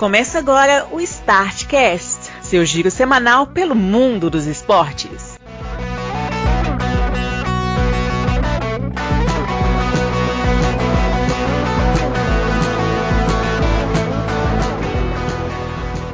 Começa 0.00 0.38
agora 0.38 0.86
o 0.90 0.98
Startcast, 0.98 2.32
seu 2.40 2.64
giro 2.64 2.90
semanal 2.90 3.48
pelo 3.48 3.74
mundo 3.74 4.30
dos 4.30 4.46
esportes. 4.46 5.38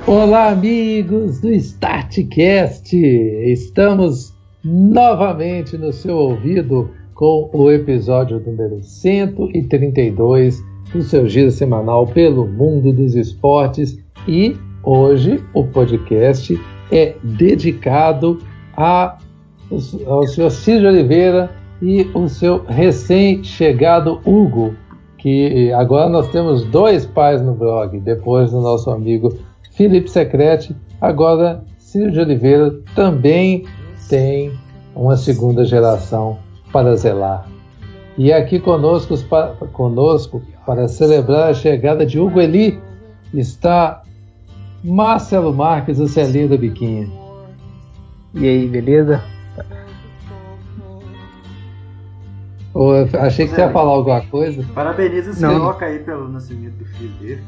Olá, 0.05 0.49
amigos 0.49 1.41
do 1.41 1.53
Startcast! 1.53 2.93
Estamos 2.97 4.35
novamente 4.65 5.79
no 5.79 5.93
seu 5.93 6.17
ouvido 6.17 6.91
com 7.15 7.49
o 7.53 7.71
episódio 7.71 8.41
número 8.41 8.83
132 8.83 10.76
do 10.97 11.03
seu 11.03 11.29
giro 11.29 11.51
semanal 11.51 12.07
pelo 12.07 12.47
mundo 12.47 12.93
dos 12.93 13.15
esportes 13.15 13.99
e 14.27 14.57
hoje 14.83 15.43
o 15.53 15.65
podcast 15.65 16.59
é 16.91 17.15
dedicado 17.23 18.39
a, 18.77 19.19
ao 20.07 20.27
senhor 20.27 20.51
Cid 20.51 20.87
Oliveira 20.87 21.51
e 21.83 22.09
o 22.15 22.29
seu 22.29 22.65
recém-chegado 22.65 24.21
Hugo, 24.25 24.75
que 25.19 25.71
agora 25.73 26.09
nós 26.09 26.31
temos 26.31 26.65
dois 26.65 27.05
pais 27.05 27.43
no 27.43 27.53
blog, 27.53 28.01
depois 28.01 28.51
do 28.51 28.61
nosso 28.61 28.91
amigo 28.91 29.37
Felipe 29.73 30.09
Secrete, 30.11 30.75
agora 31.01 31.63
Cid 31.77 32.19
Oliveira 32.19 32.75
também 32.95 33.67
tem 34.09 34.53
uma 34.95 35.17
segunda 35.17 35.65
geração 35.65 36.39
para 36.73 36.97
zelar. 36.97 37.47
E 38.17 38.33
aqui 38.33 38.59
conosco, 38.59 39.15
conosco 39.73 40.41
para 40.67 40.89
celebrar 40.89 41.51
a 41.51 41.55
chegada 41.55 42.05
de 42.05 42.19
Hugo 42.19 42.41
Eli 42.41 42.79
está 43.33 44.03
Marcelo 44.83 45.55
Marques, 45.55 46.01
o 46.01 46.09
Celinho 46.09 46.49
do 46.49 46.59
Biquinho. 46.59 47.11
E 48.35 48.47
aí, 48.47 48.67
beleza? 48.67 49.23
Oh, 52.75 52.93
achei 53.19 53.47
que 53.47 53.55
você 53.55 53.63
ia 53.63 53.71
falar 53.71 53.93
alguma 53.93 54.21
coisa. 54.23 54.63
Parabeniza 54.75 55.31
o 55.31 55.35
Siroca 55.35 55.87
aí 55.87 56.01
pelo 56.01 56.29
nascimento 56.29 56.75
do 56.75 56.85
filho 56.85 57.13
dele. 57.21 57.43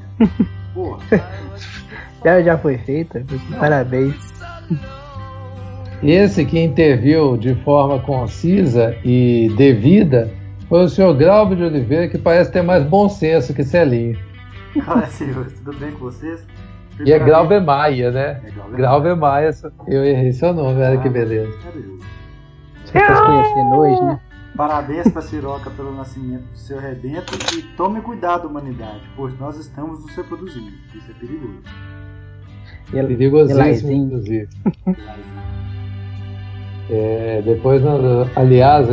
Porra. 0.73 1.03
já, 2.25 2.41
já 2.41 2.57
foi 2.57 2.79
feito. 2.79 3.21
Parabéns. 3.59 4.15
Esse 6.03 6.47
que 6.47 6.59
interviu 6.59 7.37
de 7.37 7.55
forma 7.57 7.99
concisa 7.99 8.97
e 9.05 9.53
devida 9.57 10.31
foi 10.69 10.85
o 10.85 10.89
senhor 10.89 11.15
Grauber 11.15 11.57
de 11.57 11.65
Oliveira, 11.65 12.09
que 12.09 12.19
parece 12.19 12.53
ter 12.53 12.63
mais 12.63 12.85
bom 12.85 13.09
senso 13.09 13.55
que 13.55 13.65
Celinho. 13.65 14.19
Olá, 14.87 15.07
senhores, 15.07 15.55
tudo 15.65 15.79
bem 15.79 15.93
com 15.93 16.01
vocês? 16.01 16.45
E 17.05 17.13
é 17.13 17.19
Grauber 17.19 17.63
Maia, 17.63 18.11
né? 18.11 18.41
É 18.45 18.77
Grauber 18.77 19.17
Maia, 19.17 19.51
eu 19.87 20.05
errei 20.05 20.33
seu 20.33 20.53
nome, 20.53 20.83
olha 20.83 20.99
ah, 20.99 21.03
que 21.03 21.09
beleza. 21.09 21.53
Você 22.85 22.99
tá 22.99 23.25
conhecendo 23.25 23.77
hoje, 23.77 24.03
né? 24.03 24.21
Parabéns 24.57 25.09
para 25.13 25.23
Siroca 25.23 25.71
pelo 25.71 25.95
nascimento 25.95 26.43
do 26.43 26.59
seu 26.59 26.81
rebento 26.81 27.33
e 27.57 27.63
tome 27.77 28.01
cuidado, 28.01 28.49
humanidade, 28.49 29.03
pois 29.17 29.39
nós 29.39 29.57
estamos 29.57 30.01
nos 30.01 30.15
reproduzindo. 30.17 30.73
Isso 30.95 31.11
é 31.11 31.15
perigoso. 31.15 31.63
É 32.93 33.03
perigosíssimo, 33.03 33.93
inclusive. 33.93 34.49
É, 36.91 37.43
depois, 37.45 37.83
aliás, 38.35 38.89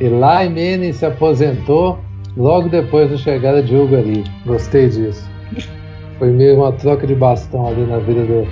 Eli 0.00 0.48
Manning 0.48 0.92
se 0.92 1.04
aposentou 1.04 1.98
logo 2.36 2.68
depois 2.68 3.10
da 3.10 3.16
chegada 3.16 3.62
de 3.62 3.76
Hugo 3.76 3.96
ali. 3.96 4.24
Gostei 4.46 4.88
disso. 4.88 5.28
Foi 6.18 6.30
mesmo 6.30 6.62
uma 6.62 6.72
troca 6.72 7.06
de 7.06 7.14
bastão 7.14 7.66
ali 7.66 7.82
na 7.86 7.98
vida 7.98 8.24
do 8.24 8.46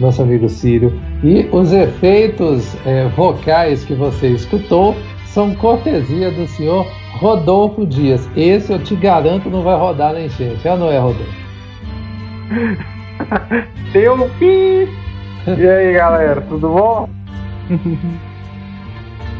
nosso 0.00 0.22
amigo 0.22 0.48
Círio. 0.48 0.92
E 1.22 1.48
os 1.52 1.72
efeitos 1.72 2.76
é, 2.86 3.08
vocais 3.08 3.84
que 3.84 3.94
você 3.94 4.28
escutou 4.28 4.94
são 5.26 5.54
cortesia 5.54 6.30
do 6.30 6.46
senhor 6.46 6.86
Rodolfo 7.12 7.86
Dias. 7.86 8.28
Esse 8.36 8.72
eu 8.72 8.78
te 8.78 8.94
garanto 8.96 9.50
não 9.50 9.62
vai 9.62 9.78
rodar 9.78 10.14
na 10.14 10.22
enchente. 10.22 10.66
Ah, 10.66 10.76
não 10.76 10.90
é, 10.90 10.98
Rodolfo? 10.98 11.46
Deu 13.92 14.30
pi! 14.38 14.88
E 15.46 15.64
aí, 15.64 15.92
galera, 15.92 16.40
tudo 16.40 16.68
bom? 16.70 17.08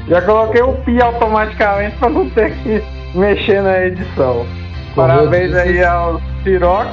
Já 0.08 0.22
coloquei 0.22 0.62
o 0.62 0.72
pi 0.72 1.00
automaticamente 1.02 1.96
para 1.96 2.10
não 2.10 2.30
ter 2.30 2.54
que 2.58 2.82
mexer 3.14 3.60
na 3.62 3.86
edição. 3.86 4.46
Parabéns 4.94 5.52
aí 5.54 5.84
ao 5.84 6.20
Siroc, 6.42 6.86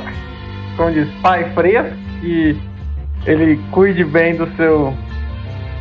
como 0.75 0.91
diz, 0.91 1.07
pai 1.21 1.49
fresco, 1.53 1.95
que 2.19 2.57
ele 3.25 3.59
cuide 3.71 4.03
bem 4.03 4.35
do 4.35 4.47
seu 4.55 4.93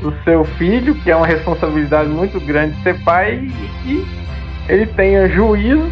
do 0.02 0.12
seu 0.24 0.44
filho, 0.44 0.94
que 0.96 1.10
é 1.10 1.16
uma 1.16 1.26
responsabilidade 1.26 2.08
muito 2.08 2.40
grande 2.40 2.76
ser 2.82 2.98
pai, 3.04 3.34
e 3.34 3.68
que 3.82 4.06
ele 4.68 4.86
tenha 4.86 5.28
juízo 5.28 5.90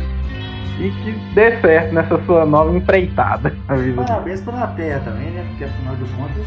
e 0.80 0.90
que 0.90 1.12
dê 1.34 1.56
certo 1.60 1.94
nessa 1.94 2.20
sua 2.24 2.44
nova 2.44 2.76
empreitada. 2.76 3.54
Parabéns 3.66 4.40
pela 4.40 4.66
terra 4.68 5.00
também, 5.04 5.30
né? 5.30 5.44
Porque 5.48 5.64
afinal 5.64 5.94
de 5.94 6.04
contas, 6.12 6.46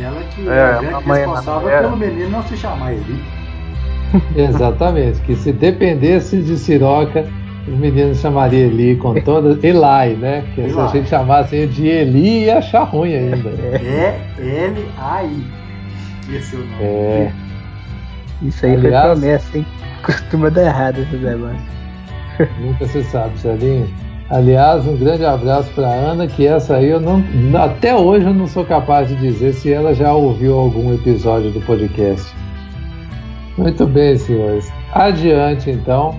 ela 0.00 0.22
que 0.22 0.48
é, 0.48 0.52
é 0.52 0.62
a 0.62 0.78
grande 0.78 1.10
responsável 1.10 1.68
pelo 1.68 1.96
menino 1.96 2.30
não 2.30 2.42
se 2.44 2.56
chamar 2.56 2.92
Eli. 2.92 3.45
Exatamente, 4.36 5.20
que 5.20 5.34
se 5.34 5.52
dependesse 5.52 6.38
de 6.42 6.56
Siroca, 6.56 7.26
os 7.66 7.74
meninos 7.74 8.20
chamariam 8.20 8.70
Eli 8.70 8.96
com 8.96 9.14
toda. 9.20 9.58
Eli, 9.66 10.16
né? 10.16 10.44
Que 10.54 10.62
Eli. 10.62 10.72
se 10.72 10.80
a 10.80 10.86
gente 10.88 11.08
chamasse 11.08 11.66
de 11.66 11.86
Eli 11.86 12.44
ia 12.44 12.58
achar 12.58 12.84
ruim 12.84 13.14
ainda. 13.14 13.50
É 13.50 14.18
L-A-I. 14.38 15.44
Esse 16.34 16.56
é 16.56 16.58
o 16.58 16.62
nome. 16.62 16.82
É. 16.82 17.32
Isso 18.42 18.66
aí 18.66 18.74
Aliás, 18.74 19.06
foi 19.06 19.12
promessa, 19.12 19.58
hein? 19.58 19.66
Costuma 20.04 20.50
dar 20.50 20.66
errado 20.66 20.98
esse 21.00 21.16
negócio. 21.16 21.76
Nunca 22.60 22.86
se 22.86 23.02
sabe, 23.04 23.38
Celinho. 23.38 23.88
Aliás, 24.28 24.86
um 24.86 24.96
grande 24.96 25.24
abraço 25.24 25.70
para 25.72 25.86
Ana, 25.86 26.26
que 26.26 26.46
essa 26.46 26.76
aí 26.76 26.88
eu 26.88 27.00
não. 27.00 27.22
Até 27.54 27.94
hoje 27.94 28.26
eu 28.26 28.34
não 28.34 28.46
sou 28.46 28.64
capaz 28.64 29.08
de 29.08 29.14
dizer 29.14 29.52
se 29.54 29.72
ela 29.72 29.94
já 29.94 30.12
ouviu 30.12 30.58
algum 30.58 30.92
episódio 30.92 31.50
do 31.52 31.60
podcast. 31.60 32.35
Muito 33.56 33.86
bem, 33.86 34.16
senhores. 34.18 34.70
Adiante, 34.92 35.70
então. 35.70 36.14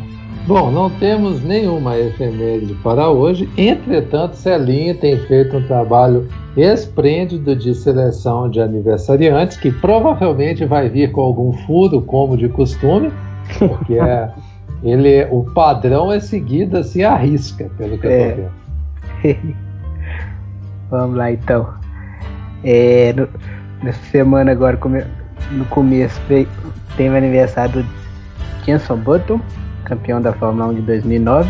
Bom, 0.48 0.72
não 0.72 0.90
temos 0.90 1.44
nenhuma 1.44 1.98
efeméride 1.98 2.74
para 2.76 3.10
hoje, 3.10 3.50
entretanto, 3.58 4.38
Celinha 4.38 4.96
tem 4.96 5.18
feito 5.28 5.58
um 5.58 5.68
trabalho 5.68 6.26
esplêndido 6.56 7.54
de 7.54 7.76
seleção 7.76 8.50
de 8.50 8.62
aniversariantes, 8.62 9.58
que 9.58 9.70
provavelmente 9.70 10.64
vai 10.64 10.88
vir 10.88 11.12
com 11.12 11.20
algum 11.20 11.52
furo, 11.52 12.02
como 12.02 12.38
de 12.38 12.48
costume, 12.48 13.12
porque 13.60 13.96
é, 13.96 14.32
ele, 14.82 15.28
o 15.32 15.44
padrão 15.44 16.14
é 16.14 16.22
seguido 16.22 16.78
assim 16.78 17.04
à 17.04 17.18
risca, 17.18 17.70
pelo 17.78 17.98
que 17.98 18.08
é. 18.08 18.32
eu 18.32 18.36
tô 18.36 19.28
vendo. 19.28 19.56
Vamos 20.90 21.18
lá 21.18 21.30
então. 21.30 21.68
É, 22.64 23.12
no, 23.12 23.28
nessa 23.84 24.04
semana 24.12 24.54
agora, 24.54 24.78
no 25.52 25.66
começo, 25.66 26.20
tem 26.96 27.10
o 27.10 27.16
aniversário 27.16 27.84
do 27.84 27.86
Jenson 28.66 28.98
Button, 28.98 29.40
campeão 29.86 30.22
da 30.22 30.34
Fórmula 30.34 30.68
1 30.68 30.76
de 30.76 30.82
2009. 30.82 31.50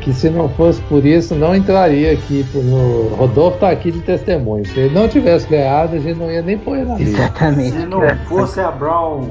Que 0.00 0.12
se 0.12 0.28
não 0.28 0.50
fosse 0.50 0.82
por 0.82 1.06
isso, 1.06 1.34
não 1.34 1.54
entraria 1.54 2.12
aqui 2.12 2.44
no. 2.52 3.08
Rodolfo 3.14 3.56
está 3.56 3.70
aqui 3.70 3.90
de 3.90 4.00
testemunho. 4.00 4.66
Se 4.66 4.78
ele 4.78 4.94
não 4.94 5.08
tivesse 5.08 5.48
ganhado, 5.48 5.96
a 5.96 5.98
gente 5.98 6.18
não 6.18 6.30
ia 6.30 6.42
nem 6.42 6.58
pôr 6.58 6.76
ele 6.76 6.86
na 6.86 6.96
lista. 6.96 7.22
Exatamente. 7.22 7.70
Se 7.70 7.86
não 7.86 8.16
fosse 8.26 8.60
a 8.60 8.70
Brown. 8.70 9.30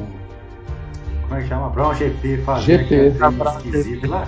Como 1.21 1.35
é 1.35 1.41
que 1.43 1.47
chama? 1.47 1.69
Brown 1.69 1.93
GP 1.93 2.37
fazer 2.37 2.85
GP. 2.85 3.13
esquisito 3.57 4.09
lá. 4.09 4.27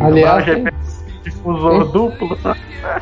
Aliás, 0.00 0.44
tem, 0.44 0.64
difusor 1.22 1.82
tem, 1.82 1.92
duplo. 1.92 2.38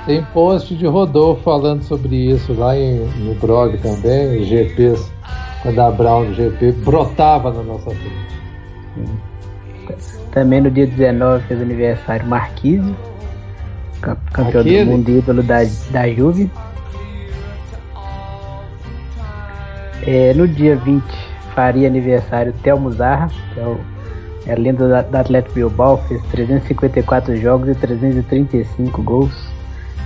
Tem 0.07 0.25
post 0.33 0.75
de 0.75 0.87
Rodolfo 0.87 1.43
falando 1.43 1.83
sobre 1.83 2.17
isso 2.17 2.53
lá 2.53 2.77
em, 2.77 2.99
no 3.19 3.35
blog 3.35 3.77
também, 3.79 4.45
GPs, 4.45 5.11
quando 5.63 5.79
a 5.81 5.91
Brown 5.91 6.33
GP 6.33 6.73
brotava 6.73 7.53
na 7.53 7.63
nossa 7.63 7.91
frente. 7.91 8.39
Também 10.33 10.61
no 10.61 10.71
dia 10.71 10.87
19 10.87 11.45
fez 11.47 11.61
aniversário 11.61 12.27
Marquise, 12.27 12.95
campeão 14.01 14.49
Aquele? 14.49 14.85
do 14.85 14.91
mundo 14.91 15.11
ídolo 15.11 15.43
da, 15.43 15.59
da 15.91 16.09
Juve. 16.09 16.51
É, 20.07 20.33
no 20.35 20.47
dia 20.47 20.77
20 20.77 21.05
faria 21.55 21.89
aniversário 21.89 22.53
Telmo 22.63 22.91
Zarra, 22.93 23.29
que 23.53 23.61
é 23.61 23.65
o 23.65 23.81
é 24.49 24.55
lenda 24.55 24.89
da, 24.89 25.03
da 25.03 25.21
Atlético 25.21 25.55
Bilbao, 25.55 25.99
fez 26.09 26.23
354 26.31 27.37
jogos 27.37 27.69
e 27.69 27.75
335 27.75 29.03
gols, 29.03 29.49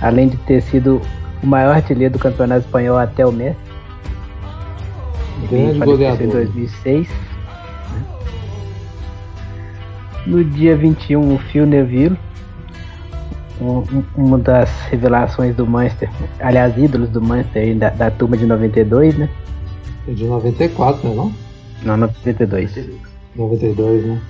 além 0.01 0.27
de 0.27 0.35
ter 0.37 0.61
sido 0.61 1.01
o 1.41 1.47
maior 1.47 1.75
artilheiro 1.75 2.13
do 2.13 2.19
campeonato 2.19 2.65
espanhol 2.65 2.97
até 2.97 3.25
o 3.25 3.31
Messi. 3.31 3.57
Grande 5.49 5.79
goleador. 5.79 6.21
Em 6.21 6.29
2006. 6.29 7.07
No 10.27 10.43
dia 10.43 10.75
21, 10.75 11.35
o 11.35 11.37
Phil 11.37 11.65
Neville, 11.65 12.17
um, 13.61 14.03
uma 14.15 14.37
das 14.37 14.69
revelações 14.89 15.55
do 15.55 15.65
Manchester, 15.65 16.09
aliás, 16.39 16.77
ídolos 16.77 17.09
do 17.09 17.21
Manchester 17.21 17.77
da, 17.77 17.89
da 17.89 18.11
turma 18.11 18.37
de 18.37 18.45
92, 18.45 19.17
né? 19.17 19.29
De 20.07 20.25
94, 20.25 21.07
né, 21.07 21.15
não? 21.15 21.33
Não, 21.83 21.97
92. 21.97 22.89
92, 23.35 24.05
né? 24.05 24.21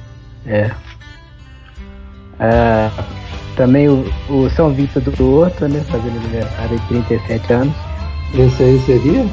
É. 0.45 0.71
Ah, 2.39 2.91
também 3.55 3.87
o, 3.87 4.05
o 4.29 4.49
São 4.49 4.73
Vitor 4.73 5.01
do 5.01 5.39
Horto, 5.39 5.67
né? 5.67 5.83
Fazendo 5.89 6.17
aniversário 6.17 6.79
de 6.79 6.87
37 6.87 7.53
anos. 7.53 7.75
Esse 8.33 8.63
aí 8.63 8.79
seria? 8.85 9.25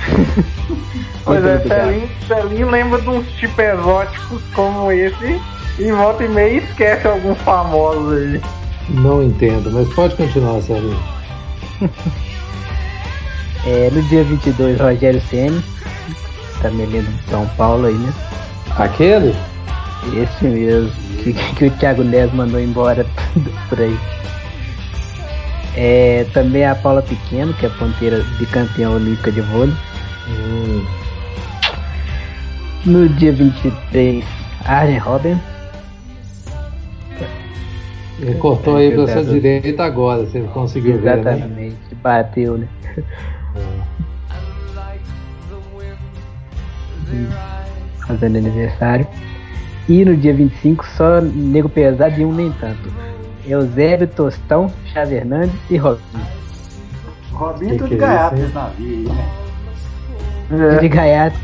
pois 1.24 1.44
é, 1.44 1.58
Celim, 1.60 2.08
Celim 2.26 2.64
lembra 2.64 3.00
de 3.00 3.08
uns 3.08 3.30
tipos 3.32 3.58
exóticos 3.62 4.42
como 4.54 4.90
esse 4.90 5.40
e 5.78 5.92
volta 5.92 6.24
e 6.24 6.28
meia 6.28 6.58
esquece 6.58 7.06
alguns 7.06 7.38
famosos 7.38 8.12
aí. 8.12 8.40
Não 8.88 9.22
entendo, 9.22 9.70
mas 9.70 9.88
pode 9.94 10.16
continuar, 10.16 10.60
Celim. 10.62 10.98
é, 13.66 13.90
no 13.92 14.02
dia 14.04 14.24
22, 14.24 14.80
Rogério 14.80 15.20
Senna, 15.28 15.62
também 16.62 16.86
lendo 16.86 17.10
de 17.14 17.30
São 17.30 17.46
Paulo 17.56 17.86
aí, 17.86 17.94
né? 17.94 18.12
Aquele? 18.78 19.34
Esse 20.08 20.44
mesmo, 20.44 20.90
que, 21.22 21.32
que 21.32 21.66
o 21.66 21.70
Thiago 21.72 22.02
Neves 22.02 22.34
mandou 22.34 22.60
embora 22.60 23.06
por 23.68 23.80
aí. 23.80 23.96
É, 25.76 26.26
também 26.32 26.64
a 26.64 26.74
Paula 26.74 27.02
Pequeno, 27.02 27.52
que 27.54 27.66
é 27.66 27.68
ponteira 27.68 28.24
bicampeã 28.38 28.90
olímpica 28.90 29.30
de 29.30 29.40
vôlei. 29.42 29.74
Hum. 30.28 30.84
No 32.86 33.08
dia 33.10 33.32
23, 33.32 34.24
Arjen 34.64 34.98
Robben. 34.98 35.40
Ele 38.18 38.34
cortou 38.34 38.76
aí 38.76 38.90
pra 38.90 39.06
sua 39.06 39.24
direita 39.24 39.84
agora, 39.84 40.26
você 40.26 40.40
conseguiu 40.40 40.96
Exatamente, 40.96 41.24
ver, 41.24 41.24
né? 41.24 41.36
Exatamente, 41.36 41.94
bateu, 42.02 42.58
né? 42.58 42.68
É. 43.56 43.60
Fazendo 48.06 48.38
aniversário. 48.38 49.06
E 49.88 50.04
no 50.04 50.16
dia 50.16 50.32
25, 50.32 50.86
só 50.96 51.20
nego 51.20 51.68
pesado 51.68 52.20
e 52.20 52.24
um 52.24 52.32
nem 52.32 52.52
tanto. 52.52 52.90
Eusébio, 53.46 54.06
Tostão, 54.06 54.72
Chave 54.92 55.16
Hernandes 55.16 55.58
e 55.68 55.76
Robinho. 55.76 56.26
Robinho 57.32 57.78
tudo 57.78 57.94
é 57.94 57.96
gaiato 57.96 58.36
nesse 58.36 58.54
navio 58.54 58.86
aí, 58.86 59.04
né? 59.08 60.76
É. 60.76 60.78
De 60.78 60.88
gaiato, 60.88 61.38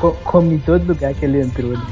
co 0.00 0.12
come 0.24 0.54
em 0.56 0.58
todo 0.58 0.86
lugar 0.86 1.14
que 1.14 1.24
ele 1.24 1.40
entrou. 1.40 1.72
Né? 1.72 1.86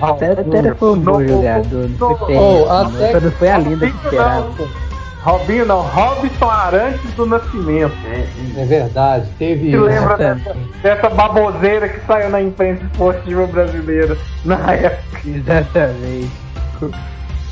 até, 0.00 0.32
até 0.32 0.74
foi 0.74 0.92
um 0.92 0.98
bom 1.00 1.26
jogador, 1.26 1.90
não 1.98 2.16
foi 2.16 2.36
oh, 2.36 2.70
até 2.70 3.20
não 3.20 3.30
foi 3.32 3.48
a 3.48 3.58
linda 3.58 3.90
que 3.90 3.96
esperava. 4.04 4.87
Robinho 5.22 5.66
não, 5.66 5.82
Robson 5.82 6.48
Arantes 6.48 7.12
do 7.14 7.26
Nascimento. 7.26 7.92
É, 8.06 8.60
é 8.60 8.64
verdade, 8.64 9.28
teve 9.38 9.68
isso. 9.68 9.82
lembra 9.82 10.16
dessa, 10.16 10.56
dessa, 10.82 11.08
baboseira 11.10 11.88
que 11.88 12.06
saiu 12.06 12.30
na 12.30 12.40
imprensa 12.40 12.84
esportiva 12.84 13.46
brasileira 13.46 14.16
na 14.44 14.72
época? 14.72 15.20
Exatamente. 15.26 16.30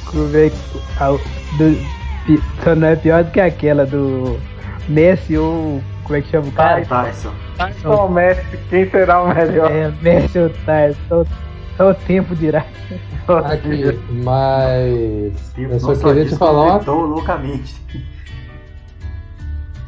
Como 0.07 0.37
é 0.37 0.51
que. 0.51 1.57
Do, 1.59 1.97
só 2.63 2.75
não 2.75 2.89
é 2.89 2.97
pior 2.97 3.25
do 3.25 3.31
que 3.31 3.41
aquela 3.41 3.85
do 3.85 4.39
Messi 4.89 5.37
ou. 5.37 5.83
Como 6.05 6.17
é 6.17 6.23
que 6.23 6.29
chama 6.29 6.47
o 6.47 6.53
cara? 6.53 6.85
Tyson. 6.85 7.33
Tyson 7.59 7.89
ou 7.89 8.09
Messi, 8.09 8.59
quem 8.71 8.89
será 8.91 9.23
o 9.23 9.35
melhor? 9.35 9.71
É, 9.73 9.93
Messi 10.01 10.39
ou 10.39 10.51
Tyson. 10.65 11.27
Só 11.77 11.91
o 11.91 11.95
tempo 11.95 12.35
dirá. 12.35 12.65
Aqui, 13.29 13.99
mas. 14.23 15.53
Eu 15.59 15.81
só 15.81 15.95
queria 15.95 16.27
te 16.27 16.37
falar 16.37 16.81
uma 16.81 16.93
loucamente. 16.93 17.75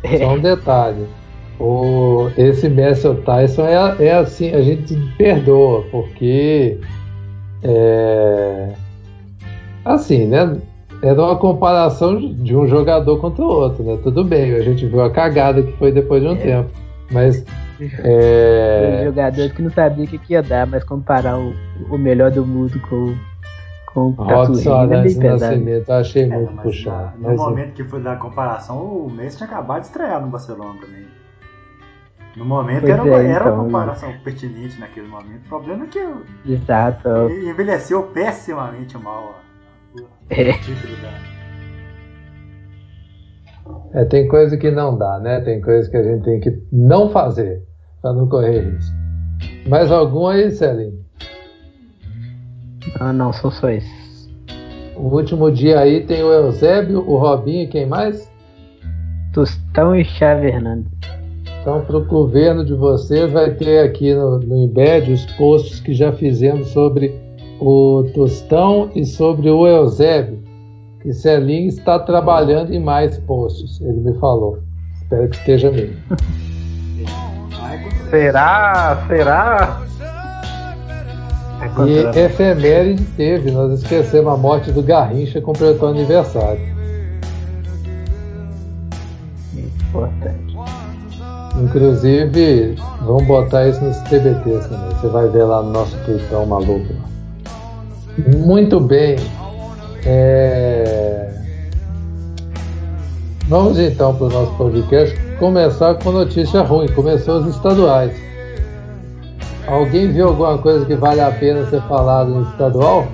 Só 0.18 0.34
um 0.34 0.38
detalhe. 0.38 1.06
O, 1.58 2.30
esse 2.36 2.68
Messi 2.68 3.12
Tyson 3.24 3.66
é, 3.66 4.06
é 4.06 4.14
assim, 4.14 4.54
a 4.54 4.62
gente 4.62 4.94
perdoa, 5.18 5.82
porque 5.90 6.78
é, 7.64 8.68
assim, 9.84 10.26
né? 10.26 10.56
Era 11.02 11.20
uma 11.20 11.36
comparação 11.36 12.18
de 12.18 12.56
um 12.56 12.66
jogador 12.66 13.18
contra 13.18 13.44
o 13.44 13.48
outro, 13.48 13.84
né? 13.84 13.98
Tudo 14.02 14.24
bem, 14.24 14.54
a 14.54 14.62
gente 14.62 14.86
viu 14.86 15.00
a 15.00 15.10
cagada 15.10 15.62
que 15.62 15.72
foi 15.72 15.92
depois 15.92 16.22
de 16.22 16.28
um 16.28 16.32
é. 16.32 16.36
tempo. 16.36 16.70
Mas 17.10 17.44
é... 17.80 19.02
jogador 19.04 19.50
que 19.50 19.62
não 19.62 19.70
sabia 19.70 20.04
o 20.04 20.08
que, 20.08 20.18
que 20.18 20.32
ia 20.32 20.42
dar, 20.42 20.66
mas 20.66 20.84
comparar 20.84 21.38
o, 21.38 21.54
o 21.90 21.98
melhor 21.98 22.30
do 22.30 22.44
mundo 22.44 22.80
com, 22.80 23.14
com 23.92 24.00
o 24.08 24.10
Robson 24.10 24.84
é 24.84 25.02
bem 25.02 25.14
Nascimento, 25.16 25.90
achei 25.90 26.24
é, 26.24 26.26
muito 26.28 26.62
puxado. 26.62 27.18
no 27.18 27.28
mas, 27.28 27.36
momento 27.36 27.72
que 27.74 27.84
foi 27.84 28.02
da 28.02 28.16
comparação, 28.16 28.82
o 28.82 29.10
Messi 29.10 29.38
tinha 29.38 29.48
acabado 29.48 29.80
de 29.80 29.86
estrear 29.86 30.20
no 30.20 30.28
Barcelona 30.28 30.80
também. 30.80 31.06
No 32.36 32.44
momento 32.44 32.86
era, 32.86 33.02
uma, 33.02 33.16
é, 33.16 33.26
era 33.26 33.44
então, 33.46 33.54
uma 33.54 33.64
comparação 33.64 34.12
pertinente 34.22 34.78
naquele 34.78 35.08
momento. 35.08 35.44
O 35.46 35.48
problema 35.48 35.84
é 35.84 35.88
que 35.88 36.08
Exato. 36.46 37.08
ele 37.30 37.50
envelheceu 37.50 38.02
pessimamente 38.04 38.96
mal. 38.96 39.34
É. 40.30 40.50
É, 43.92 44.04
tem 44.04 44.28
coisa 44.28 44.56
que 44.56 44.70
não 44.70 44.96
dá, 44.96 45.18
né? 45.18 45.40
Tem 45.40 45.60
coisa 45.60 45.90
que 45.90 45.96
a 45.96 46.02
gente 46.02 46.24
tem 46.24 46.40
que 46.40 46.62
não 46.72 47.10
fazer 47.10 47.67
para 48.00 48.12
não 48.12 48.28
correr 48.28 48.60
risco. 48.60 48.96
Mais 49.68 49.90
algum 49.90 50.26
aí, 50.26 50.50
Celinho? 50.50 51.04
Ah, 53.00 53.12
não, 53.12 53.32
são 53.32 53.50
só 53.50 53.68
esses. 53.68 54.28
O 54.96 55.14
último 55.14 55.50
dia 55.50 55.80
aí 55.80 56.04
tem 56.04 56.22
o 56.22 56.32
Eusébio, 56.32 57.08
o 57.08 57.16
Robinho 57.16 57.64
e 57.64 57.68
quem 57.68 57.86
mais? 57.86 58.30
Tostão 59.32 59.94
e 59.94 60.04
Chave 60.04 60.48
Hernandes. 60.48 60.90
Então, 61.60 61.84
para 61.84 61.98
o 61.98 62.04
governo 62.04 62.64
de 62.64 62.74
vocês, 62.74 63.30
vai 63.30 63.54
ter 63.54 63.84
aqui 63.84 64.14
no, 64.14 64.38
no 64.38 64.56
Embed 64.56 65.12
os 65.12 65.26
posts 65.36 65.80
que 65.80 65.92
já 65.92 66.12
fizemos 66.12 66.68
sobre 66.68 67.14
o 67.60 68.04
Tostão 68.14 68.90
e 68.94 69.04
sobre 69.04 69.50
o 69.50 69.66
Eusébio 69.66 70.48
que 71.00 71.12
Celinho 71.12 71.68
está 71.68 71.98
trabalhando 71.98 72.72
em 72.72 72.80
mais 72.80 73.18
posts, 73.20 73.80
ele 73.80 74.00
me 74.00 74.18
falou. 74.18 74.58
Espero 75.00 75.28
que 75.28 75.36
esteja 75.36 75.70
mesmo. 75.70 75.96
será? 78.10 79.04
Será? 79.08 79.82
E 81.86 82.18
efeméride 82.18 83.02
teve, 83.16 83.50
nós 83.50 83.80
esquecemos 83.80 84.32
a 84.32 84.36
morte 84.36 84.70
do 84.70 84.82
Garrincha 84.82 85.40
completou 85.40 85.88
aniversário. 85.88 86.60
Importante. 89.54 90.56
Inclusive, 91.60 92.76
vamos 93.02 93.26
botar 93.26 93.66
isso 93.66 93.82
nos 93.82 93.96
TBTs 94.02 94.68
também. 94.68 94.90
Você 94.90 95.08
vai 95.08 95.28
ver 95.28 95.44
lá 95.44 95.62
no 95.62 95.70
nosso 95.70 95.96
tweetão 96.04 96.46
maluco. 96.46 96.94
Muito 98.36 98.78
bem. 98.78 99.16
É... 100.04 101.32
Vamos 103.48 103.78
então 103.78 104.14
para 104.14 104.26
o 104.26 104.30
nosso 104.30 104.52
podcast 104.56 105.27
começar 105.38 105.94
com 105.94 106.10
notícia 106.10 106.62
ruim. 106.62 106.88
Começou 106.88 107.38
os 107.40 107.54
estaduais. 107.54 108.12
Alguém 109.66 110.12
viu 110.12 110.28
alguma 110.28 110.58
coisa 110.58 110.84
que 110.84 110.94
vale 110.94 111.20
a 111.20 111.30
pena 111.30 111.66
ser 111.66 111.82
falado 111.82 112.30
no 112.30 112.50
estadual? 112.50 113.06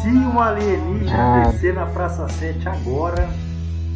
Se 0.00 0.08
um 0.08 0.40
alienígena 0.40 1.12
ah. 1.16 1.48
descer 1.48 1.74
na 1.74 1.86
Praça 1.86 2.28
7 2.28 2.68
agora 2.68 3.28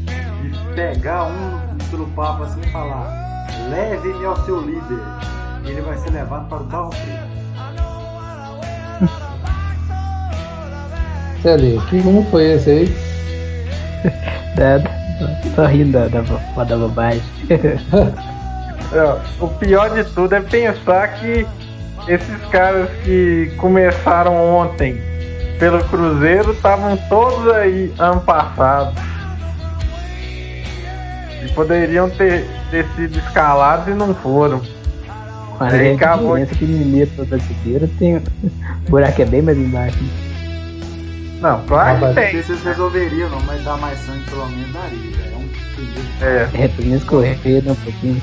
e 0.07 0.75
pegar 0.75 1.25
um 1.25 1.79
pelo 1.91 2.07
papo 2.09 2.45
assim 2.45 2.61
e 2.61 2.71
falar 2.71 3.47
leve-me 3.71 4.25
ao 4.25 4.37
seu 4.45 4.61
líder, 4.61 5.01
ele 5.65 5.81
vai 5.83 5.97
ser 5.99 6.11
levado 6.11 6.49
para 6.49 6.63
o 6.63 6.67
carro. 6.67 6.91
Celinho, 11.43 11.81
que 11.83 11.97
um 11.99 12.25
foi 12.27 12.53
esse 12.53 12.71
aí? 12.71 12.97
Nada, 14.59 14.91
tô 15.55 15.65
rindo 15.67 15.93
da, 15.93 16.09
da, 16.09 16.65
da 16.65 16.77
bobagem. 16.77 17.23
É, 18.91 19.21
o 19.39 19.49
pior 19.49 19.91
de 19.91 20.03
tudo 20.15 20.35
é 20.35 20.41
pensar 20.41 21.09
que 21.21 21.47
esses 22.07 22.45
caras 22.51 22.89
que 23.05 23.53
começaram 23.59 24.35
ontem 24.35 24.99
pelo 25.59 25.85
Cruzeiro 25.85 26.53
estavam 26.53 26.97
todos 27.09 27.53
aí 27.53 27.93
ano 27.99 28.23
passado. 28.23 28.95
E 31.45 31.53
poderiam 31.53 32.09
ter, 32.09 32.47
ter 32.71 32.87
sido 32.97 33.19
escalados 33.19 33.89
e 33.89 33.91
não 33.91 34.15
foram. 34.15 34.63
Mas 35.61 35.75
aí 35.75 35.95
acabou. 35.95 36.37
que 36.47 36.65
Mineiro 36.65 37.11
brasileiro 37.27 37.89
tem. 37.99 38.17
O 38.17 38.23
buraco 38.89 39.21
é 39.21 39.25
bem 39.27 39.43
mais 39.43 39.59
embaixo. 39.59 39.99
Não, 41.41 41.63
claro 41.67 42.09
que 42.09 42.15
tem. 42.15 42.25
Não 42.25 42.31
sei 42.33 42.43
se 42.43 42.49
vocês 42.49 42.63
resolveriam, 42.65 43.31
não, 43.31 43.41
mas 43.43 43.63
dar 43.63 43.77
mais 43.79 43.99
sangue 44.01 44.25
pelo 44.29 44.49
menos 44.49 44.73
daria. 44.73 45.17
É 45.25 45.37
um 45.37 45.49
É, 46.25 46.65
é 46.65 46.69
pelo 46.69 46.89
menos 46.89 47.05
correr 47.05 47.63
um 47.67 47.75
pouquinho. 47.75 48.23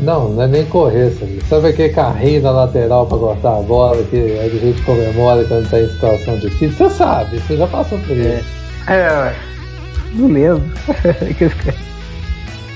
Não, 0.00 0.30
não 0.30 0.42
é 0.42 0.46
nem 0.46 0.64
correr, 0.66 1.10
sabe? 1.10 1.40
Sabe 1.48 1.68
aquele 1.68 1.90
carrinho 1.90 2.42
na 2.42 2.50
lateral 2.50 3.06
pra 3.06 3.18
cortar 3.18 3.58
a 3.58 3.62
bola 3.62 4.02
que 4.04 4.38
a 4.38 4.48
gente 4.48 4.80
comemora 4.82 5.44
quando 5.44 5.68
tá 5.68 5.78
em 5.78 5.88
situação 5.88 6.38
difícil? 6.38 6.88
Você 6.88 6.90
sabe, 6.90 7.38
você 7.38 7.56
já 7.56 7.66
passou 7.66 7.98
por 7.98 8.16
isso. 8.16 8.44
É, 8.86 8.94
é 8.94 9.34
não 10.14 10.28
lembro. 10.28 10.62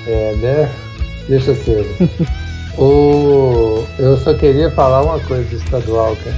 é, 0.06 0.34
né? 0.36 0.70
Deixa 1.28 1.54
ser. 1.54 1.86
o... 2.78 3.84
Eu 3.98 4.16
só 4.18 4.34
queria 4.34 4.70
falar 4.70 5.02
uma 5.02 5.18
coisa 5.20 5.44
do 5.44 5.56
estadual, 5.56 6.16
cara. 6.16 6.36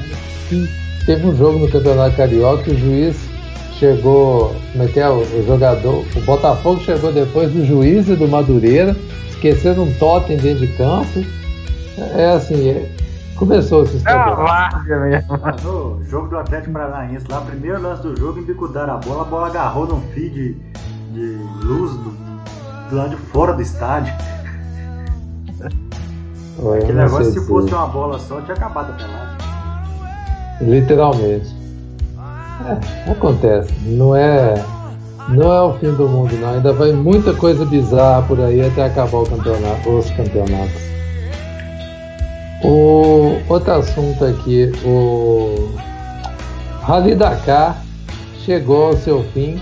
Teve 1.05 1.27
um 1.27 1.37
jogo 1.37 1.59
no 1.59 1.69
Campeonato 1.69 2.17
Carioca 2.17 2.71
e 2.71 2.75
o 2.75 2.79
juiz 2.79 3.26
chegou. 3.79 4.55
Como 4.73 4.85
é 4.85 4.89
que 4.89 5.01
é? 5.01 5.09
O, 5.09 5.25
jogador. 5.47 6.05
O 6.15 6.21
Botafogo 6.23 6.81
chegou 6.81 7.13
depois 7.13 7.51
do 7.53 7.65
juiz 7.65 8.09
e 8.09 8.17
do 8.17 8.29
Madureira, 8.29 8.97
esquecendo 9.29 9.83
um 9.83 9.93
totem 9.95 10.37
dentro 10.37 10.67
de 10.67 10.73
campo. 10.77 11.25
É 12.15 12.33
assim, 12.33 12.69
é, 12.69 12.91
começou 13.37 13.83
o 13.83 13.87
sistema. 13.87 14.33
É 14.33 14.35
várzea 14.35 14.99
mesmo. 15.01 15.39
No 15.65 16.05
jogo 16.05 16.29
do 16.29 16.39
Atlético 16.39 16.73
Paranaense, 16.73 17.27
lá, 17.31 17.41
primeiro 17.41 17.81
lance 17.81 18.03
do 18.03 18.17
jogo, 18.19 18.39
embicudaram 18.39 18.95
a 18.95 18.97
bola, 18.99 19.23
a 19.23 19.25
bola 19.25 19.47
agarrou 19.47 19.87
num 19.87 20.01
fio 20.13 20.31
de, 20.31 20.55
de 21.13 21.39
luz 21.65 21.93
do, 21.93 22.11
do 22.91 22.97
lado 22.97 23.11
de 23.11 23.17
fora 23.17 23.53
do 23.55 23.63
estádio. 23.63 24.13
Aquele 26.79 26.95
negócio, 26.95 27.33
se 27.33 27.47
fosse 27.47 27.73
uma 27.73 27.87
bola 27.87 28.19
só, 28.19 28.41
tinha 28.41 28.55
acabado 28.55 28.91
a 28.91 28.95
pelada. 28.95 29.37
Literalmente. 30.61 31.56
É, 32.65 33.11
acontece. 33.11 33.73
Não 33.85 34.17
é, 34.17 34.55
não 35.29 35.53
é 35.53 35.63
o 35.63 35.75
fim 35.75 35.93
do 35.93 36.09
mundo, 36.09 36.35
não. 36.37 36.55
Ainda 36.55 36.73
vai 36.73 36.93
muita 36.93 37.35
coisa 37.35 37.65
bizarra 37.65 38.23
por 38.23 38.41
aí 38.41 38.65
até 38.65 38.87
acabar 38.87 39.19
o 39.19 39.27
campeonato, 39.27 39.91
os 39.91 40.11
campeonatos. 40.11 40.87
O 42.65 43.37
outro 43.49 43.73
assunto 43.73 44.25
aqui, 44.25 44.73
o 44.85 45.71
Rally 46.83 47.15
Dakar 47.15 47.83
chegou 48.45 48.87
ao 48.87 48.97
seu 48.97 49.23
fim. 49.35 49.61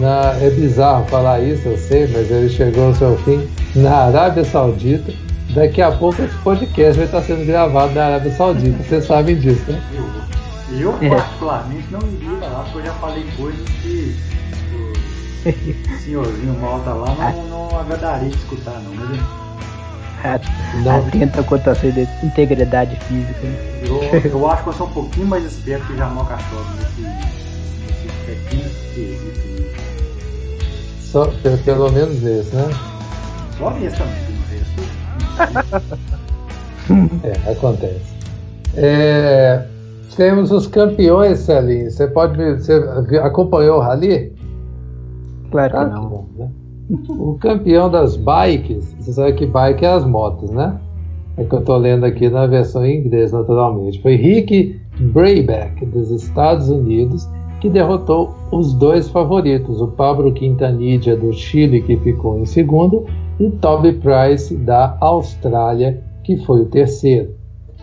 Na, 0.00 0.34
é 0.40 0.50
bizarro 0.50 1.04
falar 1.04 1.40
isso, 1.40 1.68
eu 1.68 1.78
sei, 1.78 2.08
mas 2.08 2.28
ele 2.32 2.48
chegou 2.48 2.86
ao 2.86 2.94
seu 2.96 3.16
fim 3.18 3.48
na 3.76 4.06
Arábia 4.06 4.44
Saudita. 4.44 5.12
Daqui 5.54 5.80
a 5.80 5.92
pouco 5.92 6.20
esse 6.20 6.34
podcast 6.38 6.96
vai 6.96 7.06
estar 7.06 7.22
sendo 7.22 7.46
gravado 7.46 7.94
na 7.94 8.06
Arábia 8.06 8.32
Saudita, 8.32 8.82
vocês 8.82 9.06
sabem 9.06 9.36
disso, 9.36 9.70
né? 9.70 9.80
Eu, 10.70 10.92
particularmente, 10.92 11.86
não 11.90 12.00
iria 12.00 12.46
lá, 12.46 12.62
porque 12.64 12.78
eu 12.78 12.84
já 12.84 12.92
falei 12.94 13.24
coisas 13.36 13.68
que 13.82 14.14
o 15.94 15.98
senhorzinho 16.04 16.58
malta 16.60 16.92
lá 16.92 17.14
não, 17.14 17.68
não 17.70 17.80
agradaria 17.80 18.28
de 18.28 18.36
escutar, 18.36 18.80
não. 18.80 18.92
Mas 18.92 20.84
não. 20.84 21.06
Atenta 21.06 21.42
quanto 21.42 21.70
a 21.70 21.74
sua 21.74 21.88
integridade 22.22 22.96
física. 23.06 23.40
Né? 23.46 23.82
Eu, 23.84 24.02
eu 24.30 24.50
acho 24.50 24.62
que 24.64 24.68
eu 24.68 24.72
sou 24.74 24.86
um 24.88 24.92
pouquinho 24.92 25.26
mais 25.26 25.44
esperto 25.44 25.86
que 25.86 25.96
Jamal 25.96 26.26
Cachorro 26.26 26.66
nesse, 26.76 27.00
nesse 27.00 28.08
pequeno 28.26 28.70
quesito. 28.94 29.48
Só, 31.00 31.26
pelo 31.64 31.90
menos 31.92 32.22
esse, 32.22 32.54
né? 32.54 32.68
Só 33.56 33.74
esse 33.78 33.96
também, 33.96 34.28
é, 37.22 37.50
acontece. 37.50 38.00
É, 38.76 39.64
temos 40.16 40.50
os 40.50 40.66
campeões, 40.66 41.38
Celinho. 41.40 41.90
Você 41.90 42.06
pode 42.06 42.36
você 42.54 42.74
acompanhou 43.22 43.78
o 43.78 43.80
Rally? 43.80 44.32
Claro 45.50 45.72
que 45.72 45.84
não. 45.94 46.26
Né? 46.36 46.50
O 47.10 47.34
campeão 47.34 47.90
das 47.90 48.16
bikes, 48.16 48.94
você 48.98 49.12
sabe 49.12 49.34
que 49.34 49.46
bike 49.46 49.84
é 49.84 49.88
as 49.88 50.04
motos, 50.04 50.50
né? 50.50 50.78
É 51.36 51.44
que 51.44 51.54
eu 51.54 51.60
estou 51.60 51.76
lendo 51.76 52.04
aqui 52.04 52.28
na 52.28 52.46
versão 52.46 52.84
em 52.84 52.98
inglês, 52.98 53.30
naturalmente. 53.32 54.00
Foi 54.02 54.16
Rick 54.16 54.80
Brayback, 54.98 55.84
dos 55.86 56.10
Estados 56.10 56.68
Unidos, 56.68 57.28
que 57.60 57.68
derrotou 57.68 58.34
os 58.50 58.72
dois 58.74 59.08
favoritos, 59.08 59.80
o 59.80 59.88
Pablo 59.88 60.32
Quintanilha 60.32 61.16
do 61.16 61.32
Chile, 61.32 61.82
que 61.82 61.96
ficou 61.98 62.38
em 62.38 62.44
segundo, 62.44 63.04
e 63.38 63.50
Toby 63.50 63.92
Price 63.92 64.56
da 64.56 64.96
Austrália, 65.00 66.02
que 66.24 66.38
foi 66.38 66.62
o 66.62 66.66
terceiro. 66.66 67.37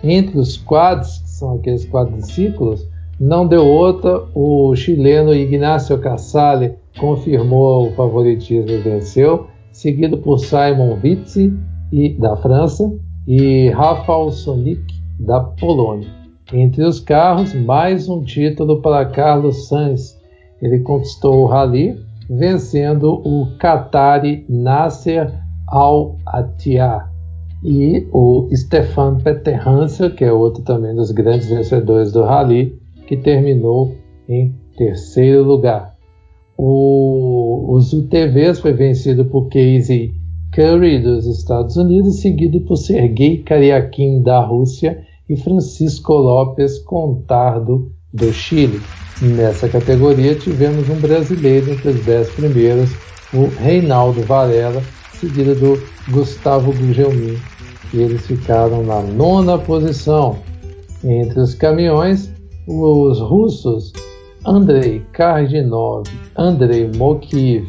Entre 0.08 0.38
os 0.38 0.56
quads, 0.56 1.18
que 1.18 1.30
são 1.32 1.56
aqueles 1.56 1.84
quadriciclos, 1.90 2.88
não 3.20 3.48
deu 3.48 3.66
outra, 3.66 4.24
o 4.36 4.76
chileno 4.76 5.34
Ignacio 5.34 5.98
Casale 5.98 6.76
confirmou 7.00 7.88
o 7.88 7.92
favoritismo 7.94 8.70
e 8.70 8.78
venceu, 8.78 9.48
seguido 9.72 10.20
por 10.20 10.38
Simon 10.38 11.00
Witze 11.04 11.52
e, 11.92 12.10
da 12.20 12.38
França 12.38 12.94
e 13.28 13.70
Rafael 13.70 14.32
Sonic 14.32 14.94
da 15.20 15.40
Polônia. 15.40 16.10
Entre 16.54 16.84
os 16.84 17.00
carros, 17.00 17.56
mais 17.56 18.08
um 18.08 18.22
título 18.22 18.84
para 18.84 19.08
Carlos 19.08 19.68
Sainz. 19.68 20.22
Ele 20.62 20.82
conquistou 20.82 21.42
o 21.42 21.46
Rally, 21.48 22.00
vencendo 22.30 23.24
o 23.26 23.48
Qatari 23.58 24.46
Nasser 24.48 25.34
Al-Attiyah 25.68 27.15
e 27.66 28.08
o 28.12 28.48
Stefan 28.54 29.18
Peter 29.24 29.68
Hansel, 29.68 30.12
que 30.12 30.24
é 30.24 30.32
outro 30.32 30.62
também 30.62 30.94
dos 30.94 31.10
grandes 31.10 31.50
vencedores 31.50 32.12
do 32.12 32.22
Rally, 32.22 32.80
que 33.08 33.18
terminou 33.18 33.96
em 34.30 34.54
terceiro 34.78 35.44
lugar. 35.44 35.96
O, 36.56 37.74
os 37.74 37.92
UTVs 37.92 38.60
foi 38.60 38.72
vencido 38.72 39.26
por 39.26 39.50
Casey 39.50 40.14
Curry 40.54 41.00
dos 41.00 41.26
Estados 41.26 41.76
Unidos, 41.76 42.22
seguido 42.22 42.62
por 42.62 42.78
Sergei 42.78 43.40
Karyakin 43.40 44.22
da 44.22 44.40
Rússia 44.42 45.04
e 45.28 45.36
Francisco 45.36 46.14
Lopes 46.14 46.78
Contardo 46.80 47.92
do 48.14 48.32
Chile. 48.32 48.80
Nessa 49.22 49.68
categoria 49.68 50.36
tivemos 50.36 50.88
um 50.88 51.00
brasileiro 51.00 51.72
entre 51.72 51.90
os 51.90 52.06
dez 52.06 52.30
primeiros, 52.30 52.92
o 53.34 53.48
Reinaldo 53.60 54.22
Varela, 54.22 54.84
seguido 55.26 55.56
do 55.56 55.82
Gustavo 56.12 56.72
Gugelmin, 56.72 57.38
e 57.94 58.02
eles 58.02 58.26
ficaram 58.28 58.84
na 58.84 59.02
nona 59.02 59.58
posição. 59.58 60.38
Entre 61.04 61.40
os 61.40 61.56
caminhões, 61.56 62.32
os 62.68 63.20
russos 63.20 63.92
Andrei 64.46 65.02
Kardinov, 65.14 66.04
Andrei 66.38 66.90
Mokiv 66.96 67.68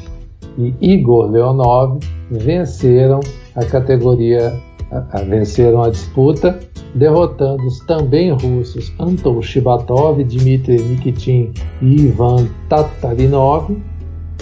e 0.58 0.74
Igor 0.80 1.30
Leonov 1.30 1.98
venceram 2.30 3.20
a 3.54 3.64
categoria, 3.64 4.52
a, 4.90 5.18
a, 5.18 5.22
venceram 5.22 5.82
a 5.82 5.90
disputa, 5.90 6.58
derrotando 6.94 7.62
os 7.66 7.80
também 7.80 8.32
russos 8.32 8.92
Anton 8.98 9.40
Shibatov, 9.40 10.22
Dmitry 10.22 10.82
Nikitin 10.82 11.52
e 11.80 12.02
Ivan 12.02 12.48
Tatarinov 12.68 13.70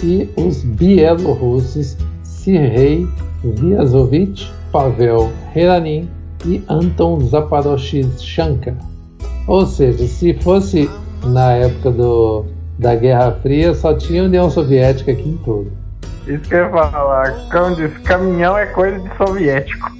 e 0.03 0.29
os 0.37 0.63
bielorrussos 0.63 1.97
Sergei 2.45 3.07
Vyazovich, 3.43 4.53
Pavel 4.71 5.31
Heranin 5.55 6.07
e 6.45 6.63
Anton 6.69 7.19
Zaporozhyanka. 7.21 8.77
Ou 9.47 9.65
seja, 9.65 10.05
se 10.05 10.35
fosse 10.35 10.87
na 11.23 11.53
época 11.53 11.89
do, 11.89 12.45
da 12.77 12.95
Guerra 12.95 13.31
Fria, 13.41 13.73
só 13.73 13.95
tinha 13.95 14.25
União 14.25 14.47
Soviética 14.51 15.11
aqui 15.11 15.27
em 15.27 15.37
tudo. 15.37 15.71
Isso 16.27 16.43
que 16.47 16.53
eu 16.53 16.65
ia 16.65 16.69
falar, 16.69 17.33
como 17.51 17.75
diz, 17.75 17.97
caminhão 18.03 18.55
é 18.55 18.67
coisa 18.67 18.99
de 18.99 19.17
soviético. 19.17 19.91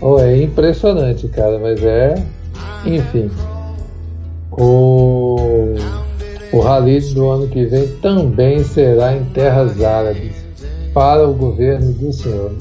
Oh, 0.00 0.18
é 0.18 0.42
impressionante, 0.42 1.28
cara, 1.28 1.58
mas 1.58 1.82
é. 1.82 2.14
Enfim. 2.86 3.30
O, 4.52 5.74
o 6.50 6.60
rally 6.60 7.00
do 7.12 7.28
ano 7.28 7.48
que 7.48 7.66
vem 7.66 7.88
também 8.00 8.64
será 8.64 9.14
em 9.14 9.24
terras 9.26 9.82
árabes 9.82 10.35
para 10.96 11.28
o 11.28 11.34
governo 11.34 11.92
dos 11.92 12.16
senhores. 12.16 12.56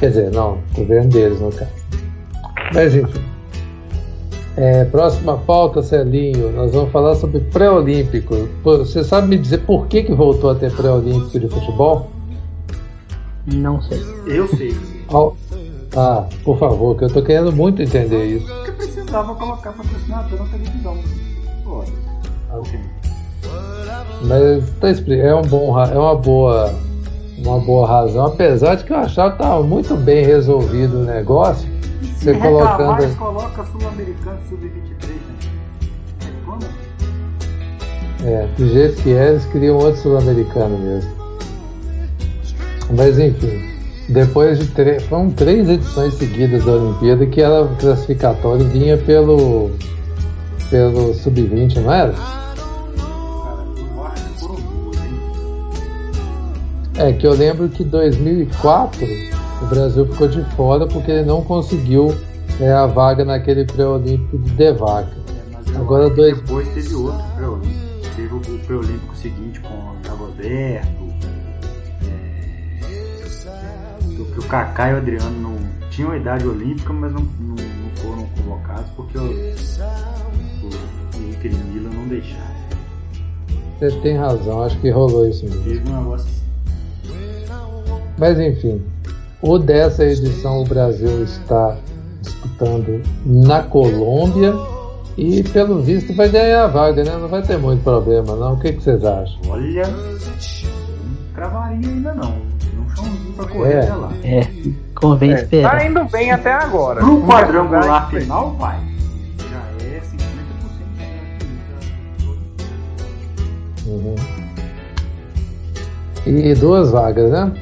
Quer 0.00 0.08
dizer, 0.08 0.32
não, 0.32 0.58
o 0.74 0.78
governo 0.80 1.08
deles, 1.10 1.40
no 1.40 1.52
caso. 1.52 1.70
Mas 2.74 2.92
enfim. 2.92 3.22
É, 4.56 4.84
próxima 4.86 5.38
pauta, 5.38 5.80
Celinho, 5.80 6.50
nós 6.50 6.72
vamos 6.72 6.90
falar 6.90 7.14
sobre 7.14 7.38
pré-olímpico. 7.38 8.48
Você 8.64 9.04
sabe 9.04 9.28
me 9.28 9.38
dizer 9.38 9.58
por 9.58 9.86
que, 9.86 10.02
que 10.02 10.12
voltou 10.12 10.50
a 10.50 10.56
ter 10.56 10.72
pré-olímpico 10.72 11.38
de 11.38 11.48
futebol? 11.48 12.10
Não 13.46 13.80
sei. 13.82 14.02
Eu 14.26 14.48
sei. 14.48 14.76
Ah, 15.96 16.26
por 16.42 16.58
favor, 16.58 16.98
que 16.98 17.04
eu 17.04 17.08
tô 17.10 17.22
querendo 17.22 17.52
muito 17.52 17.80
entender 17.80 18.26
isso. 18.26 18.46
Porque 18.52 18.72
precisava 18.72 19.36
colocar 19.36 19.72
patrocinador 19.72 20.36
na 20.40 20.46
televisão. 20.46 20.98
Pode. 21.62 21.92
Okay. 22.52 22.95
Mas 24.22 24.70
tá, 24.80 24.88
é 25.12 25.34
um 25.34 25.42
bom, 25.42 25.78
é 25.78 25.98
uma 25.98 26.16
boa, 26.16 26.74
uma 27.38 27.58
boa 27.60 27.86
razão, 27.86 28.26
apesar 28.26 28.76
de 28.76 28.84
que 28.84 28.92
eu 28.92 28.96
achava 28.96 29.36
que 29.36 29.42
estava 29.42 29.62
muito 29.62 29.94
bem 29.96 30.24
resolvido 30.24 31.00
o 31.00 31.04
negócio 31.04 31.68
você 32.26 32.34
colocando. 32.34 32.92
Mais, 32.92 33.14
coloca 33.14 33.64
Sul-Americano 33.64 34.38
Sub-23, 34.48 35.08
né? 35.08 35.46
É, 38.24 38.48
do 38.58 38.68
jeito 38.68 39.00
que 39.02 39.12
é, 39.12 39.28
eles 39.28 39.44
queriam 39.46 39.76
outro 39.76 40.00
sul-americano 40.00 40.76
mesmo. 40.78 41.12
Mas 42.96 43.18
enfim. 43.18 43.62
depois 44.08 44.58
de 44.58 44.66
três, 44.68 45.02
foram 45.04 45.30
três 45.30 45.68
edições 45.68 46.14
seguidas 46.14 46.64
da 46.64 46.72
Olimpíada 46.72 47.26
que 47.26 47.40
era 47.40 47.68
classificatório 47.78 48.64
vinha 48.66 48.96
pelo 48.98 49.70
pelo 50.70 51.14
sub-20, 51.14 51.76
não 51.80 51.92
era? 51.92 52.14
É 56.98 57.12
que 57.12 57.26
eu 57.26 57.34
lembro 57.34 57.68
que 57.68 57.84
2004 57.84 59.06
o 59.62 59.66
Brasil 59.66 60.06
ficou 60.06 60.28
de 60.28 60.42
fora 60.54 60.86
porque 60.86 61.10
ele 61.10 61.24
não 61.24 61.42
conseguiu 61.42 62.14
é, 62.60 62.72
a 62.72 62.86
vaga 62.86 63.24
naquele 63.24 63.64
pré-olímpico 63.64 64.38
de 64.38 64.50
Devaca. 64.52 65.10
É, 65.74 65.76
Agora 65.76 66.08
dois... 66.08 66.36
depois 66.40 66.68
teve 66.68 66.94
outro 66.94 67.22
pré-olímpico. 67.36 67.86
Teve 68.16 68.34
o 68.34 68.58
pré-olímpico 68.60 69.16
seguinte 69.16 69.60
com 69.60 69.74
o 69.74 69.96
Dagoberto, 70.02 71.06
que 74.36 74.40
o 74.40 74.48
Kaká 74.48 74.90
e 74.90 74.94
o 74.94 74.96
Adriano 74.98 75.40
não 75.40 75.56
tinham 75.90 76.14
idade 76.14 76.46
olímpica, 76.46 76.92
mas 76.92 77.12
não, 77.12 77.22
não, 77.40 77.56
não 77.56 77.90
foram 77.96 78.26
convocados 78.36 78.90
porque 78.96 79.18
o, 79.18 79.22
o, 79.22 79.28
o 81.16 81.30
Inter 81.30 81.52
e 81.52 81.56
Milan 81.56 81.90
não 81.90 82.08
deixaram. 82.08 82.56
Você 83.78 83.90
tem 84.00 84.16
razão, 84.16 84.62
acho 84.62 84.78
que 84.80 84.90
rolou 84.90 85.28
isso 85.28 85.44
mesmo. 85.44 85.62
Teve 85.64 85.90
um 85.90 85.98
negócio. 85.98 86.45
Mas 88.18 88.38
enfim, 88.38 88.82
o 89.42 89.58
dessa 89.58 90.04
edição 90.04 90.62
o 90.62 90.64
Brasil 90.64 91.22
está 91.22 91.76
disputando 92.22 93.02
na 93.24 93.62
Colômbia 93.62 94.54
e 95.16 95.42
pelo 95.42 95.82
visto 95.82 96.14
vai 96.14 96.28
ganhar 96.28 96.64
a 96.64 96.66
vaga, 96.66 97.04
né? 97.04 97.16
Não 97.16 97.28
vai 97.28 97.42
ter 97.42 97.58
muito 97.58 97.82
problema 97.82 98.34
não. 98.36 98.54
O 98.54 98.60
que, 98.60 98.72
que 98.72 98.82
vocês 98.82 99.04
acham? 99.04 99.38
Olha, 99.48 99.86
não 99.86 101.34
cravaria 101.34 101.88
ainda 101.88 102.14
não 102.14 102.56
pra 103.36 103.46
correr 103.46 103.74
é, 103.74 103.80
até 103.80 103.94
lá. 103.94 104.12
É, 104.24 104.48
convém 104.94 105.32
é, 105.32 105.34
esperar. 105.34 105.78
Tá 105.78 105.86
indo 105.86 106.04
bem 106.06 106.30
até 106.32 106.52
agora. 106.52 107.00
Pro 107.00 107.22
quadrangular 107.22 108.10
final, 108.10 108.54
vai. 108.54 108.78
Já 109.50 109.84
é 109.84 110.00
50% 113.86 113.86
uhum. 113.86 114.14
E 116.26 116.54
duas 116.54 116.90
vagas, 116.90 117.30
né? 117.30 117.52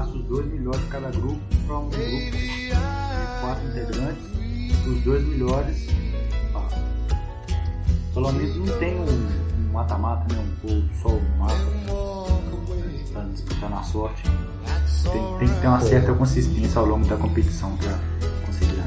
Aí 0.00 0.06
passa 0.06 0.16
os 0.16 0.24
dois 0.24 0.46
melhores 0.46 0.80
de 0.80 0.86
cada 0.86 1.10
grupo 1.10 1.38
para 1.66 1.78
um 1.78 1.90
grupo 1.90 2.00
de 2.00 2.70
quatro 3.40 3.68
integrantes. 3.68 4.24
Os 4.86 5.00
dois 5.02 5.22
melhores 5.26 5.86
pelo 8.14 8.32
menos 8.32 8.56
não 8.56 8.78
tem 8.78 8.96
um 8.98 9.72
mata-mata, 9.72 10.34
né? 10.34 10.40
Um 10.40 10.68
gol 10.68 10.82
só 11.00 11.08
um 11.10 11.38
mapa 11.38 11.54
para 13.12 13.22
disputar 13.24 13.70
na 13.70 13.82
sorte. 13.82 14.22
Tem, 15.02 15.38
tem, 15.38 15.48
que 15.48 15.60
ter 15.60 15.66
uma 15.66 15.80
certa 15.80 16.12
consistência 16.14 16.78
ao 16.80 16.86
longo 16.86 17.06
da 17.06 17.16
competição 17.16 17.76
para 17.76 17.98
conseguir 18.46 18.80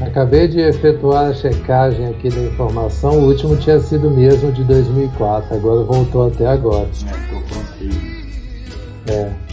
a 0.00 0.04
Acabei 0.06 0.48
de 0.48 0.60
efetuar 0.60 1.30
a 1.30 1.34
checagem 1.34 2.06
aqui 2.08 2.28
da 2.28 2.40
informação. 2.40 3.18
O 3.18 3.28
último 3.28 3.56
tinha 3.56 3.78
sido 3.80 4.10
mesmo 4.10 4.52
de 4.52 4.64
2004, 4.64 5.54
agora 5.56 5.82
voltou 5.84 6.28
até 6.28 6.46
agora. 6.46 6.88
É, 9.06 9.12
é. 9.12 9.49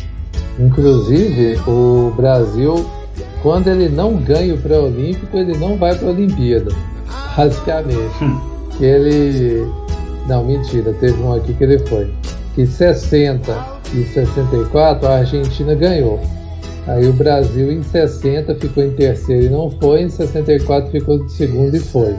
Inclusive, 0.60 1.60
o 1.68 2.12
Brasil, 2.16 2.86
quando 3.42 3.68
ele 3.68 3.90
não 3.90 4.18
ganha 4.18 4.54
o 4.54 4.58
pré-olímpico, 4.58 5.38
ele 5.38 5.58
não 5.58 5.78
vai 5.78 5.96
para 5.96 6.08
a 6.08 6.12
Olimpíada 6.12 6.72
basicamente. 7.38 8.24
Hum. 8.24 8.40
ele. 8.82 9.72
Não, 10.28 10.44
mentira, 10.44 10.94
teve 11.00 11.22
um 11.22 11.34
aqui 11.34 11.54
que 11.54 11.64
ele 11.64 11.80
foi. 11.88 12.12
Que 12.56 12.66
60 12.66 13.54
e 13.94 14.04
64 14.04 15.08
a 15.08 15.20
Argentina 15.20 15.74
ganhou. 15.76 16.20
Aí 16.88 17.08
o 17.08 17.14
Brasil 17.14 17.72
em 17.72 17.84
60 17.84 18.56
ficou 18.56 18.84
em 18.84 18.92
terceiro 18.92 19.46
e 19.46 19.50
não 19.50 19.70
foi, 19.70 20.02
em 20.02 20.10
64 20.10 20.90
ficou 20.90 21.18
em 21.18 21.30
segundo 21.30 21.76
e 21.76 21.80
foi. 21.80 22.16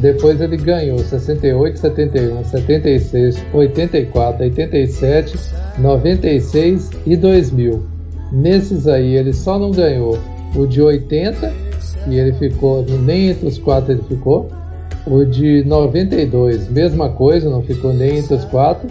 Depois 0.00 0.40
ele 0.40 0.56
ganhou 0.56 0.98
68, 0.98 1.78
71, 1.78 2.44
76, 2.44 3.44
84, 3.52 4.44
87, 4.44 5.38
96 5.78 6.90
e 7.06 7.16
2000. 7.16 7.82
Nesses 8.32 8.88
aí 8.88 9.16
ele 9.16 9.32
só 9.34 9.58
não 9.58 9.70
ganhou 9.70 10.18
o 10.56 10.66
de 10.66 10.80
80 10.80 11.52
e 12.08 12.18
ele 12.18 12.32
ficou, 12.32 12.82
nem 12.82 13.28
entre 13.28 13.46
os 13.46 13.58
quatro 13.58 13.92
ele 13.92 14.02
ficou. 14.08 14.48
O 15.06 15.24
de 15.24 15.64
92, 15.64 16.70
mesma 16.70 17.10
coisa, 17.10 17.50
não 17.50 17.62
ficou 17.62 17.92
nem 17.92 18.18
entre 18.18 18.34
os 18.34 18.44
quatro. 18.46 18.88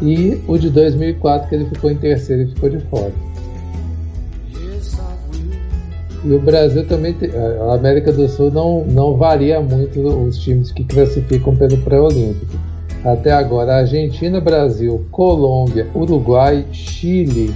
E 0.00 0.40
o 0.46 0.56
de 0.56 0.70
2004, 0.70 1.48
que 1.48 1.54
ele 1.56 1.64
ficou 1.66 1.90
em 1.90 1.96
terceiro 1.96 2.42
e 2.42 2.46
ficou 2.54 2.70
de 2.70 2.78
fora. 2.86 3.12
E 6.28 6.34
o 6.34 6.38
Brasil 6.38 6.86
também, 6.86 7.16
a 7.70 7.74
América 7.74 8.12
do 8.12 8.28
Sul 8.28 8.50
não, 8.50 8.84
não 8.84 9.16
varia 9.16 9.62
muito 9.62 9.98
os 9.98 10.36
times 10.36 10.70
que 10.70 10.84
classificam 10.84 11.56
pelo 11.56 11.78
pré-olímpico. 11.78 12.54
Até 13.02 13.32
agora, 13.32 13.76
Argentina, 13.76 14.38
Brasil, 14.38 15.06
Colômbia, 15.10 15.86
Uruguai, 15.94 16.66
Chile, 16.70 17.54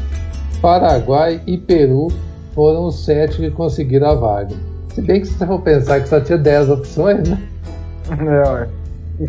Paraguai 0.62 1.42
e 1.46 1.58
Peru 1.58 2.08
foram 2.54 2.86
os 2.86 3.04
sete 3.04 3.36
que 3.36 3.50
conseguiram 3.50 4.08
a 4.08 4.14
vaga. 4.14 4.56
Se 4.94 5.02
bem 5.02 5.20
que 5.20 5.26
se 5.26 5.34
você 5.34 5.46
for 5.46 5.60
pensar 5.60 6.00
que 6.00 6.08
só 6.08 6.18
tinha 6.18 6.38
10 6.38 6.70
opções, 6.70 7.28
né? 7.28 7.38
É, 8.10 9.28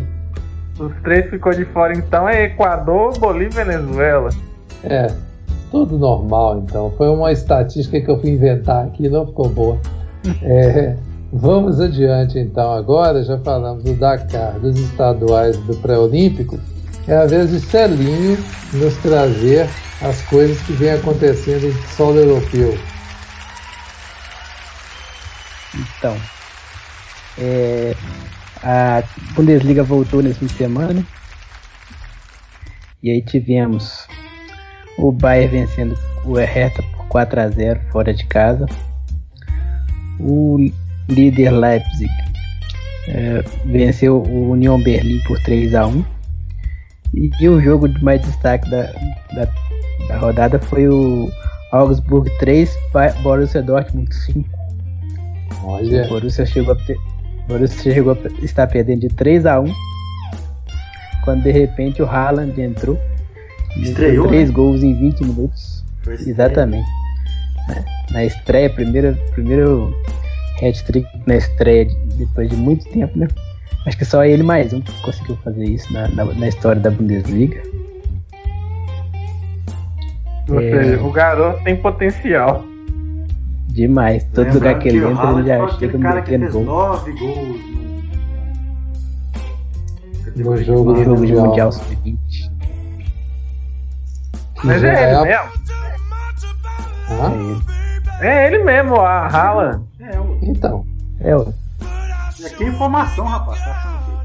Os 0.82 0.92
três 1.02 1.28
ficou 1.28 1.52
de 1.52 1.66
fora 1.66 1.92
então 1.92 2.26
é 2.26 2.44
Equador, 2.44 3.18
Bolívia 3.18 3.60
e 3.60 3.64
Venezuela. 3.66 4.30
É, 4.82 5.08
tudo 5.74 5.98
normal 5.98 6.58
então. 6.58 6.92
Foi 6.96 7.08
uma 7.08 7.32
estatística 7.32 8.00
que 8.00 8.08
eu 8.08 8.20
fui 8.20 8.30
inventar 8.30 8.86
aqui, 8.86 9.08
não 9.08 9.26
ficou 9.26 9.48
boa. 9.48 9.80
É, 10.42 10.96
vamos 11.30 11.78
adiante 11.82 12.38
então 12.38 12.72
agora, 12.72 13.22
já 13.22 13.38
falamos 13.40 13.84
do 13.84 13.92
Dakar, 13.92 14.58
dos 14.58 14.78
estaduais 14.78 15.54
do 15.66 15.76
pré-olímpico. 15.76 16.58
É 17.06 17.14
a 17.14 17.26
vez 17.26 17.50
de 17.50 17.60
Celinho 17.60 18.38
nos 18.72 18.96
trazer 19.02 19.68
as 20.00 20.22
coisas 20.22 20.58
que 20.62 20.72
vem 20.72 20.92
acontecendo 20.92 21.66
em 21.66 21.72
solo 21.88 22.20
europeu. 22.20 22.74
Então, 25.74 26.16
é, 27.36 27.94
a 28.62 29.02
Bundesliga 29.34 29.82
voltou 29.82 30.22
nesse 30.22 30.38
fim 30.38 30.46
de 30.46 30.54
semana. 30.54 31.06
E 33.02 33.10
aí 33.10 33.20
tivemos 33.20 34.06
o 34.98 35.12
Bayern 35.12 35.58
vencendo 35.58 35.98
o 36.24 36.38
Hertha 36.38 36.82
por 36.96 37.06
4 37.08 37.40
a 37.40 37.48
0 37.48 37.80
fora 37.90 38.12
de 38.12 38.24
casa. 38.26 38.66
O 40.20 40.58
líder 41.08 41.50
Leipzig 41.50 42.10
é, 43.08 43.44
venceu 43.66 44.22
o 44.22 44.50
Union 44.52 44.80
Berlim 44.80 45.20
por 45.26 45.38
3 45.42 45.74
a 45.74 45.86
1 45.86 46.04
e, 47.14 47.30
e 47.40 47.48
o 47.48 47.60
jogo 47.60 47.88
de 47.88 48.02
mais 48.02 48.20
destaque 48.22 48.68
da, 48.70 48.82
da, 49.34 49.48
da 50.08 50.18
rodada 50.18 50.58
foi 50.58 50.88
o 50.88 51.30
Augsburg 51.72 52.30
3, 52.38 52.76
Borussia 53.22 53.62
Dortmund 53.62 54.14
5. 54.14 54.48
Olha. 55.64 56.06
O 56.06 56.08
Borussia 56.08 56.46
chegou 56.46 56.74
a, 56.74 57.48
Borussia 57.48 57.92
chegou 57.92 58.12
a 58.12 58.44
estar 58.44 58.66
perdendo 58.66 59.00
de 59.00 59.08
3 59.08 59.46
a 59.46 59.60
1 59.60 59.72
quando 61.24 61.42
de 61.42 61.50
repente 61.50 62.02
o 62.02 62.06
Haaland 62.06 62.60
entrou. 62.60 62.98
Estreou, 63.76 64.28
três 64.28 64.48
né? 64.48 64.54
gols 64.54 64.82
em 64.82 64.94
20 64.94 65.24
minutos. 65.24 65.84
Exatamente. 66.06 66.86
Na, 67.68 67.84
na 68.12 68.24
estreia, 68.24 68.70
primeiro, 68.70 69.16
primeiro 69.32 69.94
hat-trick 70.62 71.08
na 71.26 71.36
estreia 71.36 71.88
depois 72.16 72.48
de 72.48 72.56
muito 72.56 72.84
tempo, 72.90 73.18
né? 73.18 73.28
Acho 73.86 73.98
que 73.98 74.04
só 74.04 74.24
ele 74.24 74.42
mais 74.42 74.72
um 74.72 74.80
conseguiu 75.02 75.36
fazer 75.44 75.64
isso 75.64 75.92
na, 75.92 76.08
na, 76.08 76.24
na 76.24 76.48
história 76.48 76.80
da 76.80 76.90
Bundesliga. 76.90 77.60
Ou 80.48 80.60
é... 80.60 80.70
seja, 80.70 81.02
o 81.02 81.10
garoto 81.10 81.62
tem 81.64 81.76
potencial. 81.76 82.64
Demais. 83.68 84.24
Todo 84.24 84.44
Lembrando 84.44 84.54
lugar 84.54 84.78
que 84.78 84.88
ele 84.88 84.98
entra, 84.98 85.30
ele 85.30 85.48
já 85.48 85.68
chega 85.68 86.22
que 86.22 86.28
fez 86.38 86.52
gols. 86.52 86.66
nove 86.66 87.12
gols 87.12 87.84
no, 90.36 90.50
no 90.50 90.56
jogo, 90.62 90.92
no 90.92 91.04
jogo 91.04 91.26
de 91.26 91.32
Mundial 91.32 91.72
Sub-20. 91.72 92.23
Mas 94.64 94.82
é 94.82 94.88
ele 94.88 94.96
é 94.96 95.22
mesmo. 95.22 95.64
É, 98.20 98.26
é 98.26 98.46
ele 98.46 98.64
mesmo, 98.64 98.96
a 98.96 99.26
Haaland. 99.26 99.84
É, 100.00 100.16
então. 100.42 100.84
É 101.20 101.36
o. 101.36 101.52
Aqui 102.44 102.64
é 102.64 102.68
informação, 102.68 103.24
rapaz. 103.26 103.60
Tá 103.60 103.74
achando 103.76 104.24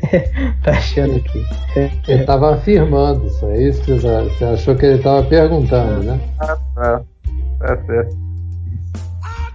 que. 0.00 0.60
tá 0.64 0.70
achando 0.72 1.20
que. 1.20 1.46
Ele 2.08 2.24
tava 2.24 2.54
afirmando 2.54 3.26
isso, 3.26 3.46
é 3.46 3.62
isso 3.62 3.82
que 3.82 3.92
você 3.94 4.44
achou 4.44 4.74
que 4.74 4.86
ele 4.86 5.02
tava 5.02 5.22
perguntando, 5.24 6.02
né? 6.02 6.20
Ah, 6.40 6.56
tá. 6.74 7.02
Tá 7.60 7.76
certo. 7.84 8.30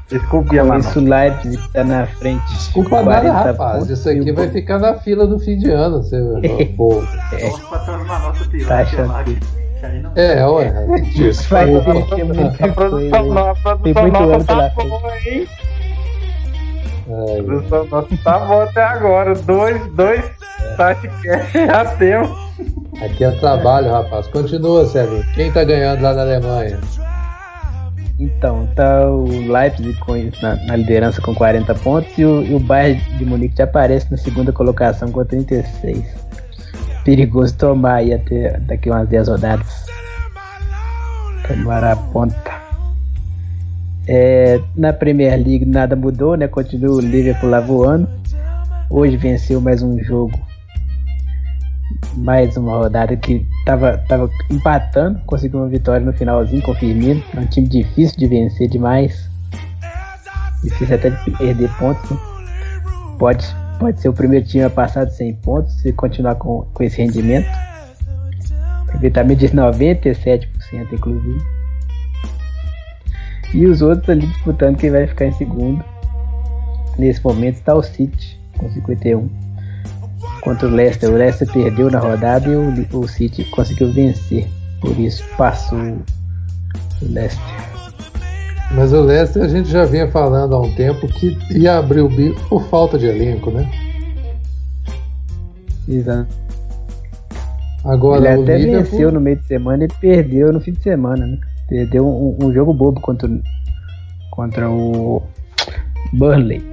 Desculpe, 0.10 0.60
Com 0.60 0.76
isso, 0.76 1.00
Leipzig 1.00 1.70
tá 1.74 1.84
na 1.84 2.06
frente. 2.06 2.46
Desculpa 2.54 3.02
nada, 3.02 3.32
rapaz. 3.32 3.90
Isso 3.90 4.08
aqui 4.08 4.32
vai 4.32 4.50
ficar 4.50 4.78
na 4.78 4.94
fila 5.00 5.26
do 5.26 5.40
fim 5.40 5.58
de 5.58 5.72
ano, 5.72 6.04
seu 6.04 6.40
povo. 6.78 7.08
É. 7.34 7.50
Tá 8.68 8.80
achando 8.82 9.12
É, 10.16 10.46
ué. 10.46 10.74
Desculpa. 11.14 11.66
Vai 11.94 12.04
ter 12.04 12.24
muita 12.24 12.74
coisa. 12.74 13.00
Tem 13.84 13.94
muito 13.94 14.18
ano 14.18 14.46
pela 14.46 14.70
frente. 14.72 15.50
A 17.08 17.44
produção 17.44 17.86
nossa 17.86 18.18
tá 18.24 18.40
bom 18.40 18.62
até 18.62 18.84
agora. 18.84 19.36
Dois, 19.36 19.86
dois 19.94 20.26
Tatcast 20.76 21.52
já 21.54 21.86
temos. 21.98 22.46
Aqui 23.02 23.24
é 23.24 23.32
trabalho, 23.32 23.92
rapaz. 23.92 24.28
Continua, 24.28 24.86
Sérgio. 24.88 25.24
Quem 25.36 25.52
tá 25.52 25.64
ganhando 25.64 26.02
lá 26.02 26.14
na 26.14 26.22
Alemanha? 26.22 26.80
Então, 28.18 28.68
tá 28.76 29.10
o 29.10 29.26
Leipzig 29.26 29.94
com, 30.00 30.14
na, 30.42 30.56
na, 30.68 30.76
liderança 30.78 31.22
com 31.22 31.36
40 31.36 31.76
pontos 31.76 32.18
e 32.18 32.24
o, 32.24 32.42
e 32.44 32.56
o 32.56 32.60
Bayern 32.60 33.02
de 33.18 33.26
Munique 33.26 33.58
já 33.58 33.66
aparece 33.66 34.10
na 34.10 34.18
segunda 34.18 34.54
colocação 34.54 35.12
com 35.12 35.24
36. 35.26 36.06
Perigoso 37.06 37.56
tomar 37.56 37.96
aí 37.96 38.14
até 38.14 38.60
daqui 38.60 38.90
umas 38.90 39.08
10 39.08 39.28
rodadas. 39.30 39.86
Tomar 41.48 41.84
a 41.84 41.96
ponta. 41.96 42.52
É, 44.08 44.60
na 44.76 44.92
Premier 44.92 45.38
League 45.38 45.66
nada 45.66 45.96
mudou, 45.96 46.36
né? 46.36 46.48
Continua 46.48 46.98
o 46.98 47.00
Liverpool 47.00 47.50
lá 47.50 47.62
voando. 47.62 48.10
Hoje 48.90 49.16
venceu 49.16 49.62
mais 49.62 49.82
um 49.82 49.98
jogo 50.04 50.38
mais 52.18 52.56
uma 52.58 52.78
rodada 52.78 53.16
que 53.16 53.46
tava, 53.66 53.98
tava 54.08 54.30
empatando, 54.50 55.20
conseguiu 55.26 55.60
uma 55.60 55.68
vitória 55.68 56.06
no 56.06 56.14
finalzinho 56.14 56.62
com 56.62 56.72
o 56.72 56.76
Firmino. 56.76 57.24
É 57.36 57.40
um 57.40 57.46
time 57.46 57.68
difícil 57.68 58.18
de 58.18 58.28
vencer 58.28 58.70
demais. 58.70 59.30
Difícil 60.64 60.96
até 60.96 61.10
de 61.10 61.32
perder 61.32 61.70
pontos. 61.78 62.10
Né? 62.10 62.18
Pode, 63.20 63.46
pode 63.86 64.02
ser 64.02 64.10
o 64.10 64.14
primeiro 64.14 64.44
time 64.44 64.64
a 64.64 64.70
passar 64.70 65.06
de 65.06 65.16
100 65.16 65.34
pontos 65.36 65.74
se 65.76 65.94
continuar 65.94 66.34
com, 66.36 66.66
com 66.74 66.84
esse 66.84 66.98
rendimento. 66.98 67.48
Aproveitamento 68.88 69.42
de 69.42 69.50
97%, 69.50 70.48
inclusive. 70.92 71.40
E 73.54 73.68
os 73.68 73.84
outros 73.84 74.10
ali 74.10 74.26
disputando 74.26 74.78
quem 74.78 74.90
vai 74.90 75.06
ficar 75.06 75.26
em 75.26 75.32
segundo. 75.34 75.86
Nesse 76.98 77.24
momento 77.24 77.58
está 77.58 77.76
o 77.76 77.84
City 77.84 78.40
com 78.58 78.68
51 78.72 79.30
contra 80.42 80.68
o 80.68 80.72
Leicester. 80.72 81.12
O 81.12 81.14
Leicester 81.14 81.48
perdeu 81.52 81.92
na 81.92 82.00
rodada 82.00 82.50
e 82.50 82.56
o, 82.56 83.00
o 83.00 83.08
City 83.08 83.44
conseguiu 83.52 83.92
vencer. 83.92 84.48
Por 84.82 84.98
isso 85.00 85.24
passou 85.38 85.78
o 85.78 86.04
Leicester. 87.04 87.85
Mas 88.72 88.92
o 88.92 89.02
Leicester 89.02 89.44
a 89.44 89.48
gente 89.48 89.70
já 89.70 89.86
vinha 89.86 90.10
falando 90.10 90.56
há 90.56 90.62
um 90.62 90.74
tempo 90.76 91.08
que 91.08 91.38
ia 91.52 91.78
abrir 91.78 92.02
o 92.02 92.10
bico 92.10 92.42
por 92.50 92.64
falta 92.68 92.98
de 92.98 93.06
elenco, 93.06 93.52
né? 93.52 93.70
Exato. 95.88 96.34
Agora, 97.84 98.34
Ele 98.34 98.44
até 98.44 98.58
Liverpool... 98.58 98.84
venceu 98.84 99.12
no 99.12 99.22
meio 99.22 99.38
de 99.38 99.46
semana 99.46 99.86
e 99.86 99.88
perdeu 99.88 100.52
no 100.52 100.60
fim 100.60 100.72
de 100.72 100.82
semana, 100.82 101.26
né? 101.26 101.38
Perdeu 101.70 102.06
um, 102.06 102.38
um 102.42 102.52
jogo 102.52 102.74
bobo 102.74 103.00
contra, 103.00 103.30
contra 104.32 104.70
o 104.70 105.22
Burnley. 106.14 106.64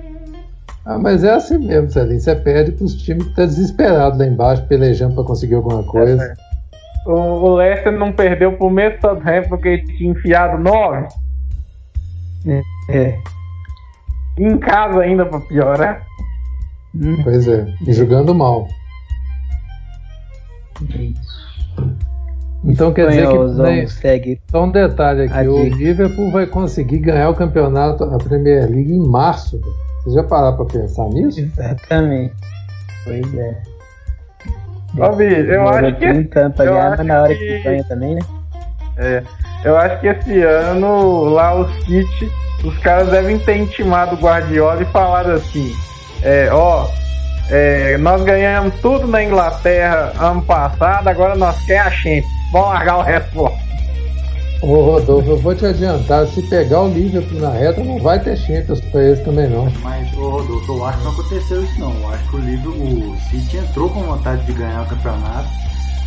Ah, 0.85 0.99
mas 0.99 1.23
é 1.23 1.33
assim 1.33 1.59
mesmo, 1.59 1.91
Celinho. 1.91 2.21
Você 2.21 2.35
perde 2.35 2.73
para 2.73 2.85
os 2.85 2.95
times 2.95 3.25
que 3.25 3.31
estão 3.31 3.45
tá 3.45 3.51
desesperados 3.51 4.19
lá 4.19 4.27
embaixo, 4.27 4.67
pelejando 4.67 5.15
para 5.15 5.25
conseguir 5.25 5.55
alguma 5.55 5.85
coisa. 5.85 6.25
É, 6.25 6.35
o, 7.07 7.13
o 7.13 7.57
Leicester 7.57 7.93
não 7.93 8.13
perdeu 8.13 8.53
pro 8.57 8.71
mesmo 8.71 9.01
Southampton 9.01 9.49
porque 9.49 9.69
ele 9.69 9.87
tinha 9.97 10.11
enfiado 10.11 10.59
nove. 10.59 11.07
É. 12.47 12.63
é. 12.89 13.19
Em 14.39 14.59
casa 14.59 15.01
ainda 15.01 15.27
para 15.27 15.41
piorar. 15.41 16.07
Hum. 16.95 17.23
Pois 17.23 17.47
é, 17.49 17.67
e 17.87 17.93
jogando 17.93 18.35
mal. 18.35 18.69
Então 22.65 22.93
quer 22.93 23.09
dizer 23.09 23.29
que 23.29 23.39
né, 23.63 23.87
segue. 23.87 24.41
Só 24.51 24.65
um 24.65 24.71
detalhe 24.71 25.23
aqui, 25.23 25.49
o 25.49 25.65
Liverpool 25.65 26.31
vai 26.31 26.47
conseguir 26.47 26.99
ganhar 26.99 27.31
o 27.31 27.35
campeonato, 27.35 28.05
a 28.05 28.19
Premier 28.19 28.69
League 28.71 28.93
em 28.93 29.07
março. 29.07 29.61
Você 30.05 30.15
já 30.15 30.25
pararam 30.25 30.57
pra 30.57 30.67
pensar 30.67 31.09
nisso? 31.09 31.41
Exatamente. 31.41 32.35
Pois 33.05 33.35
é. 33.35 33.63
Ó, 34.99 35.21
eu 35.21 35.69
acho 35.69 35.97
que. 35.97 36.25
Pra 36.25 36.49
ganhar, 36.49 37.05
na 37.05 37.23
hora 37.23 37.35
que... 37.35 37.41
que 37.41 37.63
ganha 37.63 37.85
também, 37.85 38.15
né? 38.15 38.21
É. 38.97 39.23
Eu 39.65 39.77
acho 39.77 40.01
que 40.01 40.09
esse 40.09 40.43
ano, 40.43 41.25
lá 41.25 41.55
o 41.55 41.69
City, 41.85 42.31
os 42.65 42.77
caras 42.79 43.09
devem 43.09 43.39
ter 43.39 43.59
intimado 43.59 44.17
o 44.17 44.19
Guardiola 44.19 44.83
e 44.83 44.87
falado 44.87 45.31
assim: 45.31 45.73
é, 46.23 46.49
ó, 46.53 46.89
é, 47.51 47.97
nós 47.99 48.23
ganhamos 48.23 48.75
tudo 48.81 49.07
na 49.07 49.23
Inglaterra 49.23 50.13
ano 50.19 50.43
passado, 50.43 51.09
agora 51.09 51.35
nós 51.37 51.57
queremos 51.65 51.93
a 51.93 51.97
Champions. 51.97 52.33
Vamos 52.53 52.69
largar 52.69 52.99
o 52.99 53.03
resto 53.03 53.33
fora. 53.33 53.55
Ô 54.63 54.81
Rodolfo, 54.81 55.31
eu 55.31 55.39
vou 55.39 55.55
te 55.57 55.67
adiantar, 55.67 56.25
se 56.29 56.41
pegar 56.43 56.83
o 56.83 56.89
Liverpool 56.89 57.41
na 57.41 57.51
reta, 57.51 57.83
não 57.83 57.99
vai 57.99 58.21
ter 58.21 58.37
Champions 58.37 58.81
pra 58.81 59.03
eles 59.03 59.19
também 59.25 59.49
não. 59.49 59.69
Mas, 59.83 60.17
ô 60.17 60.29
Rodolfo, 60.29 60.73
eu 60.73 60.87
acho 60.87 60.99
que 60.99 61.05
não 61.05 61.11
aconteceu 61.11 61.65
isso 61.65 61.81
não. 61.81 61.93
Eu 61.93 62.09
acho 62.11 62.31
que 62.31 62.37
o 62.37 62.39
Liverpool, 62.39 63.13
o 63.13 63.21
City 63.29 63.57
entrou 63.57 63.91
com 63.91 64.03
vontade 64.05 64.45
de 64.47 64.53
ganhar 64.53 64.83
o 64.83 64.87
campeonato, 64.87 65.49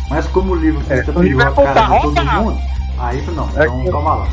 mas 0.08 0.26
como 0.28 0.54
o 0.54 0.56
Liverpool 0.56 0.86
é, 0.88 1.02
pegou 1.02 1.42
a 1.42 1.52
cara 1.52 1.74
tá 1.74 1.96
de 1.96 2.02
todo 2.02 2.24
mundo, 2.24 2.58
aí 2.98 3.22
não, 3.30 3.48
é 3.56 3.66
então 3.66 3.84
calma 3.86 4.14
lá. 4.14 4.28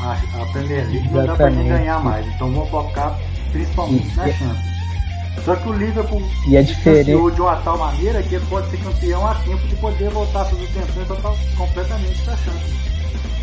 A, 0.00 0.42
a 0.42 0.46
Premier 0.46 0.86
League 0.88 1.08
não 1.10 1.26
dá 1.26 1.34
pra 1.34 1.50
nem 1.50 1.68
ganhar 1.68 2.02
mais, 2.02 2.26
então 2.26 2.50
vamos 2.52 2.68
focar 2.68 3.18
principalmente 3.52 4.14
na 4.16 4.26
Champions. 4.26 4.74
Só 5.44 5.56
que 5.56 5.68
o 5.68 5.72
Liverpool 5.72 6.22
e 6.48 6.56
é 6.56 6.62
diferente. 6.62 7.06
de 7.06 7.40
uma 7.40 7.56
tal 7.56 7.78
maneira 7.78 8.22
que 8.22 8.36
ele 8.36 8.46
pode 8.46 8.70
ser 8.70 8.78
campeão 8.78 9.26
a 9.26 9.34
tempo 9.34 9.66
de 9.66 9.76
poder 9.76 10.10
voltar 10.10 10.44
suas 10.46 10.62
intenções 10.62 11.06
completamente 11.56 12.22
para 12.22 12.34
a 12.34 12.36
Champions. 12.36 12.94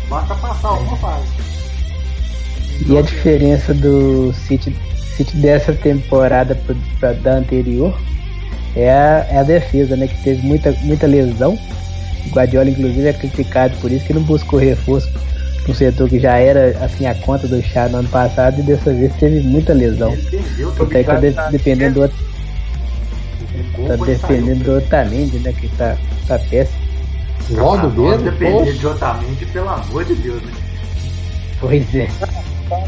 Basta 0.08 0.34
passar 0.34 0.68
alguma 0.68 0.96
fase. 0.96 1.26
E 2.86 2.98
a 2.98 3.02
diferença 3.02 3.72
do 3.72 4.32
City, 4.32 4.76
City 5.16 5.36
dessa 5.36 5.72
temporada 5.72 6.58
para 6.98 7.12
da 7.12 7.34
anterior 7.34 7.96
é 8.74 8.90
a, 8.90 9.26
é 9.30 9.38
a 9.38 9.42
defesa, 9.42 9.96
né? 9.96 10.08
Que 10.08 10.22
teve 10.22 10.46
muita, 10.46 10.72
muita 10.82 11.06
lesão. 11.06 11.58
O 12.26 12.34
Guardiola, 12.34 12.70
inclusive, 12.70 13.06
é 13.06 13.12
criticado 13.12 13.76
por 13.78 13.90
isso 13.90 14.04
que 14.04 14.12
não 14.12 14.22
buscou 14.22 14.58
reforço 14.58 15.08
no 15.66 15.74
setor 15.74 16.08
que 16.08 16.18
já 16.18 16.36
era 16.38 16.76
assim 16.84 17.06
a 17.06 17.14
conta 17.14 17.46
do 17.46 17.62
chá 17.62 17.88
no 17.88 17.98
ano 17.98 18.08
passado 18.08 18.60
e 18.60 18.62
dessa 18.62 18.92
vez 18.92 19.14
teve 19.16 19.40
muita 19.40 19.72
lesão. 19.72 20.12
Então 20.12 20.88
aí 20.92 21.04
tá 21.04 21.16
de, 21.16 21.30
dependendo 21.50 21.94
do 21.94 22.02
outro. 22.02 22.32
Tá 23.86 24.04
defendendo 24.04 24.64
do 24.64 24.78
Otamendi, 24.78 25.38
né? 25.38 25.52
Que 25.52 25.68
tá, 25.76 25.96
tá 26.26 26.38
péssimo. 26.38 26.82
Logo 27.50 27.88
dele? 27.88 28.30
Depender 28.30 28.72
de 28.72 28.86
Otamendi, 28.86 29.46
pelo 29.46 29.68
amor 29.68 30.04
de 30.04 30.14
Deus, 30.14 30.42
né? 30.42 30.52
Pois 31.60 31.94
é. 31.94 32.08
Tá 32.18 32.28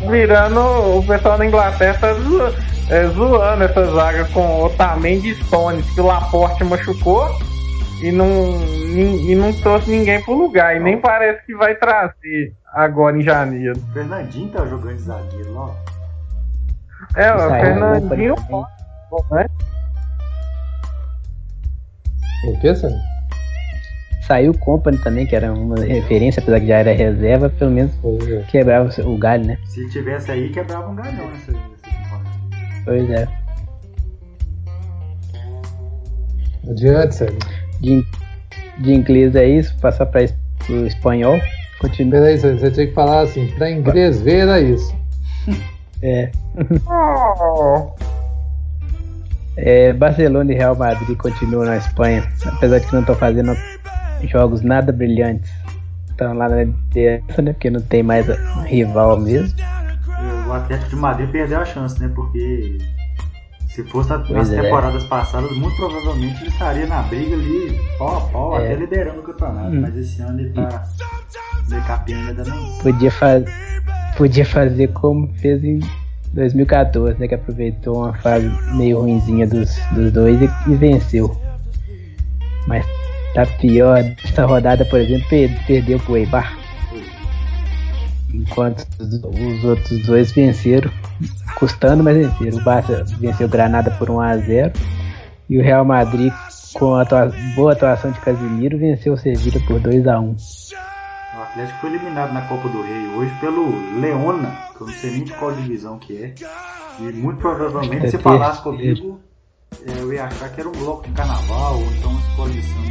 virando 0.09 0.61
o 0.99 1.05
pessoal 1.07 1.39
da 1.39 1.47
Inglaterra 1.47 1.99
tá 2.01 2.15
zo, 2.15 2.55
é, 2.89 3.07
zoando 3.09 3.65
essa 3.65 3.85
zaga 3.93 4.25
com 4.33 4.65
Otamendi 4.65 5.31
e 5.31 5.45
Stones, 5.45 5.85
que 5.91 6.01
o 6.01 6.07
Laporte 6.07 6.65
machucou 6.65 7.39
e 8.03 8.13
não, 8.13 8.27
e 8.95 9.35
não 9.35 9.53
trouxe 9.53 9.91
ninguém 9.91 10.23
pro 10.23 10.35
lugar. 10.35 10.77
E 10.77 10.81
nem 10.81 11.01
parece 11.01 11.45
que 11.47 11.55
vai 11.55 11.75
trazer 11.75 12.55
agora 12.73 13.17
em 13.17 13.23
janeiro. 13.23 13.79
O 13.79 13.93
Fernandinho 13.93 14.49
tá 14.51 14.67
jogando 14.67 14.97
de 14.97 15.03
zagueiro, 15.03 15.57
ó. 15.57 15.75
É, 17.17 17.35
o 17.35 17.51
Fernandinho. 17.51 18.35
Né? 19.31 19.47
O 22.47 22.61
que, 22.61 22.75
Sérgio? 22.75 22.99
Saiu 24.27 24.53
o 24.53 24.59
Company 24.59 24.97
também, 24.99 25.27
que 25.27 25.37
era 25.37 25.53
uma 25.53 25.77
referência, 25.77 26.43
apesar 26.43 26.61
que 26.61 26.67
já 26.67 26.79
era 26.79 26.93
reserva, 26.93 27.51
pelo 27.51 27.71
menos 27.71 27.93
é. 28.27 28.43
quebrava 28.51 28.89
o 29.03 29.19
galho, 29.19 29.47
né? 29.47 29.59
Se 29.67 29.87
tivesse 29.91 30.31
aí, 30.31 30.49
quebrava 30.51 30.89
um 30.89 30.95
galhão 30.95 31.31
nessa, 31.31 31.53
Pois 32.85 33.11
é. 33.11 33.29
Adiante, 36.71 37.15
Sérgio. 37.15 37.64
De, 37.85 38.07
de 38.79 38.93
inglês 38.93 39.35
é 39.37 39.47
isso, 39.47 39.77
passar 39.79 40.07
para 40.07 40.27
o 40.71 40.87
espanhol. 40.87 41.39
Continua. 41.79 42.13
Peraí, 42.13 42.39
você 42.39 42.71
tinha 42.71 42.87
que 42.87 42.95
falar 42.95 43.21
assim, 43.23 43.47
para 43.59 43.71
inglês 43.71 44.21
ver 44.23 44.41
era 44.41 44.61
isso. 44.61 44.95
É. 46.03 46.31
é. 49.57 49.93
Barcelona 49.95 50.53
e 50.53 50.55
Real 50.55 50.77
Madrid 50.77 51.17
continuam 51.17 51.65
na 51.65 51.79
Espanha, 51.79 52.31
apesar 52.45 52.79
de 52.79 52.87
que 52.87 52.93
não 52.93 53.01
estão 53.01 53.15
fazendo 53.15 53.57
jogos 54.29 54.61
nada 54.61 54.93
brilhantes 54.93 55.51
estão 56.15 56.35
lá 56.35 56.49
na 56.49 56.63
liderança, 56.63 57.43
né? 57.43 57.53
Porque 57.53 57.71
não 57.71 57.81
tem 57.81 58.03
mais 58.03 58.27
rival 58.65 59.19
mesmo. 59.21 59.59
O 60.49 60.53
Atlético 60.53 60.91
de 60.91 60.97
Madrid 60.97 61.31
perdeu 61.31 61.61
a 61.61 61.65
chance, 61.65 62.01
né? 62.01 62.11
Porque 62.15 62.79
se 63.75 63.83
fosse 63.83 64.11
nas 64.31 64.53
é. 64.53 64.63
temporadas 64.63 65.03
passadas, 65.05 65.51
muito 65.57 65.75
provavelmente 65.75 66.41
ele 66.43 66.49
estaria 66.49 66.87
na 66.87 67.03
briga 67.03 67.35
ali, 67.35 67.77
pau 67.99 68.19
a 68.19 68.21
pau, 68.21 68.61
é. 68.61 68.67
até 68.67 68.77
liderando 68.77 69.19
o 69.19 69.23
campeonato. 69.25 69.75
Hum. 69.75 69.81
Mas 69.81 69.97
esse 69.97 70.23
ano 70.23 70.39
ele 70.39 70.51
tá 70.51 70.85
meio 71.69 71.83
capinha 71.83 72.29
ainda 72.29 72.45
não. 72.45 72.79
Podia, 72.79 73.11
fa 73.11 73.43
podia 74.17 74.47
fazer 74.47 74.93
como 74.93 75.27
fez 75.35 75.65
em 75.65 75.81
2014, 76.35 77.19
né? 77.19 77.27
Que 77.27 77.35
aproveitou 77.35 77.97
uma 77.97 78.15
fase 78.15 78.49
meio 78.77 79.01
ruinzinha 79.01 79.45
dos, 79.45 79.77
dos 79.91 80.13
dois 80.13 80.41
e, 80.41 80.49
e 80.71 80.77
venceu. 80.77 81.37
Mas 82.69 82.87
tá 83.35 83.45
pior. 83.61 83.99
Essa 84.25 84.47
rodada, 84.47 84.85
por 84.85 85.01
exemplo, 85.01 85.27
perdeu 85.67 85.99
pro 85.99 86.17
Eibar. 86.17 86.57
Enquanto 88.35 88.85
os 88.99 89.65
outros 89.65 90.07
dois 90.07 90.33
venceram, 90.33 90.91
custando, 91.57 92.03
mas 92.03 92.17
venceram. 92.17 92.59
O 92.59 92.65
Barça 92.65 93.05
venceu 93.19 93.47
o 93.47 93.51
Granada 93.51 93.91
por 93.93 94.11
1 94.11 94.21
a 94.21 94.37
0 94.37 94.73
e 95.49 95.59
o 95.59 95.63
Real 95.63 95.85
Madrid, 95.85 96.33
com 96.75 96.95
a 96.95 97.03
atua 97.03 97.33
boa 97.55 97.73
atuação 97.73 98.11
de 98.11 98.21
Casemiro, 98.21 98.79
venceu 98.79 99.13
o 99.13 99.17
Sevilla 99.17 99.61
por 99.67 99.79
2 99.79 100.09
a 100.09 100.19
1 100.19 100.25
O 100.25 101.43
Atlético 101.43 101.79
foi 101.81 101.91
eliminado 101.91 102.33
na 102.33 102.43
Copa 102.43 102.69
do 102.69 102.83
Rei 102.83 103.07
hoje 103.09 103.33
pelo 103.41 104.01
Leona, 104.01 104.53
que 104.77 104.81
eu 104.83 104.87
não 104.89 104.95
sei 104.95 105.11
nem 105.13 105.25
de 105.25 105.33
qual 105.35 105.53
divisão 105.53 105.99
que 105.99 106.17
é. 106.17 106.35
E 106.99 107.13
muito 107.13 107.39
provavelmente, 107.39 108.11
se 108.11 108.19
falasse 108.19 108.63
comigo, 108.63 109.21
é, 109.87 110.01
eu 110.01 110.13
ia 110.13 110.25
achar 110.25 110.49
que 110.51 110.61
era 110.61 110.69
um 110.69 110.73
bloco 110.73 111.07
de 111.07 111.13
carnaval, 111.13 111.77
ou 111.77 111.93
então 111.93 112.11
uma 112.11 112.21
escola 112.21 112.51
de 112.51 112.63
samba. 112.63 112.85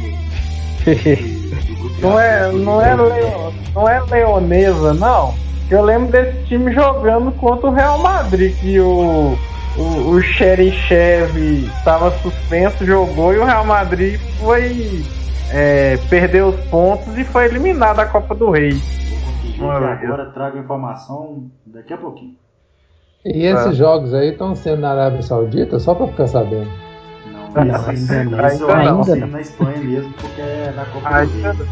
não, 2.00 2.18
é, 2.18 2.52
não, 2.52 2.80
é 2.80 2.94
Leo, 2.94 3.54
não 3.74 3.88
é 3.88 4.00
leonesa, 4.00 4.94
não. 4.94 5.34
Eu 5.70 5.82
lembro 5.82 6.12
desse 6.12 6.44
time 6.44 6.72
jogando 6.72 7.32
contra 7.32 7.68
o 7.68 7.72
Real 7.72 7.98
Madrid, 7.98 8.54
que 8.58 8.78
o, 8.80 9.36
o, 9.76 10.10
o 10.10 10.20
Xerichev 10.20 11.36
estava 11.78 12.10
suspenso, 12.18 12.84
jogou 12.84 13.32
e 13.32 13.38
o 13.38 13.44
Real 13.44 13.64
Madrid 13.64 14.20
foi. 14.38 15.02
É, 15.50 15.98
perdeu 16.08 16.48
os 16.48 16.60
pontos 16.66 17.16
e 17.16 17.22
foi 17.22 17.44
eliminado 17.44 17.96
da 17.96 18.06
Copa 18.06 18.34
do 18.34 18.50
Rei. 18.50 18.72
agora 19.92 20.26
trago 20.32 20.58
informação 20.58 21.50
daqui 21.66 21.92
a 21.92 21.98
pouquinho. 21.98 22.34
E 23.24 23.46
esses 23.46 23.66
é. 23.66 23.72
jogos 23.72 24.12
aí 24.12 24.30
estão 24.30 24.54
sendo 24.54 24.80
na 24.80 24.90
Arábia 24.90 25.22
Saudita, 25.22 25.78
só 25.78 25.94
para 25.94 26.08
ficar 26.08 26.26
sabendo. 26.26 26.70
Não, 27.54 27.88
ainda 27.88 28.24
não. 28.24 28.46
Isso 28.48 28.70
ainda 28.70 29.16
não. 29.16 29.26
na 29.28 29.40
Espanha 29.40 29.78
mesmo, 29.78 30.12
porque 30.14 30.40
é 30.40 30.72
na 30.74 30.84
Copa 30.86 31.24
do 31.26 31.42
Rei. 31.42 31.68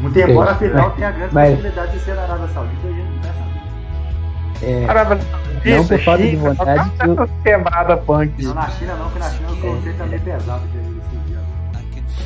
Muito 0.00 0.18
embora 0.18 0.50
a 0.50 0.54
final 0.56 0.90
tenha 0.90 1.08
a 1.08 1.12
grande 1.12 1.34
Mas... 1.34 1.50
possibilidade 1.50 1.92
de 1.92 2.00
ser 2.00 2.14
na 2.16 2.22
Arábia 2.22 2.48
Saudita, 2.48 2.86
a 2.86 2.90
gente 2.90 3.08
não 3.08 3.22
vai 3.22 3.32
saber. 3.32 4.82
É, 4.82 4.88
Arábia 4.88 5.18
Saudita, 5.18 5.76
não 5.76 5.86
por 5.86 6.00
falta 6.00 6.22
de 6.22 6.36
vontade. 6.36 6.90
Que 6.90 7.06
eu... 7.06 7.28
quebrada 7.44 7.96
punk. 7.98 8.44
Não 8.44 8.54
na 8.54 8.68
China 8.70 8.94
não, 8.94 9.04
porque 9.04 9.18
na 9.20 9.30
China 9.30 9.52
o 9.52 9.56
conceito 9.56 10.02
é 10.02 10.06
meio 10.06 10.22
pesado. 10.22 10.62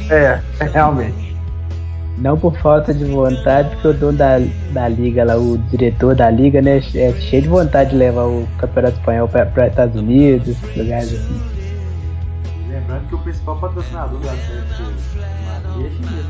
É, 0.09 0.41
realmente. 0.73 1.37
Não 2.17 2.39
por 2.39 2.57
falta 2.59 2.95
de 2.95 3.05
vontade, 3.05 3.69
porque 3.71 3.89
o 3.89 3.93
dono 3.93 4.17
da, 4.17 4.39
da 4.73 4.89
liga 4.89 5.23
lá, 5.23 5.37
o 5.37 5.59
diretor 5.59 6.15
da 6.15 6.31
liga, 6.31 6.63
né, 6.63 6.79
é 6.95 7.13
cheio 7.13 7.43
de 7.43 7.49
vontade 7.49 7.91
de 7.91 7.97
levar 7.97 8.25
o 8.25 8.49
campeonato 8.57 8.97
espanhol 8.97 9.29
para 9.29 9.45
os 9.45 9.69
Estados 9.69 10.01
Unidos, 10.01 10.57
lugares 10.75 11.13
assim. 11.13 11.56
Lembrando 12.87 13.09
que 13.09 13.15
o 13.17 13.19
principal 13.19 13.57
patrocinador 13.57 14.21
do 14.21 14.29
Atlético 14.29 14.83
Madrid 15.45 15.87
é 15.87 15.91
chinês, 15.91 16.27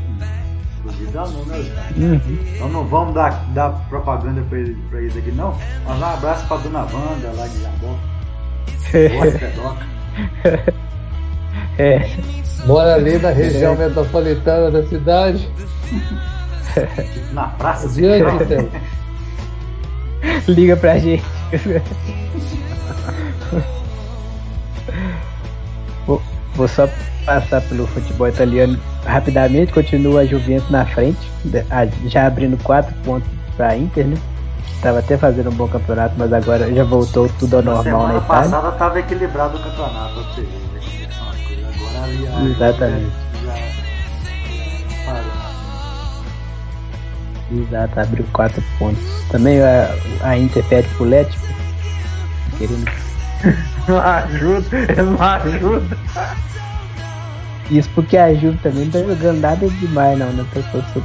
inclusive 0.79 1.11
da 1.11 1.27
números. 1.27 1.67
Uhum. 1.95 2.21
Então 2.55 2.69
não 2.69 2.83
vamos 2.87 3.13
dar, 3.13 3.45
dar 3.53 3.69
propaganda 3.89 4.41
para 4.49 4.57
eles, 4.57 4.75
eles 4.91 5.17
aqui, 5.17 5.31
não. 5.33 5.55
Mas 5.85 5.99
um 5.99 6.05
abraço 6.05 6.47
para 6.47 6.57
dona 6.57 6.79
Wanda 6.79 7.31
lá 7.35 7.47
de 7.47 7.61
Jabó. 7.61 7.95
É. 11.79 12.09
Mora 12.65 12.95
ali 12.95 13.19
na 13.19 13.29
região 13.29 13.73
é. 13.73 13.77
metropolitana 13.87 14.71
da 14.71 14.83
cidade. 14.87 15.47
Na 17.33 17.49
praça 17.49 17.87
Diante, 17.89 18.43
Liga 20.51 20.75
pra 20.75 20.97
gente. 20.97 21.23
Vou, 26.57 26.67
só 26.67 26.89
passar 27.25 27.61
pelo 27.61 27.87
futebol 27.87 28.27
italiano 28.27 28.77
rapidamente. 29.05 29.71
Continua 29.71 30.21
a 30.21 30.25
Juventus 30.25 30.69
na 30.69 30.85
frente, 30.85 31.19
já 32.07 32.27
abrindo 32.27 32.61
4 32.63 32.93
pontos 33.05 33.29
pra 33.55 33.77
Inter, 33.77 34.07
né? 34.07 34.17
Tava 34.81 34.99
até 34.99 35.17
fazendo 35.17 35.49
um 35.49 35.53
bom 35.53 35.67
campeonato, 35.67 36.15
mas 36.17 36.31
agora 36.33 36.71
já 36.73 36.83
voltou 36.83 37.29
tudo 37.39 37.57
ao 37.57 37.63
normal 37.63 38.07
na 38.07 38.17
Itália. 38.17 38.43
Semana 38.43 38.61
passada 38.61 38.71
tava 38.73 38.99
equilibrado 38.99 39.57
o 39.57 39.63
campeonato, 39.63 40.19
ou 40.19 40.25
seja, 40.33 40.67
Exatamente. 42.45 43.11
Exato, 47.51 47.99
abriu 47.99 48.25
4 48.33 48.63
pontos. 48.77 49.03
Também 49.31 49.61
a, 49.61 49.95
a 50.21 50.37
Inter 50.37 50.63
pede 50.65 50.87
pro 50.89 51.05
Lético. 51.05 51.45
Querendo. 52.57 52.91
não 53.87 53.99
ajuda, 53.99 54.77
ele 54.77 55.01
não 55.01 55.21
ajuda. 55.21 55.97
Isso 57.69 57.89
porque 57.93 58.17
a 58.17 58.33
Juve 58.33 58.57
também 58.59 58.85
não 58.85 58.91
tá 58.91 58.99
jogando 58.99 59.41
nada 59.41 59.67
demais 59.67 60.17
não, 60.17 60.31
né? 60.31 60.45
Só, 60.53 60.81
só, 60.81 61.01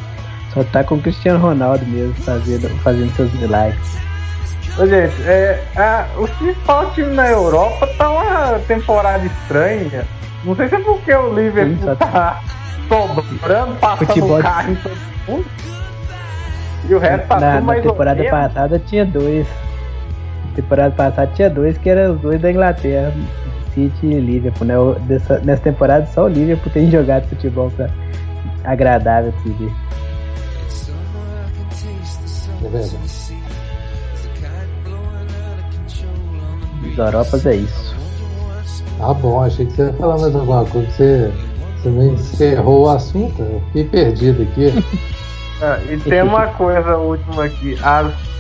só 0.55 0.65
tá 0.65 0.85
com 0.85 0.95
o 0.95 1.03
Cristiano 1.03 1.41
Ronaldo 1.41 1.85
mesmo 1.87 2.15
fazendo, 2.15 2.69
fazendo 2.83 3.13
seus 3.17 3.33
milagres. 3.35 3.81
Ô, 4.79 4.87
gente, 4.87 5.15
é, 5.25 5.63
a, 5.77 6.07
o 6.17 6.27
principal 6.29 6.91
time 6.93 7.15
na 7.15 7.29
Europa 7.29 7.87
tá 7.99 8.11
uma 8.11 8.59
temporada 8.61 9.27
estranha. 9.27 10.07
Não 10.45 10.57
sei 10.57 10.69
se 10.69 10.77
é 10.77 10.79
porque 10.79 11.13
o 11.13 11.35
Liverpool 11.35 11.77
Sim, 11.77 11.97
tá 11.97 12.41
sobrando, 12.89 13.75
passando 13.77 14.07
Futebol... 14.07 14.41
carro 14.41 14.73
em 14.73 14.75
todo 14.77 14.97
mundo. 15.29 15.45
E 16.89 16.95
o 16.95 16.99
resto 16.99 17.29
tá 17.29 17.41
na, 17.41 17.55
tudo 17.55 17.65
mais 17.65 17.85
Na 17.85 17.91
temporada 17.91 18.25
passada 18.25 18.79
tinha 18.79 19.05
dois. 19.05 19.47
Na 20.53 20.57
temporada 20.57 20.95
passada 20.95 21.33
tinha 21.35 21.49
dois 21.49 21.79
que 21.79 21.89
eram 21.89 22.15
os 22.15 22.21
dois 22.21 22.41
da 22.41 22.51
Inglaterra. 22.51 23.13
City 23.75 24.07
e 24.07 24.21
Liverpool, 24.21 24.67
né? 24.67 24.75
Dessa, 25.07 25.39
nessa 25.39 25.63
temporada 25.63 26.07
só 26.07 26.25
o 26.25 26.29
Liverpool 26.29 26.71
tem 26.71 26.91
jogado 26.91 27.27
futebol 27.29 27.71
pra 27.71 27.89
agradável 28.65 29.33
de 29.43 29.51
ver. 29.53 29.73
Os 36.87 36.99
Europas 36.99 37.47
é 37.47 37.57
isso. 37.57 37.97
Ah, 39.01 39.15
bom, 39.15 39.43
achei 39.43 39.65
que 39.65 39.73
você 39.73 39.87
ia 39.87 39.93
falar 39.95 40.19
mais 40.19 40.37
alguma 40.37 40.67
coisa. 40.67 40.91
Você, 40.91 41.33
você 41.77 41.89
não 41.89 42.13
encerrou 42.13 42.85
o 42.85 42.89
assunto, 42.91 43.41
eu 43.41 43.63
fiquei 43.69 43.85
perdido 43.85 44.43
aqui. 44.43 44.85
ah, 45.63 45.79
e 45.91 45.97
tem 45.99 46.23
uma 46.23 46.49
coisa 46.49 46.99
última 46.99 47.47
aqui: 47.47 47.79
as 47.83 48.32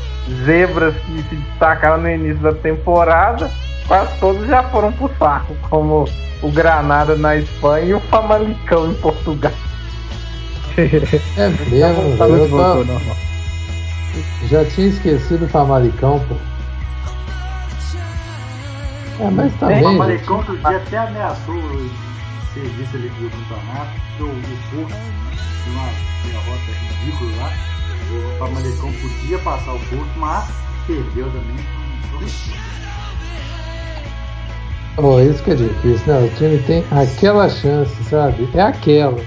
zebras 0.44 0.94
que 0.94 1.22
se 1.22 1.36
destacaram 1.36 2.02
no 2.02 2.10
início 2.10 2.42
da 2.42 2.52
temporada, 2.52 3.50
quase 3.86 4.18
todos 4.18 4.46
já 4.46 4.62
foram 4.64 4.92
pro 4.92 5.10
saco, 5.18 5.54
como 5.68 6.08
o 6.42 6.50
Granada 6.50 7.16
na 7.16 7.36
Espanha 7.36 7.84
e 7.84 7.94
o 7.94 8.00
Famalicão 8.00 8.90
em 8.90 8.94
Portugal. 8.94 9.52
É 11.36 11.48
mesmo, 11.68 12.16
tá 12.16 12.26
eu 12.26 12.48
tô... 12.48 14.46
já 14.48 14.64
tinha 14.64 14.86
esquecido 14.86 15.44
o 15.44 15.48
Famalicão, 15.48 16.18
pô. 16.26 16.34
É, 19.22 19.30
mas 19.30 19.54
também. 19.56 19.84
O 19.84 19.92
Malecão 19.92 20.38
outro 20.38 20.56
dia 20.56 20.76
até 20.78 20.96
ameaçou 20.96 21.54
o 21.54 21.90
serviço 22.54 22.96
ali 22.96 23.08
do 23.10 23.30
campeonato, 23.30 23.90
o, 24.20 24.24
Porto 24.70 24.96
uma 25.66 25.88
derrota 26.24 26.72
ridícula 26.72 27.36
lá. 27.36 27.52
O 28.12 28.38
Famalicão 28.38 28.92
podia 28.92 29.38
passar 29.38 29.72
o 29.72 29.78
Porto, 29.78 30.18
mas 30.18 30.48
perdeu 30.86 31.26
também. 31.26 31.82
Bom, 34.96 35.20
isso 35.20 35.42
que 35.42 35.52
é 35.52 35.54
difícil, 35.54 36.12
né? 36.12 36.24
O 36.24 36.36
time 36.36 36.58
tem 36.58 36.84
aquela 36.90 37.48
chance, 37.48 38.04
sabe? 38.04 38.48
É 38.54 38.62
aquela. 38.62 39.18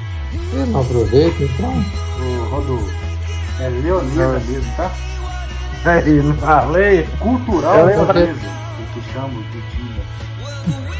Ele 0.53 0.71
não 0.71 0.81
aproveita, 0.81 1.43
então. 1.43 1.73
Ô, 2.19 2.49
Rodolfo, 2.49 2.93
é 3.59 3.69
leonesa 3.69 4.39
mesmo, 4.47 4.75
tá? 4.77 4.91
É, 5.85 6.01
não 6.21 6.35
falei. 6.35 7.07
Cultural 7.19 7.89
é 7.89 7.95
leonesa, 7.95 8.33
o 8.33 8.93
que 8.93 9.13
chamam 9.13 9.41
de 9.51 9.65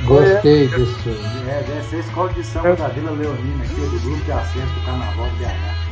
Gostei 0.06 0.68
desse 0.68 0.94
filme. 1.02 1.20
É, 1.48 1.64
deve 1.68 1.84
ser 1.90 1.96
a 1.96 2.00
escola 2.00 2.34
de 2.34 2.44
samba 2.44 2.76
da 2.76 2.88
Vila 2.90 3.12
Leonina, 3.12 3.64
aqui 3.64 3.74
do 3.74 4.00
grupo 4.04 4.24
de 4.24 4.32
acesso 4.32 4.74
do 4.74 4.86
Carnaval 4.86 5.30
de 5.30 5.36
BH. 5.38 5.85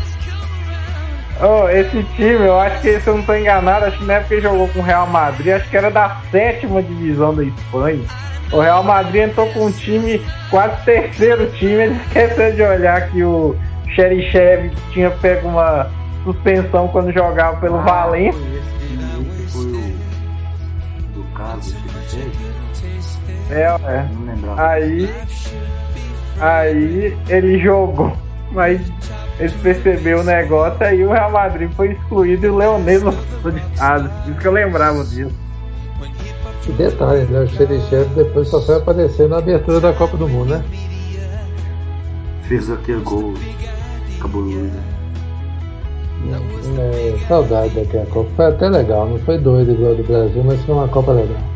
Oh, 1.41 1.67
esse 1.67 2.03
time, 2.15 2.45
eu 2.45 2.59
acho 2.59 2.81
que 2.81 2.99
se 2.99 3.07
eu 3.07 3.13
não 3.13 3.21
estou 3.21 3.37
enganado, 3.37 3.85
acho 3.85 3.97
que 3.97 4.05
na 4.05 4.13
época 4.13 4.27
que 4.27 4.33
ele 4.35 4.41
jogou 4.41 4.67
com 4.69 4.79
o 4.79 4.83
Real 4.83 5.07
Madrid, 5.07 5.53
acho 5.53 5.69
que 5.69 5.77
era 5.77 5.89
da 5.89 6.21
sétima 6.31 6.81
divisão 6.81 7.33
da 7.33 7.43
Espanha. 7.43 8.03
O 8.51 8.59
Real 8.59 8.83
Madrid 8.83 9.29
entrou 9.29 9.47
com 9.51 9.65
um 9.65 9.71
time, 9.71 10.21
quase 10.51 10.83
terceiro 10.85 11.51
time, 11.53 11.73
ele 11.73 11.95
esqueceu 12.05 12.53
de 12.53 12.61
olhar 12.61 13.09
que 13.09 13.23
o 13.23 13.55
Xerichev 13.95 14.71
tinha 14.91 15.09
pego 15.09 15.47
uma 15.47 15.89
suspensão 16.23 16.87
quando 16.87 17.11
jogava 17.11 17.57
pelo 17.57 17.79
ah, 17.79 17.81
Valência. 17.81 18.39
Esse 18.39 19.51
foi 19.51 19.65
o 19.65 19.93
do 21.13 21.23
caso 21.33 21.75
que 21.75 22.17
ele 22.17 22.29
teve. 22.29 22.53
É, 23.49 23.63
é. 23.63 24.07
Aí. 24.57 25.09
Aí 26.39 27.17
ele 27.29 27.59
jogou, 27.59 28.15
mas 28.51 28.81
eles 29.39 29.53
perceberam 29.53 30.21
o 30.21 30.23
negócio, 30.23 30.85
aí 30.85 31.03
o 31.03 31.11
Real 31.11 31.31
Madrid 31.31 31.71
foi 31.71 31.93
excluído 31.93 32.45
e 32.45 32.49
o 32.49 32.57
Leonês 32.57 33.01
foi 33.41 33.51
de. 33.51 33.61
Por 33.61 34.29
isso 34.29 34.39
que 34.39 34.47
eu 34.47 34.51
lembrava 34.51 35.03
disso. 35.03 35.31
Que 36.61 36.71
detalhe, 36.71 37.25
né? 37.25 37.41
O 37.41 37.47
Xerichev 37.47 38.07
depois 38.15 38.47
só 38.47 38.61
foi 38.61 38.77
aparecer 38.77 39.27
na 39.27 39.39
abertura 39.39 39.79
da 39.79 39.91
Copa 39.93 40.15
do 40.15 40.29
Mundo, 40.29 40.51
né? 40.51 40.63
Fez 42.43 42.69
aquele 42.69 43.01
gol 43.01 43.33
cabuloso. 44.21 44.71
Né? 46.25 46.39
É, 46.77 47.17
saudade 47.27 47.73
daquela 47.73 48.05
Copa. 48.05 48.29
Foi 48.35 48.45
até 48.45 48.69
legal, 48.69 49.09
não 49.09 49.19
foi 49.19 49.37
doido 49.37 49.71
igual 49.71 49.95
do 49.95 50.03
Brasil, 50.03 50.43
mas 50.43 50.61
foi 50.63 50.75
uma 50.75 50.87
Copa 50.87 51.11
legal. 51.11 51.52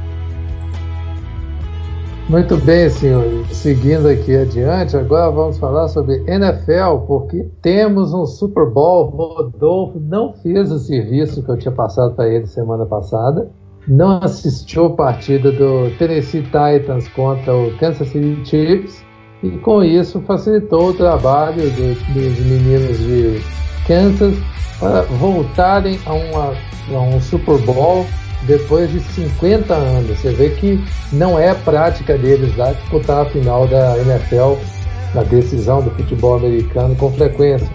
Muito 2.29 2.57
bem, 2.57 2.89
senhores. 2.89 3.47
Seguindo 3.55 4.05
aqui 4.05 4.35
adiante, 4.35 4.97
agora 4.97 5.31
vamos 5.31 5.57
falar 5.57 5.87
sobre 5.87 6.21
NFL, 6.27 7.05
porque 7.07 7.47
temos 7.61 8.13
um 8.13 8.25
Super 8.25 8.65
Bowl. 8.65 9.05
Rodolfo 9.05 9.97
não 9.97 10.33
fez 10.33 10.69
o 10.69 10.77
serviço 10.77 11.41
que 11.41 11.49
eu 11.49 11.57
tinha 11.57 11.71
passado 11.71 12.15
para 12.15 12.27
ele 12.27 12.45
semana 12.45 12.85
passada. 12.85 13.49
Não 13.87 14.19
assistiu 14.21 14.87
a 14.87 14.89
partida 14.89 15.53
do 15.53 15.89
Tennessee 15.97 16.43
Titans 16.43 17.07
contra 17.09 17.55
o 17.55 17.73
Kansas 17.77 18.09
City 18.09 18.43
Chiefs. 18.43 19.05
E 19.41 19.51
com 19.59 19.81
isso 19.81 20.19
facilitou 20.21 20.89
o 20.89 20.93
trabalho 20.93 21.71
do, 21.71 22.13
dos 22.13 22.39
meninos 22.45 22.97
de 22.97 23.41
Kansas 23.87 24.35
para 24.81 25.03
voltarem 25.03 25.97
a, 26.05 26.13
uma, 26.13 26.53
a 26.93 27.01
um 27.03 27.21
Super 27.21 27.57
Bowl 27.59 28.05
depois 28.43 28.91
de 28.91 29.00
50 29.00 29.73
anos. 29.73 30.19
Você 30.19 30.32
vê 30.32 30.50
que 30.52 30.84
não 31.12 31.39
é 31.39 31.54
prática 31.54 32.17
deles 32.17 32.56
lá 32.56 32.71
disputar 32.73 33.26
a 33.26 33.30
final 33.30 33.67
da 33.67 33.97
NFL, 33.97 34.56
da 35.13 35.23
decisão 35.23 35.82
do 35.82 35.89
futebol 35.91 36.36
americano 36.36 36.95
com 36.95 37.12
frequência. 37.12 37.69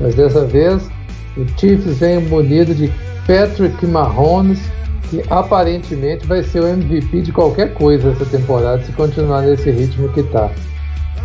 Mas 0.00 0.14
dessa 0.14 0.44
vez, 0.44 0.90
o 1.36 1.46
Chiefs 1.58 1.98
vem 1.98 2.20
munido 2.20 2.74
de 2.74 2.90
Patrick 3.26 3.86
Mahomes, 3.86 4.60
que 5.08 5.22
aparentemente 5.30 6.26
vai 6.26 6.42
ser 6.42 6.60
o 6.60 6.68
MVP 6.68 7.22
de 7.22 7.32
qualquer 7.32 7.74
coisa 7.74 8.10
essa 8.10 8.24
temporada 8.24 8.82
se 8.82 8.92
continuar 8.92 9.42
nesse 9.42 9.70
ritmo 9.70 10.08
que 10.10 10.20
está. 10.20 10.50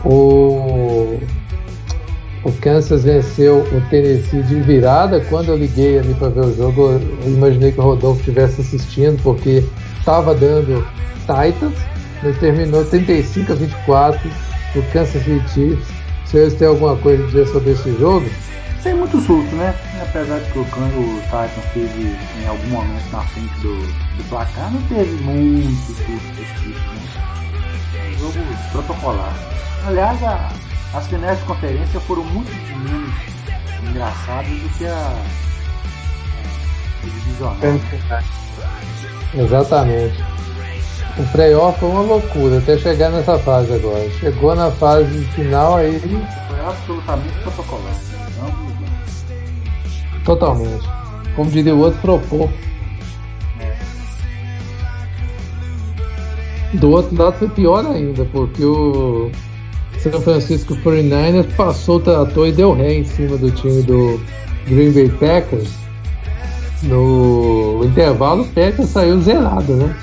O 0.04 1.19
o 2.45 2.51
Kansas 2.62 3.03
venceu 3.03 3.62
o 3.62 3.81
Tennessee 3.89 4.43
de 4.43 4.62
virada. 4.62 5.19
Quando 5.29 5.49
eu 5.49 5.58
liguei 5.58 5.97
ali 5.97 6.13
para 6.13 6.29
ver 6.29 6.41
o 6.41 6.55
jogo, 6.55 6.91
eu 6.91 7.27
imaginei 7.27 7.71
que 7.71 7.79
o 7.79 7.84
Rodolfo 7.84 8.19
estivesse 8.19 8.62
assistindo, 8.62 9.21
porque 9.23 9.63
estava 9.97 10.36
dando 10.36 10.86
Titans, 11.21 11.73
mas 12.21 12.38
terminou 12.38 12.86
35 12.86 13.51
a 13.51 13.55
24 13.55 14.29
o 14.75 14.81
Kansas 14.91 15.23
City 15.23 15.49
Chiefs. 15.49 15.88
Vocês 16.25 16.53
têm 16.53 16.67
alguma 16.67 16.95
coisa 16.97 17.23
a 17.23 17.25
dizer 17.27 17.47
sobre 17.47 17.71
esse 17.71 17.91
jogo? 17.97 18.29
Sem 18.84 18.93
muito 18.93 19.19
susto, 19.19 19.55
né? 19.55 19.73
Apesar 19.99 20.38
de 20.38 20.51
que 20.51 20.60
o, 20.60 20.62
o 20.62 21.21
Titans 21.23 21.65
teve 21.73 22.15
em 22.43 22.47
algum 22.47 22.67
momento 22.67 23.12
na 23.12 23.21
frente 23.21 23.60
do, 23.62 23.75
do 23.77 24.29
placar, 24.29 24.71
não 24.71 24.81
teve 24.84 25.12
muito 25.23 25.88
susto 25.88 26.36
desse 26.36 26.53
tipo, 26.62 26.79
né? 26.93 27.05
Jogo 28.19 28.39
protocolar. 28.71 29.34
Aliás, 29.88 30.23
a, 30.23 30.51
as 30.93 31.08
finais 31.08 31.38
de 31.39 31.45
conferência 31.45 31.99
foram 32.01 32.23
muito 32.23 32.51
menos 32.78 33.13
engraçadas 33.89 34.47
do 34.47 34.69
que 34.78 34.86
a, 34.86 35.23
a 37.04 37.06
divisional. 37.06 37.58
Exatamente. 39.34 40.23
O 41.17 41.23
playoff 41.32 41.80
foi 41.80 41.89
uma 41.89 42.01
loucura 42.01 42.58
até 42.58 42.78
chegar 42.78 43.10
nessa 43.10 43.38
fase 43.39 43.73
agora. 43.73 44.10
Chegou 44.19 44.56
na 44.56 44.69
fase 44.71 45.23
final 45.28 45.78
aí. 45.78 45.99
Foi 45.99 46.60
absolutamente 46.65 47.38
protocolar. 47.39 47.95
Totalmente. 50.25 50.89
Como 51.36 51.49
diria 51.51 51.75
o 51.75 51.80
outro, 51.80 51.99
propôs. 52.01 52.49
Do 56.79 56.91
outro 56.91 57.15
lado 57.21 57.38
foi 57.38 57.49
pior 57.49 57.85
ainda, 57.85 58.25
porque 58.25 58.63
o 58.63 59.31
São 59.99 60.21
Francisco 60.21 60.75
49ers 60.77 61.47
passou 61.55 61.97
o 61.97 61.99
trator 61.99 62.47
e 62.47 62.51
deu 62.51 62.73
ré 62.73 62.95
em 62.95 63.05
cima 63.05 63.38
do 63.38 63.51
time 63.51 63.81
do 63.83 64.19
Green 64.67 64.91
Bay 64.91 65.09
Packers. 65.09 65.73
No 66.83 67.81
intervalo, 67.83 68.43
o 68.43 68.47
Packers 68.47 68.89
saiu 68.89 69.21
zerado, 69.21 69.75
né? 69.75 69.95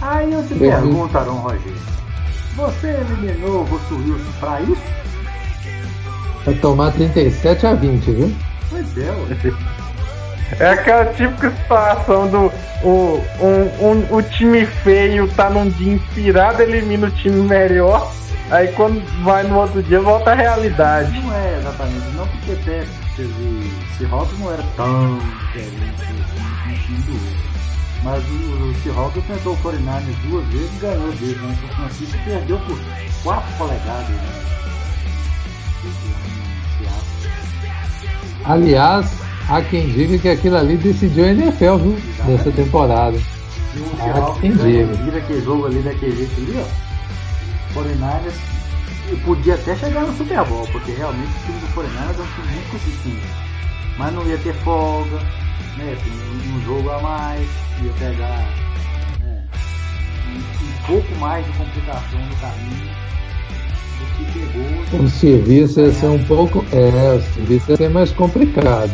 Aí 0.00 0.32
eu 0.32 0.42
te 0.46 0.54
pergunto, 0.54 1.16
Aaron 1.16 1.32
Rogério, 1.32 1.74
você 2.56 2.88
eliminou 2.88 3.60
o 3.60 3.64
Russell 3.64 3.98
Wilson 3.98 4.32
pra 4.38 4.60
isso? 4.62 4.82
Vai 6.44 6.54
tomar 6.54 6.92
37 6.92 7.66
a 7.66 7.74
20, 7.74 8.10
viu? 8.10 8.32
Pois 8.70 8.98
é, 8.98 9.10
É 10.58 10.70
aquela 10.70 11.06
típica 11.06 11.50
situação 11.50 12.28
do 12.28 12.52
o, 12.82 13.22
um, 13.40 13.86
um, 13.86 14.16
o 14.16 14.22
time 14.22 14.64
feio 14.64 15.28
tá 15.28 15.50
num 15.50 15.68
dia 15.68 15.94
inspirado, 15.94 16.62
elimina 16.62 17.08
o 17.08 17.10
time 17.10 17.42
melhor 17.42 18.10
Aí 18.50 18.68
quando 18.68 19.02
vai 19.24 19.42
no 19.42 19.58
outro 19.58 19.82
dia 19.82 20.00
volta 20.00 20.30
à 20.30 20.34
realidade. 20.34 21.20
Não 21.20 21.34
é 21.34 21.58
exatamente, 21.58 22.06
não 22.16 22.26
porque 22.26 22.56
Texas 22.64 22.88
teve. 23.14 23.70
Seahawks 23.98 24.38
não 24.38 24.50
era 24.50 24.62
tão 24.74 25.18
diferente 25.18 26.00
assim, 26.00 26.94
do 27.02 27.12
outro. 27.12 27.48
Mas 28.02 28.24
o, 28.24 28.70
o 28.70 28.74
Seahawks 28.82 29.18
enfrentou 29.18 29.52
o 29.52 29.56
49 29.58 30.12
duas 30.28 30.46
vezes 30.46 30.70
e 30.76 30.78
ganhou 30.80 31.12
dele, 31.12 31.38
né? 31.42 31.58
São 31.60 31.76
Francisco 31.76 32.18
perdeu 32.24 32.58
por 32.60 32.78
4 33.22 33.58
polegadas, 33.58 34.08
né? 34.08 34.48
Aliás, 38.46 39.27
há 39.48 39.62
quem 39.62 39.88
diga 39.88 40.18
que 40.18 40.28
aquilo 40.28 40.56
ali 40.56 40.76
decidiu 40.76 41.24
a 41.24 41.28
NFL, 41.28 41.76
viu? 41.76 41.98
Exatamente. 41.98 42.30
Nessa 42.30 42.50
temporada. 42.52 43.16
E 43.74 43.80
o 43.80 43.96
Seahawks 43.96 44.40
quem 44.40 44.52
diga. 44.52 44.92
Vira 45.04 45.18
aquele 45.18 45.40
jogo 45.42 45.66
ali 45.66 45.80
daquele 45.80 46.16
jeito 46.16 46.40
ali, 46.40 46.58
ó 46.58 46.88
49ers 47.74 48.34
e 49.10 49.16
podia 49.16 49.54
até 49.54 49.74
chegar 49.76 50.02
no 50.02 50.16
Super 50.16 50.44
Bowl, 50.44 50.66
porque 50.70 50.92
realmente 50.92 51.30
o 51.30 51.46
time 51.46 51.58
do 51.60 51.66
49ers 51.74 52.18
é 52.18 52.22
um 52.22 52.26
time 52.34 52.52
muito 52.52 52.70
consistente. 52.70 53.26
Mas 53.96 54.14
não 54.14 54.26
ia 54.26 54.38
ter 54.38 54.54
folga, 54.54 55.16
né? 55.76 55.96
Tem 56.02 56.12
um, 56.54 56.64
jogo 56.64 56.90
a 56.90 57.00
mais, 57.00 57.48
ia 57.82 57.92
pegar 57.98 58.48
né, 59.20 59.44
um, 60.28 60.36
um, 60.36 60.86
pouco 60.86 61.14
mais 61.18 61.44
de 61.46 61.52
complicação 61.52 62.20
no 62.20 62.36
caminho. 62.36 63.08
O 64.92 65.08
serviço 65.08 65.80
ia 65.80 65.92
ser 65.92 66.06
um 66.06 66.22
pouco. 66.24 66.64
É, 66.72 67.16
o 67.16 67.34
serviço 67.34 67.70
ia 67.72 67.76
ser 67.76 67.90
mais 67.90 68.12
complicado. 68.12 68.90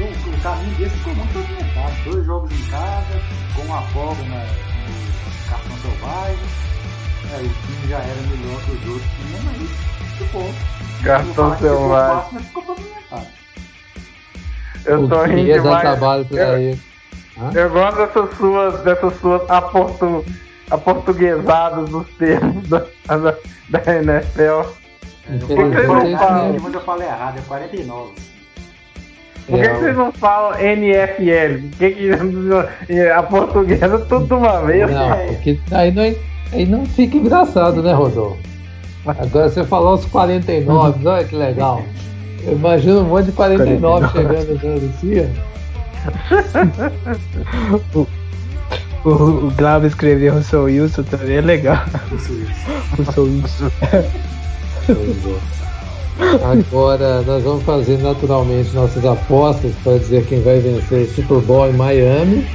O, 0.00 0.30
o 0.30 0.40
caminho 0.40 0.74
desse 0.76 0.96
ficou 0.96 1.14
muito 1.14 1.38
movimentado. 1.38 1.94
Dois 2.04 2.26
jogos 2.26 2.50
em 2.52 2.70
casa, 2.70 3.20
com 3.54 3.62
uma 3.62 3.82
folga 3.88 4.22
na, 4.24 4.44
no 4.44 5.48
cartão 5.50 5.76
selvagem 5.78 6.70
é, 7.32 7.36
o 7.36 7.48
time 7.48 7.88
já 7.88 7.98
era 7.98 8.20
melhor 8.22 8.60
que 8.62 8.70
os 8.72 8.88
outros 8.88 9.10
times, 9.12 9.44
mas 9.44 10.18
ficou. 10.18 10.54
Cartão 11.04 11.58
selvagem. 11.58 12.38
Ficou 12.40 12.76
Eu 14.84 15.08
tô 15.08 15.22
rindo 15.24 15.52
demais. 15.52 15.80
trabalho 15.80 16.24
pra 16.24 16.38
eu, 16.38 16.58
ele. 16.58 16.80
eu 17.54 17.70
gosto 17.70 17.96
dessas 17.98 18.36
suas, 18.36 18.82
dessas 18.82 19.20
suas 19.20 19.50
aportu, 19.50 20.24
aportuguesadas 20.70 21.88
dos 21.88 22.08
termos 22.14 22.68
da, 22.68 22.84
da, 23.06 23.36
da 23.68 23.96
NFL. 23.96 24.42
É, 25.28 25.38
Por 25.38 25.46
que 25.46 25.54
vocês 25.54 25.86
não 25.86 26.18
falam? 26.18 26.56
Mas 26.60 26.74
eu 26.74 26.80
falei 26.80 27.06
errado, 27.08 27.38
é 27.38 27.42
49. 27.42 28.29
Por 29.46 29.58
que, 29.58 29.66
é, 29.66 29.68
que 29.68 29.80
vocês 29.80 29.96
não 29.96 30.12
falam 30.12 30.58
NFL? 30.60 31.68
Por 31.70 31.78
que, 31.78 31.90
que 31.90 33.00
a 33.10 33.22
portuguesa 33.22 33.98
tudo 34.00 34.26
de 34.26 34.34
uma 34.34 34.60
vez? 34.62 34.90
Não, 34.90 35.16
porque 35.28 35.58
aí 35.72 35.92
não, 35.92 36.02
é 36.02 36.14
Aí 36.52 36.66
não 36.66 36.84
fica 36.84 37.16
engraçado, 37.16 37.82
né, 37.82 37.92
Rodolfo? 37.92 38.38
Agora 39.06 39.48
você 39.48 39.64
falou 39.64 39.94
os 39.94 40.04
49, 40.06 41.06
olha 41.06 41.24
que 41.24 41.36
legal. 41.36 41.82
Eu 42.44 42.52
imagino 42.54 43.00
um 43.00 43.04
monte 43.04 43.26
de 43.26 43.32
49, 43.32 44.08
49. 44.08 44.12
chegando 44.12 44.66
na 44.66 44.74
Lucia. 44.74 45.30
o, 49.04 49.08
o, 49.08 49.46
o 49.46 49.50
Glauber 49.52 49.86
escreveu 49.86 50.34
Russell 50.34 50.64
Wilson 50.64 51.02
também 51.04 51.36
é 51.36 51.40
legal. 51.40 51.84
Russell 52.98 53.24
Wilson. 53.24 53.70
Agora 56.20 57.22
nós 57.22 57.42
vamos 57.42 57.64
fazer 57.64 57.98
naturalmente 57.98 58.74
nossas 58.74 59.04
apostas 59.04 59.72
para 59.82 59.98
dizer 59.98 60.26
quem 60.26 60.42
vai 60.42 60.60
vencer 60.60 61.04
o 61.04 61.14
Super 61.14 61.40
Bowl 61.40 61.68
em 61.68 61.72
Miami. 61.72 62.46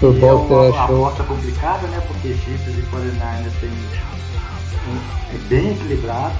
Super 0.00 0.12
Bowl 0.18 0.30
é 0.30 0.34
uma, 0.34 0.68
uma 0.70 0.84
aposta 0.84 1.22
complicada, 1.24 1.86
né? 1.88 2.02
Porque 2.06 2.34
Chiefs 2.34 2.76
e 2.76 2.82
49ers 2.94 3.52
tem, 3.60 3.70
é 5.32 5.38
bem 5.48 5.72
equilibrado. 5.72 6.34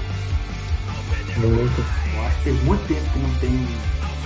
Muito. 1.37 1.85
Eu 2.15 2.27
acho 2.27 2.37
que 2.39 2.45
tem 2.45 2.55
muito 2.65 2.87
tempo 2.89 3.01
que 3.13 3.19
não 3.19 3.31
tem 3.41 3.51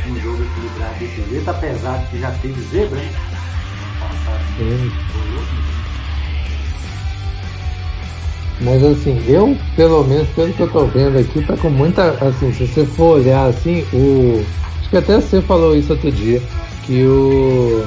um, 0.09 0.21
jogo 0.21 0.43
equilibrado 0.43 0.99
desse 0.99 1.31
jeito, 1.31 1.51
apesar 1.51 1.99
de 1.99 2.07
que 2.07 2.21
já 2.21 2.31
teve 2.41 2.61
zebra, 2.71 2.99
né? 2.99 3.13
Mas 8.63 8.85
assim, 8.85 9.17
eu, 9.27 9.57
pelo 9.75 10.05
menos, 10.05 10.29
pelo 10.31 10.53
que 10.53 10.63
eu 10.63 10.69
tô 10.69 10.85
vendo 10.87 11.17
aqui, 11.17 11.41
tá 11.43 11.57
com 11.57 11.71
muita. 11.71 12.11
Assim, 12.21 12.53
se 12.53 12.67
você 12.67 12.85
for 12.85 13.19
olhar 13.19 13.49
assim, 13.49 13.85
o. 13.93 14.43
Acho 14.81 14.91
que 14.91 14.97
até 14.97 15.21
você 15.21 15.41
falou 15.43 15.75
isso 15.75 15.93
outro 15.93 16.13
dia, 16.13 16.43
que 16.83 17.07
o. 17.07 17.85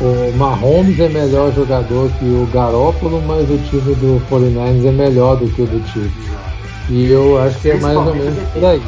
O 0.00 0.36
Mahomes 0.36 0.98
é 0.98 1.08
melhor 1.08 1.52
jogador 1.52 2.10
que 2.18 2.24
o 2.24 2.46
Garópolo, 2.46 3.22
mas 3.22 3.48
o 3.48 3.58
time 3.58 3.94
do 3.94 4.20
49ers 4.28 4.84
é 4.84 4.90
melhor 4.90 5.36
do 5.36 5.48
que 5.50 5.62
o 5.62 5.66
do 5.66 5.86
Chiefs. 5.86 6.34
E 6.90 7.10
eu 7.10 7.38
acho 7.38 7.60
que 7.60 7.70
é 7.70 7.78
mais 7.78 7.96
ou 7.96 8.14
menos 8.14 8.42
por 8.52 8.64
aí. 8.64 8.82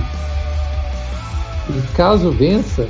E 1.68 1.94
caso 1.94 2.32
vença, 2.32 2.88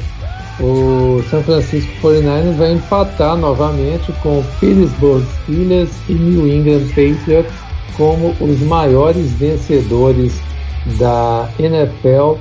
o 0.59 1.22
San 1.30 1.42
Francisco 1.42 1.92
49ers 2.00 2.54
vai 2.54 2.72
empatar 2.72 3.36
novamente 3.36 4.12
com 4.14 4.42
Pittsburgh 4.59 5.24
Steelers 5.42 6.00
e 6.09 6.14
New 6.14 6.48
England 6.48 6.88
Patriots 6.88 7.66
como 7.97 8.34
os 8.41 8.61
maiores 8.61 9.32
vencedores 9.32 10.41
da 10.99 11.49
NFL 11.59 12.34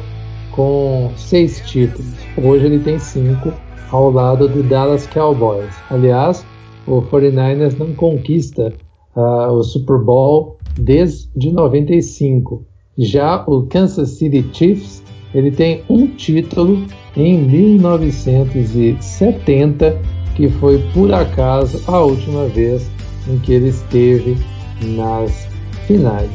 com 0.52 1.12
seis 1.16 1.62
títulos. 1.66 2.14
Hoje 2.42 2.66
ele 2.66 2.80
tem 2.80 3.00
cinco 3.00 3.54
ao 3.92 4.12
lado 4.12 4.48
do 4.48 4.64
Dallas 4.64 5.06
Cowboys. 5.08 5.74
Aliás, 5.90 6.46
o 6.88 7.02
49ers 7.02 7.78
não 7.78 7.94
conquista 7.94 8.74
uh, 9.16 9.52
o 9.52 9.64
Super 9.64 10.00
Bowl 10.00 10.58
desde 10.78 11.52
95. 11.52 12.66
Já 12.98 13.44
o 13.48 13.64
Kansas 13.64 14.12
City 14.12 14.50
Chiefs 14.54 15.04
ele 15.34 15.52
tem 15.52 15.84
um 15.90 16.08
título 16.08 16.86
em 17.18 17.38
1970, 17.38 20.00
que 20.36 20.48
foi 20.50 20.80
por 20.94 21.14
acaso 21.14 21.82
a 21.88 22.02
última 22.02 22.46
vez 22.48 22.90
em 23.28 23.38
que 23.40 23.52
ele 23.54 23.70
esteve 23.70 24.38
nas 24.82 25.48
finais. 25.88 26.32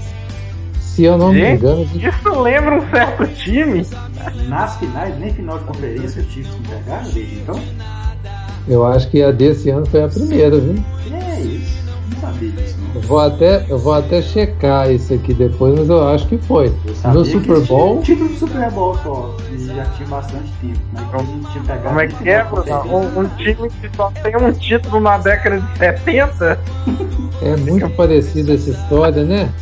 Se 0.81 1.05
eu 1.05 1.17
não 1.17 1.33
Gente, 1.33 1.43
me 1.43 1.57
engano. 1.57 1.83
Isso 1.95 2.41
lembra 2.41 2.77
um 2.77 2.91
certo 2.91 3.27
time? 3.35 3.87
Nas 4.49 4.77
finais, 4.77 5.19
nem 5.19 5.33
final 5.33 5.59
de 5.59 5.65
conferência, 5.65 6.23
não 6.23 6.63
pegaram 6.63 7.11
desde 7.11 7.35
então? 7.37 7.61
Eu 8.69 8.85
acho 8.85 9.09
que 9.09 9.23
a 9.23 9.31
desse 9.31 9.71
ano 9.71 9.87
foi 9.87 10.03
a 10.03 10.09
primeira, 10.09 10.59
viu? 10.59 10.83
É 11.13 11.41
isso. 11.41 11.90
Não 12.11 12.21
sabia 12.21 12.51
disso, 12.51 12.77
não. 12.81 12.95
Eu 12.95 13.01
vou 13.03 13.21
até, 13.21 13.67
eu 13.69 13.79
vou 13.79 13.95
até 13.95 14.21
checar 14.21 14.91
isso 14.91 15.15
aqui 15.15 15.33
depois, 15.33 15.79
mas 15.79 15.89
eu 15.89 16.09
acho 16.09 16.27
que 16.27 16.39
foi. 16.39 16.73
No 17.13 17.25
Super 17.25 17.61
Bowl. 17.61 17.99
Um 17.99 18.03
título 18.03 18.29
do 18.29 18.37
Super 18.37 18.71
Bowl 18.71 18.99
só. 18.99 19.37
E 19.53 19.67
já 19.67 19.85
tinha 19.85 20.09
bastante 20.09 20.53
tempo. 20.61 20.79
Mas 20.93 21.29
não 21.29 21.41
tinha 21.51 21.65
pegado. 21.65 21.83
Como 21.85 22.01
é 22.01 22.07
que 22.09 22.29
é, 22.29 22.45
Bruno? 22.45 22.83
Um, 22.87 23.21
um 23.21 23.29
time 23.37 23.71
que 23.81 23.97
só 23.97 24.11
tem 24.23 24.37
um 24.37 24.53
título 24.53 25.01
na 25.01 25.19
década 25.19 25.61
de 25.61 25.79
70? 25.79 26.59
É 27.43 27.57
muito 27.57 27.89
parecida 27.91 28.55
essa 28.55 28.71
história, 28.71 29.25
né? 29.25 29.53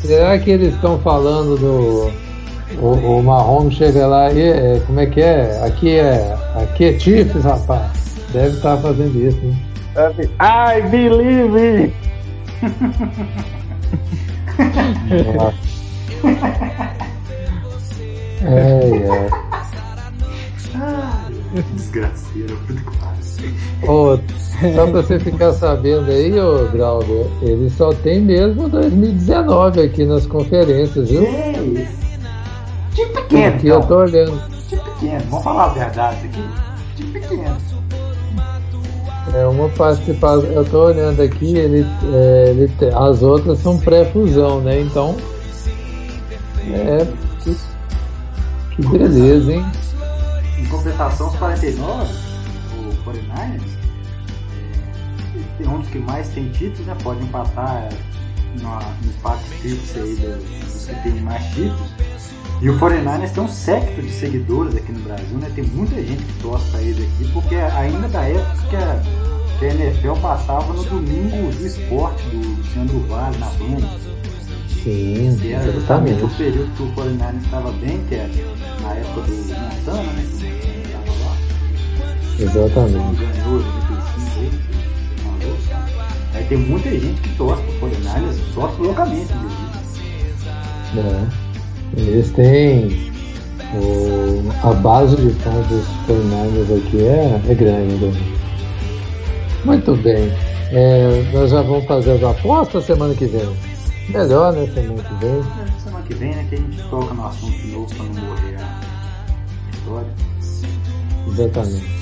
Será 0.00 0.38
que 0.38 0.50
eles 0.50 0.74
estão 0.74 0.98
falando 0.98 1.56
do. 1.56 2.26
O, 2.80 3.18
o 3.18 3.22
Mahomes 3.22 3.74
chega 3.74 4.06
lá 4.06 4.30
e 4.32 4.42
é, 4.42 4.82
como 4.86 5.00
é 5.00 5.06
que 5.06 5.20
é? 5.20 5.64
Aqui 5.64 5.96
é. 5.96 6.36
Aqui 6.54 6.84
é 6.84 6.98
Chiefs, 6.98 7.44
rapaz. 7.44 7.90
Deve 8.32 8.56
estar 8.56 8.76
tá 8.76 8.82
fazendo 8.82 9.16
isso, 9.16 9.38
né? 9.38 9.56
I 9.96 10.82
believe! 10.90 11.94
é, 18.44 18.90
é. 19.06 19.46
Desgraceiro, 21.74 22.58
oh, 23.88 24.18
Só 24.74 24.86
pra 24.86 25.00
você 25.00 25.18
ficar 25.18 25.54
sabendo 25.54 26.10
aí, 26.10 26.38
ô 26.38 26.68
Grauber, 26.68 27.26
ele 27.40 27.70
só 27.70 27.94
tem 27.94 28.20
mesmo 28.20 28.68
2019 28.68 29.80
aqui 29.80 30.04
nas 30.04 30.26
conferências, 30.26 31.08
viu? 31.08 31.24
É 31.24 31.52
isso. 31.52 32.06
Time 32.94 33.12
pequeno. 33.14 33.54
Aqui 33.54 33.66
então. 33.68 33.80
eu 33.80 33.86
tô 33.86 33.96
olhando. 33.96 34.42
Time 34.68 34.82
pequeno, 34.82 35.24
vamos 35.30 35.44
falar 35.44 35.64
a 35.64 35.68
verdade 35.68 36.26
aqui. 36.26 36.44
Time 36.96 37.12
pequeno. 37.18 37.75
É 39.34 39.46
uma 39.46 39.68
participação. 39.70 40.44
Eu 40.44 40.64
tô 40.64 40.86
olhando 40.86 41.20
aqui, 41.20 41.56
ele, 41.56 41.86
é, 42.12 42.50
ele 42.50 42.70
as 42.94 43.22
outras 43.22 43.58
são 43.58 43.78
pré-fusão, 43.78 44.60
né? 44.60 44.80
Então. 44.80 45.16
É. 46.68 47.06
Que, 47.42 47.56
que 48.76 48.88
beleza, 48.88 49.52
hein? 49.52 49.64
Em 50.58 50.66
compensação, 50.66 51.28
os 51.28 51.36
49, 51.36 52.12
o 52.78 53.10
49ers, 53.10 53.60
é, 55.60 55.68
um 55.68 55.80
dos 55.80 55.88
que 55.88 55.98
mais 55.98 56.28
tem 56.28 56.48
títulos, 56.50 56.86
né? 56.86 56.96
Pode 57.02 57.22
empatar 57.22 57.88
no 58.60 59.10
empate 59.10 59.44
triplo 59.60 60.02
aí 60.02 60.16
dos 60.64 60.86
que 60.86 61.02
tem 61.02 61.20
mais 61.20 61.44
títulos. 61.46 61.90
E 62.60 62.70
o 62.70 62.78
49ers 62.78 63.32
tem 63.32 63.42
um 63.42 63.48
séquito 63.48 64.00
de 64.00 64.10
seguidores 64.10 64.74
aqui 64.74 64.90
no 64.90 65.00
Brasil, 65.00 65.38
né? 65.38 65.50
Tem 65.54 65.64
muita 65.64 65.96
gente 65.96 66.22
que 66.22 66.42
torce 66.42 66.70
pra 66.70 66.80
eles 66.80 67.04
aqui, 67.04 67.30
porque 67.32 67.54
ainda 67.54 68.08
da 68.08 68.22
época 68.22 68.66
que 68.70 68.76
a, 68.76 69.02
que 69.58 69.64
a 69.66 69.74
NFL 69.74 70.12
passava 70.22 70.72
no 70.72 70.82
domingo 70.84 71.52
do 71.52 71.66
esporte 71.66 72.22
do 72.30 72.56
Luciano 72.56 73.06
Vale 73.08 73.36
na 73.38 73.46
Band. 73.46 73.86
Sim, 74.82 75.36
que 75.38 75.52
era 75.52 75.70
justamente 75.70 76.24
o 76.24 76.28
período 76.30 76.70
que 76.76 76.82
o 76.82 76.92
49ers 76.92 77.44
estava 77.44 77.72
bem, 77.72 78.02
que 78.08 78.14
era 78.14 78.24
é 78.24 78.80
na 78.80 78.94
época 78.94 79.20
do 79.20 79.32
Montana, 79.32 80.12
né? 80.12 80.24
Que 80.40 80.86
estava 80.86 81.12
lá. 81.24 81.36
Exatamente. 82.38 83.16
Ganhou 83.16 83.60
95 83.60 84.40
aí, 84.40 86.36
Aí 86.36 86.44
tem 86.44 86.58
muita 86.58 86.90
gente 86.90 87.20
que 87.20 87.36
torce 87.36 87.62
pro 87.64 87.90
49ers, 87.90 88.54
torce 88.54 88.80
loucamente, 88.80 89.32
inclusive. 89.32 89.66
É. 90.96 91.45
Eles 91.96 92.30
têm 92.32 93.10
o, 93.74 94.52
a 94.62 94.72
base 94.74 95.16
de 95.16 95.30
fãs 95.40 95.66
dos 95.68 95.86
49 96.06 96.74
aqui 96.74 97.04
é, 97.04 97.40
é 97.48 97.54
grande. 97.54 98.36
Muito 99.64 99.96
bem. 99.96 100.30
É, 100.72 101.30
nós 101.32 101.50
já 101.50 101.62
vamos 101.62 101.86
fazer 101.86 102.12
as 102.12 102.22
apostas 102.22 102.84
semana 102.84 103.14
que 103.14 103.26
vem. 103.26 103.56
Melhor, 104.10 104.52
né? 104.52 104.66
Semana 104.74 105.02
que 105.02 105.14
vem. 105.14 105.40
É, 105.40 105.80
semana 105.80 106.04
que 106.06 106.14
vem, 106.14 106.34
né? 106.34 106.46
Que 106.48 106.54
a 106.54 106.58
gente 106.58 106.82
toca 106.90 107.14
no 107.14 107.26
assunto 107.26 107.58
de 107.58 107.68
novo 107.68 107.94
para 107.94 108.04
não 108.04 108.22
morrer 108.26 108.56
a 108.56 108.80
história. 109.76 110.10
Exatamente. 111.28 111.96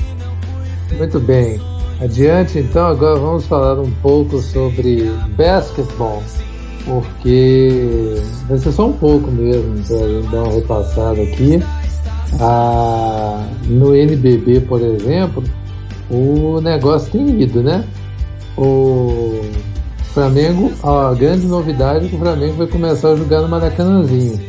Muito 0.99 1.21
bem. 1.21 1.61
Adiante, 2.01 2.59
então, 2.59 2.87
agora 2.87 3.19
vamos 3.19 3.47
falar 3.47 3.79
um 3.79 3.91
pouco 4.03 4.41
sobre 4.41 5.11
basquetebol 5.37 6.23
porque 6.85 8.21
vai 8.49 8.59
ser 8.59 8.73
só 8.73 8.89
um 8.89 8.93
pouco 8.93 9.31
mesmo 9.31 9.83
para 9.87 10.31
dar 10.31 10.43
uma 10.45 10.53
repassada 10.53 11.23
aqui. 11.23 11.63
Ah, 12.41 13.47
no 13.67 13.95
NBB, 13.95 14.61
por 14.61 14.81
exemplo, 14.81 15.43
o 16.11 16.61
negócio 16.61 17.13
tem 17.13 17.41
ido, 17.41 17.63
né? 17.63 17.85
O 18.57 19.41
Flamengo, 20.13 20.73
a 20.83 21.15
grande 21.15 21.47
novidade 21.47 22.07
é 22.07 22.09
que 22.09 22.17
o 22.17 22.19
Flamengo 22.19 22.55
vai 22.55 22.67
começar 22.67 23.11
a 23.11 23.17
jogar 23.17 23.41
no 23.41 23.49
Maracanãzinho, 23.49 24.41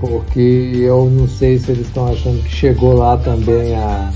porque 0.00 0.80
eu 0.80 1.06
não 1.10 1.28
sei 1.28 1.58
se 1.58 1.70
eles 1.70 1.86
estão 1.86 2.10
achando 2.10 2.42
que 2.42 2.50
chegou 2.50 2.94
lá 2.94 3.16
também 3.16 3.76
a, 3.76 4.10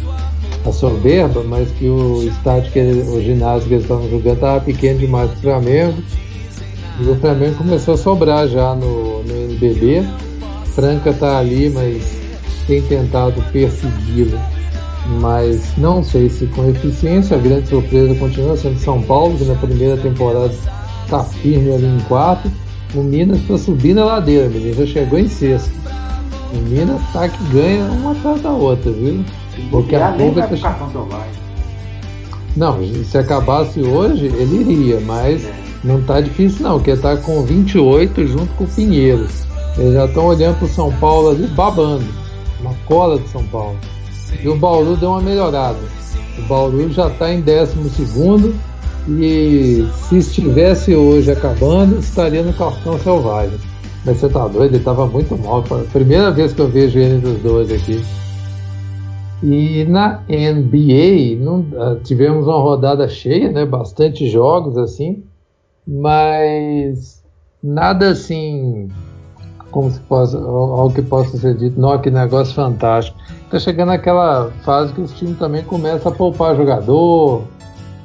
a 0.66 0.72
soberba, 0.72 1.44
mas 1.44 1.70
que 1.72 1.86
o 1.86 2.24
estádio, 2.24 2.72
que 2.72 2.78
ele, 2.78 3.02
o 3.10 3.22
ginásio 3.22 3.68
que 3.68 3.74
eles 3.74 3.84
estavam 3.84 4.08
jogando 4.08 4.34
estava 4.34 4.60
pequeno 4.60 4.98
demais 4.98 5.30
para 5.30 5.38
o 5.38 5.42
Flamengo 5.42 6.02
o 7.00 7.16
Flamengo 7.16 7.56
começou 7.56 7.94
a 7.94 7.96
sobrar 7.96 8.46
já 8.48 8.74
no, 8.74 9.22
no 9.22 9.34
NBB. 9.50 10.04
Franca 10.74 11.10
está 11.10 11.38
ali, 11.38 11.70
mas 11.70 12.02
tem 12.66 12.82
tentado 12.82 13.42
persegui-lo. 13.52 14.38
Mas 15.20 15.76
não 15.78 16.02
sei 16.02 16.28
se 16.28 16.46
com 16.46 16.68
eficiência. 16.68 17.36
A 17.36 17.40
grande 17.40 17.68
surpresa 17.68 18.14
continua 18.14 18.56
sendo 18.56 18.78
São 18.78 19.02
Paulo, 19.02 19.36
que 19.36 19.44
na 19.44 19.54
primeira 19.54 19.96
temporada 19.96 20.52
está 21.04 21.24
firme 21.24 21.72
ali 21.72 21.86
em 21.86 22.00
quarto. 22.00 22.50
O 22.94 23.02
Minas 23.02 23.40
está 23.40 23.56
subindo 23.58 24.00
a 24.00 24.04
ladeira, 24.04 24.48
menino. 24.48 24.74
Já 24.74 24.86
chegou 24.86 25.18
em 25.18 25.28
sexto. 25.28 25.72
O 26.52 26.56
Minas 26.68 27.00
tá 27.12 27.28
que 27.28 27.42
ganha 27.44 27.84
uma 27.84 28.12
atrás 28.12 28.42
da 28.42 28.50
outra, 28.50 28.92
viu? 28.92 29.24
Porque 29.70 29.96
a 29.96 30.12
pouco 30.12 30.40
tá... 30.40 30.48
Não, 32.54 32.78
se 33.04 33.16
acabasse 33.16 33.80
hoje, 33.80 34.26
ele 34.26 34.60
iria, 34.60 35.00
mas. 35.00 35.46
É 35.46 35.71
não 35.84 36.00
tá 36.02 36.20
difícil 36.20 36.62
não, 36.62 36.76
porque 36.78 36.96
tá 36.96 37.16
com 37.16 37.42
28 37.42 38.26
junto 38.26 38.52
com 38.54 38.64
o 38.64 38.68
Pinheiros. 38.68 39.44
Eles 39.76 39.94
já 39.94 40.04
estão 40.04 40.26
olhando 40.26 40.58
pro 40.58 40.68
São 40.68 40.92
Paulo 40.98 41.30
ali 41.30 41.46
babando, 41.48 42.06
na 42.62 42.72
cola 42.86 43.18
de 43.18 43.28
São 43.28 43.44
Paulo. 43.46 43.76
E 44.42 44.48
o 44.48 44.56
Bauru 44.56 44.96
deu 44.96 45.10
uma 45.10 45.20
melhorada. 45.20 45.78
O 46.38 46.42
Bauru 46.42 46.90
já 46.90 47.08
está 47.08 47.32
em 47.32 47.40
12 47.40 47.74
e 49.08 49.84
se 50.08 50.18
estivesse 50.18 50.94
hoje 50.94 51.32
acabando, 51.32 51.98
estaria 51.98 52.42
no 52.42 52.52
cartão 52.52 52.98
selvagem. 53.00 53.58
Mas 54.04 54.18
você 54.18 54.28
tá 54.28 54.46
doido, 54.46 54.72
ele 54.72 54.76
estava 54.76 55.06
muito 55.06 55.36
mal. 55.36 55.64
Primeira 55.92 56.30
vez 56.30 56.52
que 56.52 56.60
eu 56.60 56.68
vejo 56.68 56.98
ele 56.98 57.18
dos 57.18 57.38
dois 57.40 57.72
aqui. 57.72 58.02
E 59.42 59.84
na 59.84 60.22
NBA 60.28 61.36
não, 61.44 61.66
ah, 61.76 61.96
tivemos 62.02 62.46
uma 62.46 62.60
rodada 62.60 63.08
cheia, 63.08 63.50
né? 63.50 63.66
Bastante 63.66 64.28
jogos 64.28 64.78
assim 64.78 65.24
mas 65.86 67.22
nada 67.62 68.10
assim 68.10 68.90
como 69.72 69.90
se 69.90 69.98
possa, 70.00 70.38
algo 70.38 70.92
que 70.92 71.02
possa 71.02 71.36
ser 71.38 71.56
dito, 71.56 71.80
não, 71.80 71.98
que 71.98 72.10
negócio 72.10 72.54
fantástico. 72.54 73.16
Tá 73.50 73.58
chegando 73.58 73.90
aquela 73.90 74.50
fase 74.64 74.92
que 74.92 75.00
os 75.00 75.12
times 75.12 75.38
também 75.38 75.64
começam 75.64 76.12
a 76.12 76.14
poupar 76.14 76.54
jogador, 76.54 77.42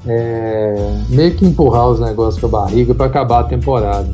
é, 0.08 0.98
meio 1.10 1.36
que 1.36 1.46
empurrar 1.46 1.90
os 1.90 2.00
negócios 2.00 2.40
com 2.40 2.48
a 2.48 2.62
barriga 2.62 2.96
para 2.96 3.06
acabar 3.06 3.42
a 3.42 3.44
temporada. 3.44 4.08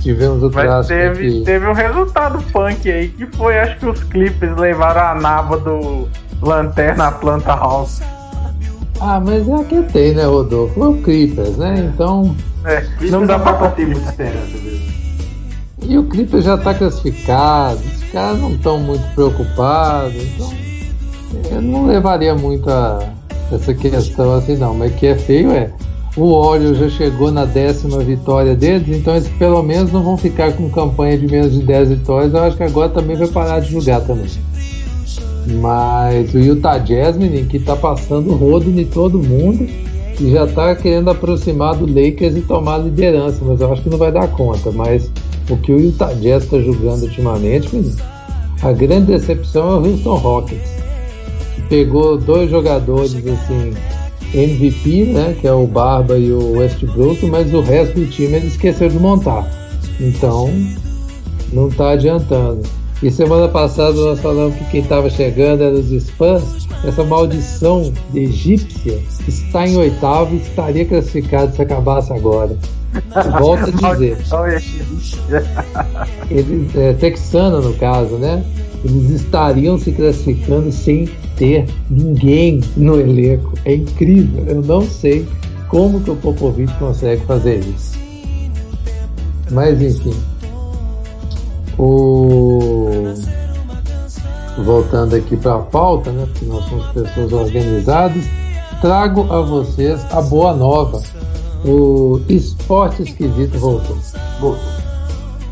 Tivemos 0.00 0.42
o 0.42 0.50
Mas 0.50 0.86
teve, 0.86 1.42
teve 1.42 1.66
um 1.66 1.74
resultado 1.74 2.42
punk 2.52 2.90
aí, 2.90 3.08
que 3.08 3.26
foi, 3.26 3.58
acho 3.58 3.78
que 3.78 3.86
os 3.86 4.02
Clippers 4.04 4.56
levaram 4.56 5.00
a 5.00 5.20
nava 5.20 5.58
do 5.58 6.08
Lanterna 6.40 7.12
Planta 7.12 7.54
House. 7.54 8.00
Ah, 8.98 9.20
mas 9.20 9.46
é 9.48 9.64
que 9.64 9.82
tem, 9.92 10.14
né, 10.14 10.24
Rodolfo? 10.24 10.74
Foi 10.74 10.88
o 10.88 11.02
Clippers, 11.02 11.56
né? 11.56 11.90
Então. 11.92 12.34
É, 12.64 12.84
não 13.10 13.26
dá 13.26 13.38
pra 13.38 13.70
ter 13.70 13.86
muita 13.86 14.10
esperança 14.10 14.56
mesmo. 14.62 15.00
E 15.82 15.98
o 15.98 16.04
Clippers 16.04 16.44
já 16.44 16.56
está 16.56 16.74
classificado, 16.74 17.80
os 17.80 18.04
caras 18.12 18.38
não 18.38 18.52
estão 18.52 18.78
muito 18.78 19.02
preocupados, 19.14 20.14
então 20.14 20.52
eu 21.50 21.62
não 21.62 21.86
levaria 21.86 22.34
muito 22.34 22.68
a 22.68 23.12
essa 23.50 23.72
questão 23.72 24.34
assim 24.34 24.56
não, 24.56 24.74
mas 24.74 24.94
que 24.94 25.06
é 25.06 25.16
feio 25.16 25.50
é 25.50 25.72
o 26.16 26.32
óleo 26.32 26.74
já 26.74 26.88
chegou 26.88 27.30
na 27.30 27.44
décima 27.44 27.98
vitória 28.00 28.56
deles, 28.56 28.88
então 28.88 29.14
eles 29.14 29.28
pelo 29.28 29.62
menos 29.62 29.92
não 29.92 30.02
vão 30.02 30.16
ficar 30.16 30.52
com 30.52 30.68
campanha 30.68 31.16
de 31.16 31.26
menos 31.26 31.52
de 31.52 31.62
10 31.62 31.90
vitórias. 31.90 32.34
Eu 32.34 32.42
acho 32.42 32.56
que 32.56 32.64
agora 32.64 32.88
também 32.88 33.16
vai 33.16 33.28
parar 33.28 33.60
de 33.60 33.70
jogar 33.70 34.00
também. 34.00 34.28
Mas 35.60 36.34
o 36.34 36.38
Utah 36.38 36.78
Jazz, 36.78 37.16
menino, 37.16 37.46
que 37.46 37.60
tá 37.60 37.76
passando 37.76 38.34
rodo 38.34 38.68
em 38.68 38.84
todo 38.84 39.22
mundo 39.22 39.68
e 40.20 40.30
já 40.30 40.46
tá 40.46 40.76
querendo 40.76 41.08
aproximar 41.08 41.74
do 41.74 41.86
Lakers 41.86 42.36
e 42.36 42.42
tomar 42.42 42.74
a 42.74 42.78
liderança, 42.78 43.38
mas 43.42 43.60
eu 43.60 43.72
acho 43.72 43.82
que 43.82 43.88
não 43.88 43.96
vai 43.96 44.12
dar 44.12 44.28
conta. 44.28 44.70
Mas 44.70 45.10
o 45.48 45.56
que 45.56 45.72
o 45.72 45.80
Utah 45.80 46.12
Jazz 46.12 46.44
está 46.44 46.60
jogando 46.60 47.04
ultimamente, 47.04 47.68
a 48.62 48.72
grande 48.72 49.06
decepção 49.06 49.70
é 49.70 49.74
o 49.76 49.90
Houston 49.90 50.14
Rockets. 50.16 50.70
Que 51.54 51.62
pegou 51.62 52.18
dois 52.18 52.50
jogadores 52.50 53.14
assim 53.16 53.72
MVP, 54.34 55.06
né, 55.06 55.34
que 55.40 55.46
é 55.46 55.52
o 55.52 55.66
Barba 55.66 56.18
e 56.18 56.30
o 56.30 56.58
Westbrook, 56.58 57.24
mas 57.26 57.52
o 57.54 57.60
resto 57.60 57.98
do 57.98 58.06
time 58.06 58.36
ele 58.36 58.46
esqueceu 58.46 58.88
de 58.88 58.98
montar. 58.98 59.50
Então, 59.98 60.50
não 61.52 61.68
está 61.68 61.92
adiantando. 61.92 62.62
E 63.02 63.10
semana 63.10 63.48
passada 63.48 63.92
nós 63.92 64.20
falamos 64.20 64.54
que 64.56 64.64
quem 64.66 64.82
estava 64.82 65.08
chegando 65.08 65.62
era 65.62 65.74
os 65.74 65.88
Spurs. 65.88 66.68
Essa 66.84 67.02
maldição 67.02 67.92
egípcia 68.14 69.00
está 69.26 69.66
em 69.66 69.76
oitavo 69.76 70.34
e 70.34 70.38
estaria 70.38 70.84
classificado 70.84 71.54
se 71.54 71.62
acabasse 71.62 72.12
agora. 72.12 72.56
Volto 73.38 73.72
a 73.84 73.94
dizer. 73.94 74.18
Eles, 76.30 76.76
é, 76.76 76.92
texano 76.94 77.62
no 77.62 77.74
caso, 77.74 78.16
né? 78.16 78.44
Eles 78.84 79.10
estariam 79.10 79.78
se 79.78 79.92
classificando 79.92 80.72
sem 80.72 81.08
ter 81.36 81.66
ninguém 81.88 82.60
no 82.76 83.00
elenco. 83.00 83.54
É 83.64 83.74
incrível. 83.74 84.44
Eu 84.46 84.62
não 84.62 84.82
sei 84.82 85.26
como 85.68 86.00
que 86.00 86.10
o 86.10 86.16
Popovich 86.16 86.72
consegue 86.74 87.24
fazer 87.24 87.60
isso. 87.60 87.98
Mas 89.50 89.80
enfim. 89.80 90.14
O... 91.82 93.14
Voltando 94.62 95.16
aqui 95.16 95.34
para 95.34 95.54
a 95.54 95.58
pauta, 95.60 96.12
né? 96.12 96.26
Porque 96.26 96.44
nós 96.44 96.62
somos 96.66 96.86
pessoas 96.88 97.32
organizadas. 97.32 98.22
Trago 98.82 99.32
a 99.32 99.40
vocês 99.40 100.04
a 100.12 100.20
boa 100.20 100.54
nova. 100.54 101.02
O 101.64 102.20
esporte 102.28 103.02
esquisito 103.02 103.58
voltou. 103.58 103.96
Voltou. 104.40 104.80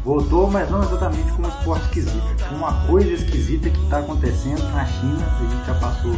Voltou, 0.05 0.51
mas 0.51 0.71
não 0.71 0.83
exatamente 0.83 1.33
como 1.33 1.47
um 1.47 1.51
esporte 1.51 1.85
esquisito. 1.85 2.23
Uma 2.53 2.75
coisa 2.87 3.11
esquisita 3.11 3.71
que 3.71 3.81
está 3.85 4.01
acontecendo 4.01 4.63
na 4.75 4.85
China, 4.85 5.25
a 5.25 5.43
gente 5.51 5.67
já 5.67 5.75
passou 5.75 6.15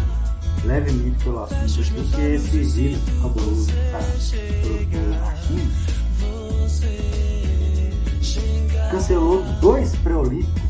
levemente 0.65 1.23
pelo 1.23 1.45
assunto 1.45 1.81
aqui, 1.81 2.11
que 2.11 2.21
é 2.21 2.35
esse 2.35 2.59
vírus 2.59 2.99
cabuloso 3.23 3.71
que 3.71 3.79
está 3.79 3.99
na 3.99 5.37
China. 5.37 5.81
Cancelou 8.91 9.43
dois 9.61 9.95
pré-olímpicos. 9.97 10.63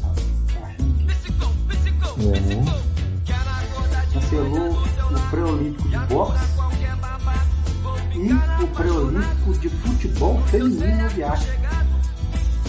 Uhum. 2.18 2.64
Cancelou 4.12 4.72
o 4.72 5.30
pré-olímpico 5.30 5.88
de 5.88 5.98
boxe 5.98 6.44
e 8.14 8.62
o 8.62 8.66
pré-olímpico 8.68 9.53
de 9.59 9.68
futebol 9.68 10.40
feminino 10.48 11.07
asiático 11.07 11.61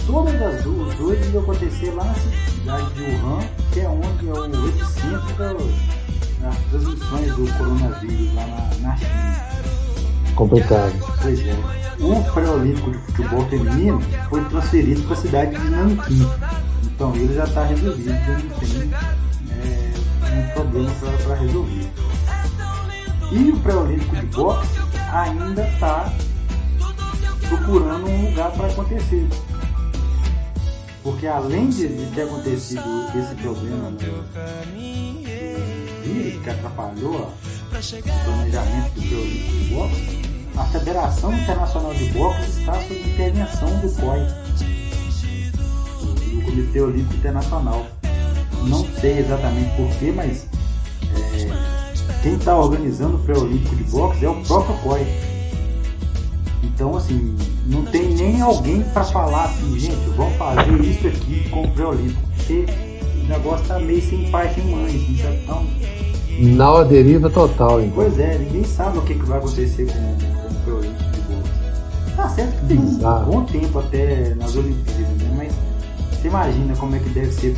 todas 0.06 0.34
as 0.42 0.66
os 0.66 0.94
dois 0.96 1.32
iam 1.32 1.42
acontecer 1.42 1.90
lá 1.92 2.04
na 2.04 2.14
cidade 2.14 2.94
de 2.94 3.02
Wuhan, 3.02 3.40
que 3.72 3.80
é 3.80 3.88
onde 3.88 4.28
é 4.28 4.32
o 4.32 4.68
epicentro 4.68 5.58
das 6.40 6.56
transmissões 6.70 7.36
do 7.36 7.58
coronavírus 7.58 8.34
lá 8.34 8.46
na, 8.46 8.88
na 8.88 8.96
China. 8.96 9.61
Complicado. 10.34 10.92
Pois 11.20 11.40
é. 11.40 11.82
O 12.00 12.22
pré-olímpico 12.32 12.90
de 12.90 12.98
futebol 12.98 13.44
feminino 13.48 14.00
foi 14.28 14.44
transferido 14.46 15.02
para 15.02 15.12
a 15.12 15.16
cidade 15.16 15.56
de 15.56 15.70
Nanquim. 15.70 16.28
Então 16.84 17.14
ele 17.14 17.34
já 17.34 17.44
está 17.44 17.64
resolvido, 17.64 18.08
já 18.08 18.38
não 18.38 18.58
tem 18.58 18.90
é, 19.62 19.92
um 20.34 20.54
problema 20.54 20.90
para 21.24 21.34
resolver. 21.36 21.90
E 23.30 23.50
o 23.50 23.60
pré-olímpico 23.60 24.16
de 24.16 24.26
boxe 24.26 24.68
ainda 25.12 25.68
está 25.68 26.12
procurando 27.48 28.08
um 28.08 28.30
lugar 28.30 28.50
para 28.52 28.66
acontecer. 28.66 29.28
Porque 31.02 31.26
além 31.26 31.68
de, 31.68 31.88
ter 32.14 32.22
acontecido 32.22 32.82
esse 33.16 33.34
problema 33.36 33.90
no 33.90 33.98
vírus 36.02 36.42
que 36.42 36.50
atrapalhou 36.50 37.32
o 37.72 38.24
planejamento 38.24 39.00
do 39.00 39.18
Olímpico 39.18 39.56
de 39.56 39.74
Boxe, 39.74 40.22
a 40.58 40.64
Federação 40.66 41.32
Internacional 41.32 41.94
de 41.94 42.04
Boxe 42.10 42.60
está 42.60 42.74
sob 42.74 43.00
intervenção 43.00 43.68
do 43.80 43.90
COI, 43.94 44.26
do 46.34 46.44
Comitê 46.44 46.80
Olímpico 46.82 47.14
Internacional. 47.14 47.86
Não 48.68 48.86
sei 49.00 49.20
exatamente 49.20 49.74
porquê, 49.76 50.12
mas 50.14 50.46
é, 51.34 52.22
quem 52.22 52.34
está 52.34 52.56
organizando 52.58 53.16
o 53.16 53.20
pré-olímpico 53.20 53.74
de 53.74 53.84
boxe 53.84 54.24
é 54.24 54.28
o 54.28 54.44
próprio 54.44 54.76
COI. 54.78 55.06
Então, 56.62 56.94
assim, 56.94 57.36
não 57.66 57.86
tem 57.86 58.14
nem 58.14 58.42
alguém 58.42 58.82
para 58.82 59.04
falar 59.04 59.44
assim, 59.44 59.78
gente, 59.80 60.10
vamos 60.14 60.36
fazer 60.36 60.78
isso 60.82 61.08
aqui 61.08 61.48
com 61.48 61.62
o 61.62 61.70
pré-olímpico, 61.70 62.20
porque 62.36 62.66
o 63.24 63.28
negócio 63.28 63.66
tá 63.66 63.78
meio 63.78 64.02
sem 64.02 64.30
pai 64.30 64.52
sem 64.54 64.64
mãe, 64.66 64.94
assim, 64.94 65.16
tá 65.46 65.52
tão. 65.54 66.11
Na 66.40 66.82
deriva 66.82 67.28
total, 67.28 67.80
então. 67.80 67.92
Pois 67.94 68.18
é, 68.18 68.38
ninguém 68.38 68.64
sabe 68.64 68.98
o 68.98 69.02
que, 69.02 69.14
que 69.14 69.24
vai 69.24 69.38
acontecer 69.38 69.86
com, 69.86 69.92
com 69.92 70.48
o 70.48 70.54
pré-olímpico 70.64 71.10
de 71.10 71.20
boxe. 71.20 72.16
Tá 72.16 72.28
certo 72.30 72.60
que 72.60 72.66
tem 72.66 72.78
um 72.78 73.24
bom 73.24 73.44
tempo 73.44 73.78
até 73.78 74.34
nas 74.34 74.56
Olimpíadas, 74.56 75.16
né? 75.18 75.34
Mas 75.36 75.52
você 76.18 76.28
imagina 76.28 76.74
como 76.76 76.96
é 76.96 76.98
que 76.98 77.08
deve 77.10 77.32
ser 77.32 77.56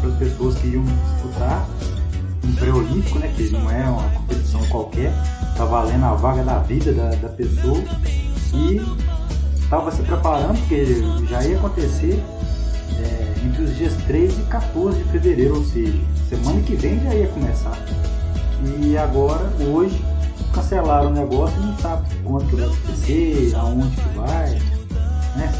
para 0.00 0.10
as 0.10 0.16
pessoas 0.16 0.56
que 0.56 0.68
iam 0.68 0.84
disputar 0.84 1.68
um 2.44 2.52
pré-olímpico, 2.54 3.18
né? 3.18 3.32
Que 3.36 3.50
não 3.50 3.70
é 3.70 3.84
uma 3.88 4.08
competição 4.10 4.60
qualquer, 4.66 5.12
tá 5.56 5.64
valendo 5.64 6.04
a 6.04 6.14
vaga 6.14 6.42
da 6.42 6.58
vida 6.58 6.92
da, 6.92 7.10
da 7.10 7.28
pessoa 7.28 7.82
e 8.52 8.80
estava 9.60 9.90
se 9.90 10.02
preparando, 10.02 10.58
porque 10.60 10.84
já 11.28 11.42
ia 11.44 11.56
acontecer 11.58 12.22
é, 12.98 13.34
entre 13.44 13.62
os 13.62 13.76
dias 13.76 13.94
13 14.06 14.40
e 14.40 14.44
14 14.44 14.98
de 14.98 15.04
fevereiro, 15.10 15.56
ou 15.56 15.64
seja, 15.64 15.98
semana 16.28 16.60
que 16.62 16.74
vem 16.76 17.00
já 17.00 17.14
ia 17.14 17.28
começar. 17.28 17.78
E 18.64 18.96
agora, 18.96 19.50
hoje, 19.60 20.02
cancelaram 20.54 21.10
o 21.10 21.12
negócio 21.12 21.60
e 21.60 21.66
não 21.66 21.78
sabe 21.78 22.08
quanto 22.24 22.56
vai 22.56 22.66
acontecer, 22.66 23.54
aonde 23.54 23.96
que 23.96 24.08
vai, 24.16 24.50
né? 25.36 25.52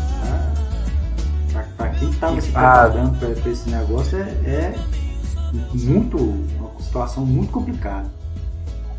Para 1.77 1.91
quem 1.91 2.11
estava 2.11 2.41
se 2.41 2.51
preparando 2.51 3.19
para 3.19 3.51
esse 3.51 3.69
negócio 3.71 4.19
é, 4.19 4.29
é 4.47 4.75
muito 5.75 6.17
uma 6.17 6.81
situação 6.81 7.25
muito 7.25 7.53
complicada. 7.53 8.11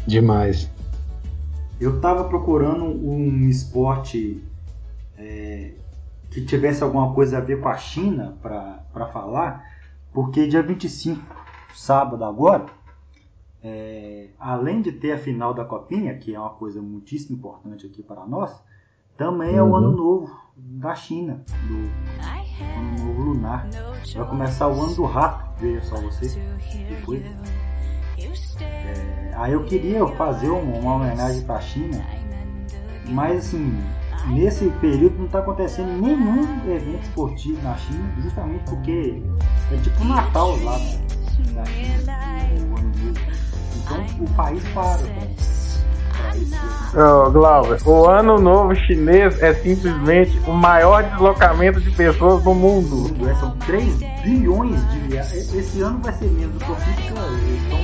Demais. 0.06 0.72
Eu 1.80 1.98
estava 1.98 2.24
procurando 2.24 2.86
um 2.86 3.48
esporte 3.50 4.44
é, 5.18 5.74
que 6.32 6.46
tivesse 6.46 6.84
alguma 6.84 7.14
coisa 7.14 7.38
a 7.38 7.42
ver 7.42 7.60
com 7.60 7.70
a 7.70 7.78
China 7.78 8.38
para 8.42 9.08
falar, 9.12 9.64
porque 10.14 10.48
dia 10.48 10.64
25, 10.64 11.22
sábado 11.76 12.24
agora, 12.24 12.66
é, 13.64 14.30
além 14.40 14.82
de 14.82 14.92
ter 14.92 15.14
a 15.14 15.18
final 15.18 15.54
da 15.54 15.66
Copinha, 15.66 16.18
que 16.18 16.34
é 16.34 16.40
uma 16.40 16.52
coisa 16.52 16.82
muitíssimo 16.82 17.38
importante 17.38 17.86
aqui 17.86 18.04
para 18.04 18.26
nós, 18.26 18.62
também 19.18 19.56
é 19.56 19.64
o 19.64 19.76
ano 19.76 19.90
uhum. 19.90 19.96
novo 19.96 20.48
da 20.56 20.94
China, 20.96 21.44
do 21.68 21.76
ano 22.62 23.06
novo 23.06 23.22
lunar. 23.22 23.68
Vai 24.16 24.28
começar 24.28 24.68
o 24.68 24.82
ano 24.82 24.94
do 24.96 25.06
rato, 25.06 25.60
veja 25.60 25.82
só 25.82 25.96
você. 25.98 26.40
Que 26.60 26.96
foi. 27.04 27.24
É, 28.60 29.34
aí 29.36 29.54
eu 29.54 29.64
queria 29.66 30.06
fazer 30.16 30.50
uma, 30.50 30.78
uma 30.78 30.96
homenagem 30.96 31.44
para 31.44 31.56
a 31.56 31.62
China, 31.62 32.04
mas 33.10 33.48
assim, 33.48 33.72
nesse 34.30 34.70
período 34.82 35.18
não 35.18 35.26
está 35.26 35.40
acontecendo 35.40 36.00
nenhum 36.02 36.44
evento 36.72 37.04
esportivo 37.04 37.62
na 37.64 37.76
China, 37.78 38.12
justamente 38.22 38.64
porque 38.66 39.22
é 39.72 39.78
tipo 39.78 40.04
Natal 40.04 40.56
lá 40.64 40.78
na 41.54 41.66
China, 41.66 42.04
o 42.06 42.06
ano 42.06 42.24
novo. 42.24 42.37
Então 43.88 44.06
o 44.20 44.30
país 44.36 44.64
para 44.74 44.98
Oh, 46.94 47.30
Glauber, 47.32 47.80
o 47.88 48.06
ano 48.06 48.40
novo 48.40 48.76
chinês 48.76 49.42
é 49.42 49.54
simplesmente 49.54 50.38
o 50.48 50.52
maior 50.52 51.04
deslocamento 51.04 51.80
de 51.80 51.92
pessoas 51.92 52.44
do 52.44 52.54
mundo. 52.54 53.12
É, 53.30 53.36
são 53.36 53.52
3 53.66 53.98
bilhões 54.24 54.92
de 54.92 55.00
viagens. 55.00 55.54
Esse 55.54 55.82
ano 55.82 56.00
vai 56.02 56.14
ser 56.14 56.26
menos, 56.26 56.62
porque 56.64 56.90
eles 56.90 57.62
estão 57.64 57.80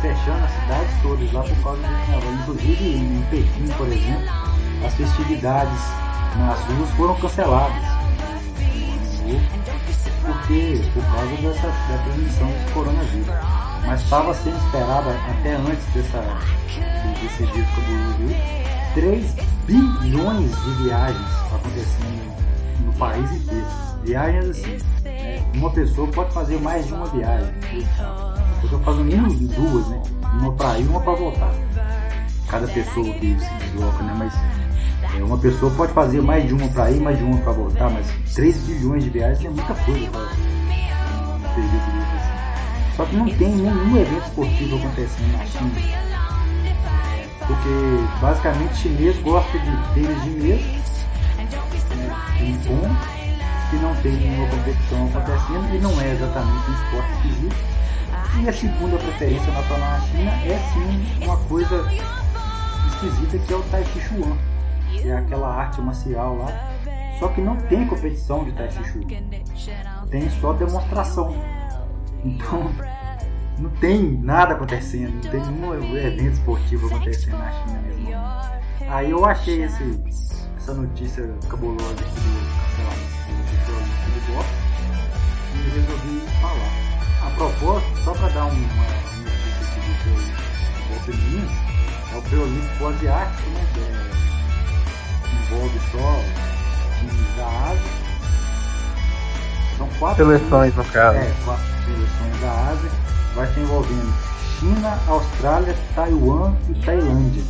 fechando 0.00 0.44
as 0.44 0.50
cidades 0.50 1.02
todas 1.02 1.32
lá 1.32 1.42
por 1.42 1.62
causa 1.62 1.82
do 1.82 1.88
carnaval. 1.88 2.32
Inclusive 2.42 2.96
em 2.96 3.22
Pequim, 3.30 3.68
por 3.76 3.88
exemplo, 3.88 4.28
as 4.86 4.94
festividades 4.94 5.92
nas 6.36 6.60
ruas 6.64 6.90
foram 6.90 7.14
canceladas. 7.16 7.82
Porque, 10.24 10.80
por 10.94 11.04
causa 11.04 11.36
dessa, 11.36 11.66
da 11.66 11.98
transmissão 12.04 12.46
desse 12.48 12.72
coronavírus. 12.72 13.69
Mas 13.86 14.02
estava 14.02 14.34
sendo 14.34 14.56
esperada 14.56 15.10
até 15.10 15.54
antes 15.54 15.84
dessa, 15.94 16.22
desse 17.20 17.46
dia 17.52 17.64
cabuloso 17.74 18.70
3 18.94 19.36
bilhões 19.66 20.50
de 20.64 20.70
viagens 20.82 21.28
acontecendo 21.52 22.36
no 22.84 22.92
país 22.94 23.30
inteiro. 23.32 23.66
Viagens 24.04 24.50
assim. 24.50 24.78
Né? 25.04 25.44
Uma 25.54 25.70
pessoa 25.70 26.08
pode 26.08 26.32
fazer 26.32 26.60
mais 26.60 26.86
de 26.86 26.94
uma 26.94 27.06
viagem. 27.06 27.52
Eu 27.72 28.64
estou 28.64 28.80
fazendo 28.80 29.04
nem 29.04 29.46
duas, 29.46 29.88
né? 29.88 30.02
Uma 30.40 30.52
para 30.52 30.78
ir 30.78 30.88
uma 30.88 31.00
para 31.00 31.14
voltar. 31.14 31.52
Cada 32.48 32.66
pessoa 32.66 33.12
que 33.14 33.38
se 33.38 33.54
desloca, 33.54 34.02
né? 34.02 34.14
Mas 34.18 34.34
é, 35.14 35.22
uma 35.22 35.38
pessoa 35.38 35.72
pode 35.74 35.92
fazer 35.92 36.20
mais 36.20 36.46
de 36.46 36.54
uma 36.54 36.68
para 36.68 36.90
ir, 36.90 37.00
mais 37.00 37.18
de 37.18 37.24
uma 37.24 37.38
para 37.38 37.52
voltar, 37.52 37.90
mas 37.90 38.06
3 38.34 38.56
bilhões 38.58 39.04
de 39.04 39.10
viagens 39.10 39.44
é 39.44 39.50
muita 39.50 39.74
coisa 39.74 40.10
para 40.10 40.20
um 40.20 41.54
período. 41.54 42.09
Só 43.00 43.06
que 43.06 43.16
não 43.16 43.24
tem 43.24 43.48
nenhum 43.48 43.96
evento 43.96 44.26
esportivo 44.26 44.76
acontecendo 44.76 45.32
na 45.32 45.46
China. 45.46 45.72
É, 47.16 47.26
porque 47.46 48.20
basicamente 48.20 48.76
chinês 48.76 49.18
gosta 49.22 49.58
de 49.58 49.94
tênis 49.94 50.22
de 50.22 50.30
mesa, 50.32 50.64
um 52.42 52.52
bom, 52.58 52.96
que 53.70 53.76
não 53.76 53.94
tem 54.02 54.12
nenhuma 54.12 54.46
competição 54.50 55.08
acontecendo 55.08 55.74
e 55.74 55.78
não 55.78 55.98
é 55.98 56.12
exatamente 56.12 56.70
um 56.70 56.74
esporte 56.74 57.12
esquisito 57.14 57.56
e 58.38 58.48
a 58.50 58.52
segunda 58.52 58.98
preferência 58.98 59.50
nacional 59.50 59.90
na 59.92 60.00
China 60.00 60.30
é 60.44 60.58
sim 60.58 61.24
uma 61.24 61.38
coisa 61.38 61.86
esquisita 62.86 63.38
que 63.38 63.52
é 63.54 63.56
o 63.56 63.62
Tai 63.62 63.82
Chi 63.82 64.00
Chuan, 64.02 64.36
que 64.90 65.08
é 65.08 65.16
aquela 65.16 65.48
arte 65.48 65.80
marcial 65.80 66.36
lá. 66.36 66.48
Só 67.18 67.28
que 67.28 67.40
não 67.40 67.56
tem 67.56 67.86
competição 67.86 68.44
de 68.44 68.52
Tai 68.52 68.70
Chi 68.70 68.84
Chuan, 68.84 69.06
tem 70.10 70.28
só 70.28 70.52
demonstração. 70.52 71.34
Então 72.24 72.70
não 73.58 73.70
tem 73.70 74.18
nada 74.22 74.54
acontecendo, 74.54 75.12
não 75.12 75.30
tem 75.30 75.40
nenhum 75.40 75.96
evento 75.96 76.32
esportivo 76.34 76.86
acontecendo 76.86 77.38
na 77.38 77.52
China 77.52 77.82
mesmo. 77.82 78.00
Aí 78.88 79.10
eu 79.10 79.24
achei 79.24 79.64
esse, 79.64 80.02
essa 80.56 80.74
notícia 80.74 81.28
cabulosa 81.48 81.92
aqui 81.92 82.20
do 82.20 82.40
cancelamento 82.76 83.20
do 84.14 84.32
boxe 84.32 84.50
e 85.54 85.56
resolvi 85.78 86.20
falar. 86.40 86.90
A 87.26 87.30
propósito, 87.36 87.98
só 88.02 88.12
para 88.14 88.28
dar 88.28 88.46
uma, 88.46 88.54
uma 88.54 88.84
notícia 89.24 89.64
aqui 89.68 89.80
do 89.80 90.40
Golpe 90.88 91.12
Minas, 91.16 91.50
é 92.12 92.16
o 92.16 92.22
Preolímpico 92.22 92.86
Asiático, 92.86 93.50
né? 93.50 93.66
Que 93.74 93.80
é, 93.80 94.10
envolve 95.54 95.78
só 95.92 96.24
times 96.98 97.36
da 97.36 97.46
Ásia. 97.70 97.90
São 99.76 99.88
quatro 99.98 100.24
seleções 100.24 100.74
no 100.74 100.84
caso. 100.86 101.18
É, 101.18 101.32
quatro 101.44 101.79
seleções 101.90 102.40
da 102.40 102.70
Ásia. 102.70 102.90
Vai 103.34 103.48
estar 103.48 103.60
envolvendo 103.60 104.14
China, 104.58 104.98
Austrália, 105.08 105.74
Taiwan 105.94 106.54
e 106.68 106.74
Tailândia. 106.84 107.42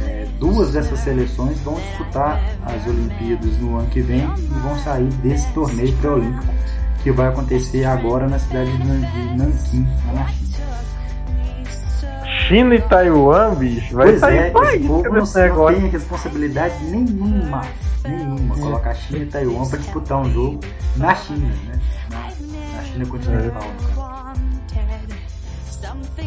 É, 0.00 0.28
duas 0.38 0.72
dessas 0.72 1.00
seleções 1.00 1.58
vão 1.60 1.74
disputar 1.74 2.40
as 2.64 2.86
Olimpíadas 2.86 3.58
no 3.58 3.78
ano 3.78 3.88
que 3.88 4.00
vem 4.00 4.20
e 4.20 4.58
vão 4.60 4.78
sair 4.78 5.08
desse 5.22 5.52
torneio 5.52 5.92
pré-olímpico 5.96 6.54
que 7.02 7.10
vai 7.10 7.28
acontecer 7.28 7.84
agora 7.84 8.28
na 8.28 8.38
cidade 8.38 8.76
de 8.76 8.84
Nanquim, 9.36 9.86
lá 10.06 10.12
na 10.14 10.28
China. 10.28 10.48
China 12.46 12.74
e 12.74 12.80
Taiwan, 12.82 13.54
bicho, 13.54 13.94
vai 13.94 14.08
pois 14.08 14.20
sair 14.20 14.38
é, 14.38 14.50
país 14.50 14.80
esse 14.80 14.88
povo 14.88 15.02
não, 15.10 15.66
não 15.66 15.66
tem 15.66 15.88
responsabilidade 15.88 16.84
nenhuma, 16.84 17.62
nenhuma, 18.04 18.54
é. 18.54 18.60
colocar 18.60 18.94
China 18.94 19.18
e 19.18 19.26
Taiwan 19.26 19.68
para 19.68 19.78
disputar 19.78 20.20
um 20.20 20.32
jogo 20.32 20.60
na 20.96 21.14
China, 21.14 21.48
né? 21.66 21.80
Na, 22.96 22.98
na 22.98 23.04
China 23.04 23.06
continental, 23.06 23.62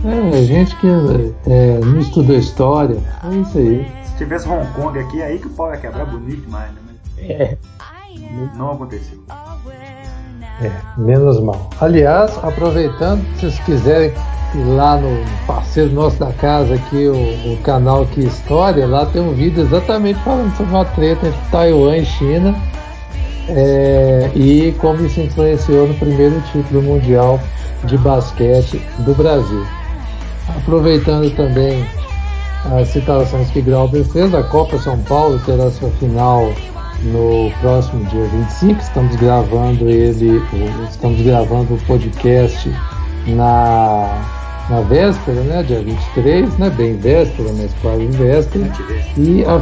é, 0.04 0.44
gente 0.44 0.76
que 0.78 0.88
é, 0.88 1.80
não 1.80 2.00
estudou 2.00 2.36
história, 2.36 2.98
é 3.24 3.36
isso 3.36 3.58
aí. 3.58 3.92
Se 4.06 4.18
tivesse 4.18 4.48
Hong 4.48 4.66
Kong 4.74 4.98
aqui, 4.98 5.22
aí 5.22 5.38
que 5.38 5.48
o 5.48 5.50
pau 5.52 5.72
ia 5.72 5.78
quebrar 5.78 6.06
bonito 6.06 6.42
demais, 6.42 6.72
né? 6.72 6.80
É. 7.20 7.58
Não 8.56 8.72
aconteceu. 8.72 9.20
É, 10.62 10.72
menos 10.98 11.40
mal. 11.40 11.70
Aliás, 11.80 12.38
aproveitando, 12.44 13.24
se 13.36 13.42
vocês 13.42 13.60
quiserem 13.60 14.14
ir 14.56 14.64
lá 14.76 14.98
no 14.98 15.10
parceiro 15.46 15.92
nosso 15.92 16.20
da 16.20 16.32
casa 16.34 16.76
aqui, 16.76 17.08
o, 17.08 17.54
o 17.54 17.58
canal 17.64 18.06
Que 18.08 18.22
História, 18.22 18.88
lá 18.88 19.06
tem 19.06 19.22
um 19.22 19.34
vídeo 19.34 19.64
exatamente 19.64 20.20
falando 20.24 20.56
sobre 20.56 20.72
uma 20.72 20.86
treta 20.86 21.28
entre 21.28 21.40
Taiwan 21.52 21.98
e 21.98 22.06
China 22.06 22.56
é, 23.56 24.32
e 24.36 24.74
como 24.80 25.06
isso 25.06 25.20
influenciou 25.20 25.88
no 25.88 25.94
primeiro 25.96 26.42
título 26.52 26.82
mundial 26.82 27.40
de 27.86 27.98
basquete 27.98 28.82
do 29.00 29.14
Brasil. 29.14 29.66
Aproveitando 30.58 31.34
também 31.36 31.86
as 32.66 32.90
citações 32.90 33.50
que 33.52 33.62
Grauber 33.62 34.04
fez, 34.06 34.34
a 34.34 34.44
Copa 34.44 34.78
São 34.78 34.98
Paulo 35.04 35.40
terá 35.46 35.70
sua 35.72 35.90
final 35.92 36.54
no 37.04 37.52
próximo 37.62 38.04
dia 38.06 38.26
25. 38.26 38.80
Estamos 38.80 39.16
gravando 39.16 39.90
ele, 39.90 40.42
estamos 40.90 41.22
gravando 41.22 41.74
o 41.74 41.78
podcast 41.86 42.72
na, 43.28 44.22
na 44.70 44.82
véspera, 44.82 45.42
né? 45.42 45.64
Dia 45.64 45.82
23, 45.82 46.58
né? 46.58 46.70
Bem 46.70 46.98
véspera, 46.98 47.50
mas 47.58 47.74
quase 47.82 48.06
véspera. 48.08 48.72
E 49.18 49.44
a, 49.46 49.62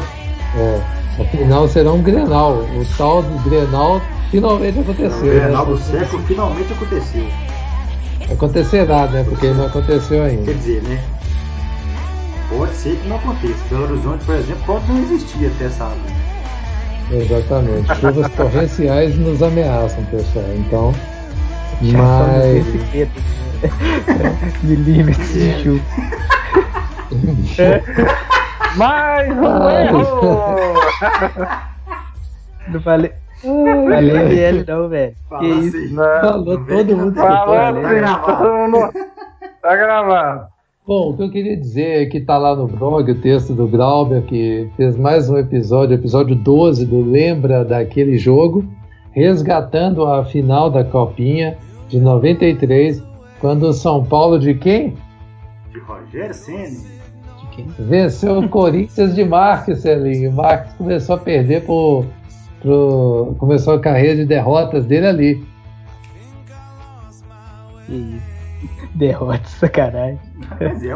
é, 0.58 0.82
a 1.20 1.26
final 1.26 1.67
será 1.67 1.91
um 1.91 2.01
Grenal. 2.01 2.53
O 2.53 2.86
tal 2.97 3.22
do 3.22 3.49
Grenal 3.49 4.01
finalmente 4.32 4.80
aconteceu. 4.80 5.17
O 5.17 5.39
Grenal 5.39 5.65
né? 5.65 5.72
do 5.72 5.78
século 5.78 6.24
finalmente 6.24 6.74
aconteceu. 6.74 7.28
Acontecerá, 8.32 9.07
né? 9.07 9.26
Porque 9.28 9.47
não 9.47 9.65
aconteceu 9.65 10.24
ainda. 10.24 10.43
Quer 10.43 10.53
dizer, 10.53 10.84
né? 10.84 11.03
Pode 12.49 12.74
ser 12.74 12.95
que 12.95 13.07
não 13.07 13.17
aconteça. 13.17 13.63
Belo 13.70 13.84
Horizonte, 13.84 14.26
por 14.26 14.36
exemplo, 14.36 14.63
pode 14.65 14.91
não 14.91 15.01
existir 15.03 15.47
até 15.47 15.70
sábado. 15.70 15.99
Né? 17.09 17.17
Exatamente. 17.17 17.95
Chuvas 17.99 18.32
torrenciais 18.34 19.17
nos 19.17 19.43
ameaçam, 19.43 20.03
pessoal. 20.05 20.45
Então, 20.55 20.95
mas. 21.82 22.65
Milímetros 24.63 25.28
de 25.34 25.63
chuva. 25.63 25.84
Mais 28.78 29.30
um 29.38 29.70
erro! 29.70 30.09
Não 32.70 32.82
falei. 32.82 33.11
Falei 33.41 34.39
ele 34.39 34.65
não, 34.67 34.89
velho. 34.89 35.15
Que 35.39 35.45
isso? 35.45 35.78
Assim. 35.78 35.95
Falou 35.95 36.65
todo 36.65 36.97
mundo. 36.97 37.15
Falou 37.15 37.55
assim, 37.55 39.05
Tá 39.61 39.76
gravado. 39.76 40.47
Bom, 40.86 41.11
o 41.11 41.17
que 41.17 41.24
eu 41.24 41.32
queria 41.32 41.55
dizer 41.55 42.03
é 42.03 42.05
que 42.07 42.17
está 42.17 42.38
lá 42.38 42.55
no 42.55 42.67
blog 42.67 43.11
o 43.11 43.22
texto 43.22 43.53
do 43.53 43.67
Glauber, 43.67 44.24
que 44.24 44.70
fez 44.76 44.97
mais 44.97 45.30
um 45.30 45.38
episódio, 45.38 45.93
episódio 45.93 46.36
12 46.36 46.86
do 46.86 47.01
Lembra 47.01 47.63
daquele 47.63 48.17
jogo, 48.17 48.65
resgatando 49.11 50.05
a 50.05 50.26
final 50.26 50.70
da 50.70 50.84
Copinha 50.84 51.57
de 51.88 51.99
93, 51.99 53.03
quando 53.39 53.63
o 53.63 53.74
São 53.74 54.03
Paulo 54.03 54.39
de 54.39 54.53
quem? 54.55 54.95
De 55.72 55.80
Rogério 55.80 56.34
Senna. 56.34 56.99
Venceu 57.80 58.39
o 58.39 58.49
Corinthians 58.49 59.16
de 59.16 59.24
Marques, 59.24 59.80
Celinho. 59.80 60.32
Marques 60.32 60.74
começou 60.74 61.16
a 61.16 61.20
perder 61.20 61.66
por, 61.66 62.05
pro, 62.62 63.36
começou 63.38 63.76
a 63.76 63.80
carreira 63.80 64.18
de 64.18 64.26
derrotas 64.26 64.86
dele 64.86 65.07
ali. 65.07 65.47
isso. 67.88 68.30
Derrota, 68.95 69.47
sacanagem. 69.47 70.20
Mas 70.60 70.84
é, 70.84 70.89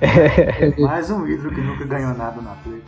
é. 0.00 0.80
Mais 0.80 1.10
um 1.10 1.26
ídolo 1.26 1.50
que 1.54 1.60
nunca 1.60 1.84
ganhou 1.84 2.14
nada 2.14 2.40
na 2.40 2.52
Play. 2.62 2.80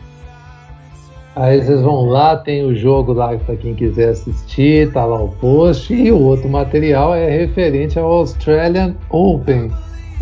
Aí 1.35 1.61
vocês 1.61 1.81
vão 1.81 2.07
lá, 2.07 2.35
tem 2.35 2.65
o 2.65 2.75
jogo 2.75 3.13
lá 3.13 3.37
para 3.37 3.55
quem 3.55 3.73
quiser 3.73 4.09
assistir, 4.09 4.91
tá 4.91 5.05
lá 5.05 5.21
o 5.21 5.29
post. 5.29 5.93
E 5.93 6.11
o 6.11 6.19
outro 6.19 6.49
material 6.49 7.15
é 7.15 7.29
referente 7.29 7.97
ao 7.97 8.11
Australian 8.11 8.95
Open, 9.09 9.71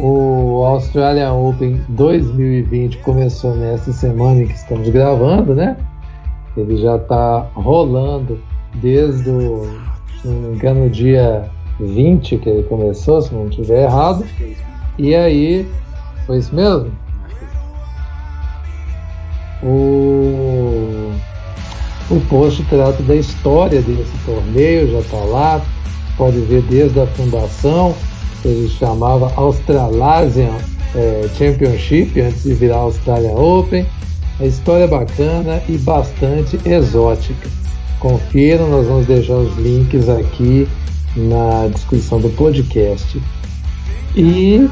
O 0.01 0.63
Australian 0.63 1.33
Open 1.33 1.81
2020 1.89 2.99
começou 2.99 3.53
nessa 3.53 3.91
semana 3.91 4.43
em 4.43 4.47
que 4.47 4.53
estamos 4.53 4.87
gravando, 4.87 5.53
né? 5.53 5.75
Ele 6.55 6.77
já 6.77 6.95
está 6.95 7.41
rolando 7.53 8.39
desde 8.75 9.29
o, 9.29 9.67
se 10.21 10.27
não 10.29 10.51
me 10.51 10.55
engano, 10.55 10.89
dia 10.89 11.49
20 11.81 12.37
que 12.37 12.49
ele 12.49 12.63
começou, 12.63 13.21
se 13.21 13.33
não 13.33 13.49
estiver 13.49 13.83
errado. 13.83 14.25
E 14.97 15.13
aí, 15.13 15.67
foi 16.25 16.37
isso 16.37 16.55
mesmo? 16.55 16.91
O, 19.61 21.11
o 22.09 22.21
post 22.29 22.63
trata 22.69 23.03
da 23.03 23.15
história 23.15 23.81
desse 23.81 24.17
torneio, 24.25 24.93
já 24.93 24.99
está 24.99 25.17
lá, 25.17 25.61
pode 26.15 26.39
ver 26.39 26.61
desde 26.61 27.01
a 27.01 27.07
fundação, 27.07 27.93
ele 28.45 28.69
chamava 28.69 29.31
Australasian 29.35 30.55
é, 30.95 31.27
Championship, 31.37 32.19
antes 32.19 32.43
de 32.43 32.53
virar 32.53 32.77
Australia 32.77 33.31
Open. 33.31 33.85
A 34.39 34.45
história 34.45 34.85
é 34.85 34.87
bacana 34.87 35.61
e 35.67 35.77
bastante 35.77 36.59
exótica. 36.65 37.49
Confiram, 37.99 38.69
nós 38.69 38.87
vamos 38.87 39.05
deixar 39.05 39.35
os 39.35 39.57
links 39.57 40.07
aqui 40.07 40.67
na 41.15 41.67
descrição 41.67 42.19
do 42.19 42.29
podcast. 42.29 43.21
E 44.15 44.69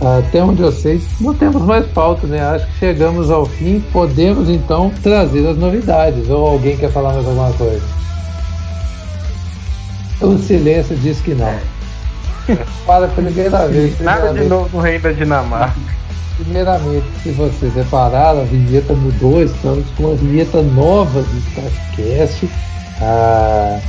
até 0.00 0.42
onde 0.42 0.62
eu 0.62 0.72
sei, 0.72 1.00
não 1.20 1.34
temos 1.34 1.62
mais 1.62 1.86
pauta, 1.86 2.26
né? 2.26 2.40
Acho 2.40 2.66
que 2.66 2.78
chegamos 2.78 3.30
ao 3.30 3.46
fim. 3.46 3.80
Podemos 3.92 4.48
então 4.48 4.90
trazer 5.02 5.46
as 5.46 5.56
novidades. 5.56 6.28
Ou 6.28 6.46
alguém 6.46 6.76
quer 6.76 6.90
falar 6.90 7.12
mais 7.14 7.26
alguma 7.26 7.52
coisa? 7.52 7.82
O 10.20 10.38
silêncio 10.38 10.96
diz 10.96 11.20
que 11.20 11.34
não. 11.34 11.73
Para 12.86 13.06
a 13.06 13.08
primeira 13.08 13.66
vez. 13.68 13.98
Nada 14.00 14.32
de 14.32 14.44
novo 14.44 14.68
no 14.72 14.82
Rei 14.82 14.98
da 14.98 15.12
Dinamarca. 15.12 15.80
Primeiramente, 16.36 17.06
se 17.22 17.30
vocês 17.30 17.74
repararam, 17.74 18.40
a 18.40 18.44
vinheta 18.44 18.92
mudou. 18.92 19.42
Estamos 19.42 19.84
com 19.96 20.04
uma 20.04 20.16
vinheta 20.16 20.62
nova 20.62 21.22
do 21.22 21.38
Starcast. 21.38 22.48
A 23.00 23.80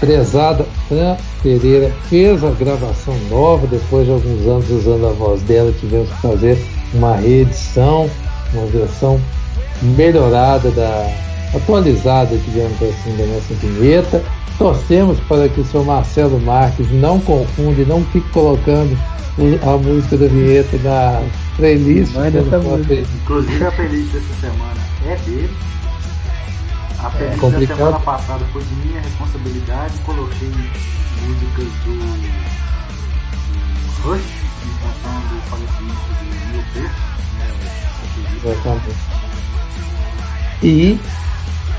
prezada 0.00 0.64
Fran 0.86 1.16
Pereira 1.42 1.92
fez 2.08 2.42
a 2.44 2.50
gravação 2.50 3.14
nova, 3.30 3.66
depois 3.66 4.06
de 4.06 4.12
alguns 4.12 4.46
anos 4.46 4.70
usando 4.70 5.06
a 5.06 5.12
voz 5.12 5.42
dela, 5.42 5.72
tivemos 5.80 6.08
que 6.08 6.22
fazer 6.22 6.58
uma 6.94 7.16
reedição, 7.16 8.08
uma 8.52 8.66
versão 8.66 9.20
melhorada, 9.82 10.70
da, 10.70 11.10
atualizada, 11.54 12.36
digamos 12.36 12.80
assim, 12.82 13.16
da 13.16 13.26
nossa 13.26 13.54
vinheta. 13.54 14.22
Torcemos 14.58 15.20
para 15.20 15.48
que 15.48 15.60
o 15.60 15.64
seu 15.64 15.84
Marcelo 15.84 16.40
Marques 16.40 16.90
não 16.90 17.20
confunda 17.20 17.80
e 17.80 17.84
não 17.84 18.02
fique 18.06 18.28
colocando 18.30 18.98
a 19.62 19.76
música 19.76 20.16
da 20.16 20.26
vinheta 20.26 20.76
na 20.78 21.22
playlist. 21.56 22.12
Inclusive 23.22 23.64
a 23.64 23.70
playlist 23.70 24.12
dessa 24.12 24.34
semana 24.40 24.80
é 25.06 25.16
dele. 25.16 25.50
A 26.98 27.10
playlist 27.10 27.42
é, 27.44 27.50
da 27.50 27.66
semana 27.76 28.00
passada 28.00 28.44
foi 28.52 28.62
de 28.62 28.74
minha 28.86 29.00
responsabilidade, 29.00 29.94
coloquei 30.04 30.50
músicas 31.22 31.68
do, 31.84 31.94
do 33.84 34.02
Rush, 34.02 34.20
em 34.64 34.72
função 34.80 35.20
do 35.28 35.40
falecimento 35.48 36.08
do 36.18 36.24
Neil 36.50 36.64
Peart, 36.74 36.96
né, 37.38 37.48
E 40.62 41.00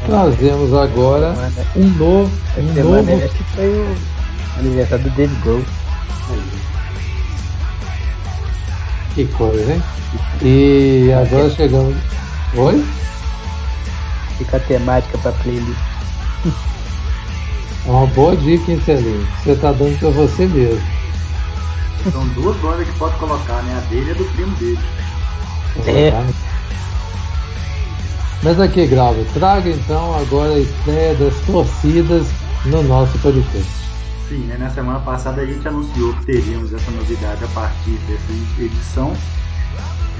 trazemos 0.06 0.74
agora 0.74 1.36
um 1.76 1.88
novo. 1.89 2.32
Um 2.58 2.74
novo... 2.84 3.26
Acho 3.26 3.36
que 3.36 3.43
foi 3.56 3.70
o 3.70 3.95
aniversário 4.60 5.04
do 5.06 5.10
Dave 5.12 5.36
Grohl. 5.41 5.64
Que 9.16 9.26
coisa, 9.26 9.74
hein? 9.74 9.84
E 10.41 11.12
agora 11.12 11.50
chegamos. 11.50 11.95
Oi? 12.56 12.86
Fica 14.38 14.58
a 14.58 14.60
temática 14.62 15.18
pra 15.18 15.32
playlist. 15.34 15.80
É 17.86 17.91
uma 17.91 18.08
boa 18.08 18.36
dica, 18.36 18.72
hein, 18.72 18.82
Celinho? 18.86 19.28
Você 19.43 19.56
tá 19.56 19.72
dando 19.72 19.97
pra 20.00 20.10
você 20.10 20.45
mesmo. 20.45 20.82
São 22.12 22.26
duas 22.30 22.56
bandas 22.58 22.88
que 22.88 22.97
pode 22.97 23.16
colocar, 23.18 23.62
né? 23.64 23.78
A 23.78 23.89
dele 23.89 24.10
e 24.10 24.12
a 24.12 24.14
do 24.14 24.26
primo 24.26 24.56
dele. 24.58 24.80
É. 25.86 26.14
Mas 28.42 28.60
aqui, 28.60 28.88
Grau, 28.88 29.16
traga 29.34 29.70
então 29.70 30.16
agora 30.16 30.54
a 30.54 30.60
estreia 30.60 31.16
das 31.16 31.36
torcidas 31.42 32.28
no 32.66 32.82
nosso 32.84 33.18
podcast. 33.20 33.70
Sim, 34.28 34.40
né? 34.46 34.58
na 34.58 34.70
semana 34.70 35.00
passada 35.00 35.42
a 35.42 35.46
gente 35.46 35.68
anunciou 35.68 36.14
que 36.14 36.26
teríamos 36.26 36.72
essa 36.74 36.92
novidade 36.92 37.44
a 37.44 37.48
partir 37.48 37.98
dessa 38.08 38.64
edição 38.64 39.14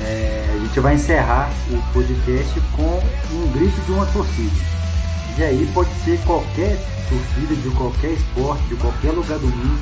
é, 0.01 0.45
a 0.53 0.57
gente 0.59 0.80
vai 0.80 0.95
encerrar 0.95 1.51
o 1.70 1.93
podcast 1.93 2.59
com 2.76 3.01
um 3.36 3.51
grito 3.51 3.80
de 3.82 3.91
uma 3.91 4.05
torcida. 4.07 4.55
E 5.38 5.43
aí 5.43 5.70
pode 5.74 5.89
ser 6.03 6.20
qualquer 6.26 6.78
torcida 7.09 7.55
de 7.55 7.70
qualquer 7.76 8.11
esporte, 8.11 8.63
de 8.67 8.76
qualquer 8.76 9.11
lugar 9.11 9.38
do 9.39 9.47
mundo. 9.47 9.82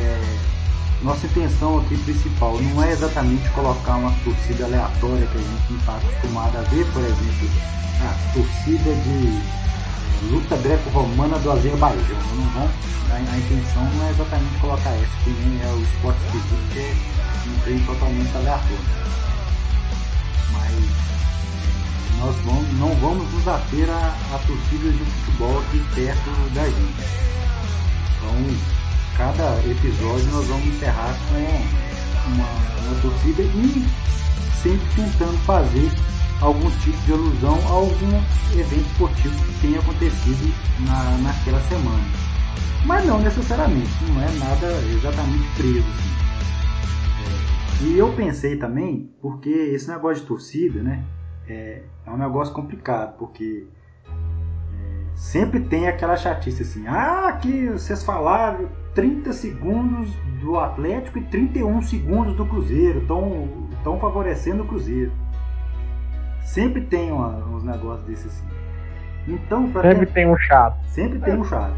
É, 0.00 0.57
nossa 1.02 1.26
intenção 1.26 1.78
aqui 1.78 1.96
principal 1.98 2.60
não 2.60 2.82
é 2.82 2.92
exatamente 2.92 3.48
colocar 3.50 3.96
uma 3.96 4.12
torcida 4.24 4.64
aleatória 4.64 5.26
que 5.26 5.38
a 5.38 5.40
gente 5.40 5.70
não 5.70 5.78
está 5.78 5.96
acostumado 5.96 6.58
a 6.58 6.62
ver, 6.62 6.86
por 6.92 7.02
exemplo, 7.02 7.48
a 8.00 8.32
torcida 8.34 8.94
de 8.94 10.28
luta 10.30 10.56
greco-romana 10.56 11.38
do 11.38 11.52
Azerbaijão. 11.52 12.18
Não 12.34 12.44
vão, 12.50 12.68
a, 13.10 13.14
a, 13.14 13.38
intenção 13.38 13.84
não 13.84 14.06
é 14.06 14.10
exatamente 14.10 14.60
colocar 14.60 14.90
essa, 14.90 15.24
que 15.24 15.30
nem 15.30 15.62
é 15.62 15.72
o 15.72 15.82
esporte 15.82 16.20
físico, 16.32 16.56
que 16.72 16.78
é 16.80 16.94
um 17.46 17.60
trem 17.60 17.78
totalmente 17.80 18.36
aleatório 18.36 19.08
mas 20.52 20.72
nós 22.18 22.36
vamos, 22.44 22.72
não 22.78 22.94
vamos 22.96 23.32
nos 23.32 23.48
ater 23.48 23.88
a, 23.88 24.16
a 24.34 24.38
torcidas 24.46 24.96
de 24.96 25.04
futebol 25.04 25.60
aqui 25.60 25.82
perto 25.94 26.30
da 26.54 26.64
gente. 26.64 27.28
Então, 28.16 28.77
cada 29.16 29.58
episódio 29.64 30.30
nós 30.30 30.46
vamos 30.46 30.66
encerrar 30.66 31.14
com 31.28 32.30
uma, 32.32 32.48
uma 32.86 33.00
torcida 33.00 33.42
e 33.42 33.84
sempre 34.62 34.86
tentando 34.94 35.38
fazer 35.38 35.90
algum 36.40 36.70
tipo 36.78 36.98
de 37.04 37.12
alusão 37.12 37.58
a 37.66 37.70
algum 37.70 38.16
evento 38.58 38.86
esportivo 38.86 39.34
que 39.44 39.60
tenha 39.60 39.80
acontecido 39.80 40.54
na, 40.86 41.18
naquela 41.18 41.60
semana. 41.62 42.04
Mas 42.86 43.04
não 43.06 43.20
necessariamente, 43.20 43.90
não 44.04 44.22
é 44.22 44.30
nada 44.38 44.66
exatamente 44.92 45.48
preso. 45.56 45.78
Assim. 45.80 46.18
E 47.80 47.98
eu 47.98 48.12
pensei 48.12 48.56
também, 48.56 49.12
porque 49.20 49.48
esse 49.48 49.88
negócio 49.88 50.22
de 50.22 50.28
torcida, 50.28 50.82
né, 50.82 51.04
é, 51.48 51.82
é 52.06 52.10
um 52.10 52.16
negócio 52.16 52.52
complicado, 52.52 53.16
porque 53.18 53.66
é, 54.08 55.16
sempre 55.16 55.60
tem 55.60 55.88
aquela 55.88 56.16
chatice 56.16 56.62
assim, 56.62 56.86
ah, 56.86 57.38
que 57.40 57.68
vocês 57.68 58.02
falaram 58.02 58.68
30 58.98 59.32
segundos 59.32 60.12
do 60.40 60.58
Atlético 60.58 61.20
e 61.20 61.22
31 61.22 61.82
segundos 61.82 62.34
do 62.34 62.44
Cruzeiro, 62.44 62.98
estão 62.98 63.96
favorecendo 64.00 64.64
o 64.64 64.66
Cruzeiro. 64.66 65.12
Sempre 66.42 66.80
tem 66.80 67.12
uma, 67.12 67.28
uns 67.46 67.62
negócios 67.62 68.04
desses 68.08 68.26
assim. 68.26 68.48
Então, 69.28 69.70
sempre 69.72 70.06
tem 70.06 70.28
um 70.28 70.36
chato. 70.36 70.84
Sempre 70.86 71.20
tem 71.20 71.36
um 71.36 71.44
chato. 71.44 71.76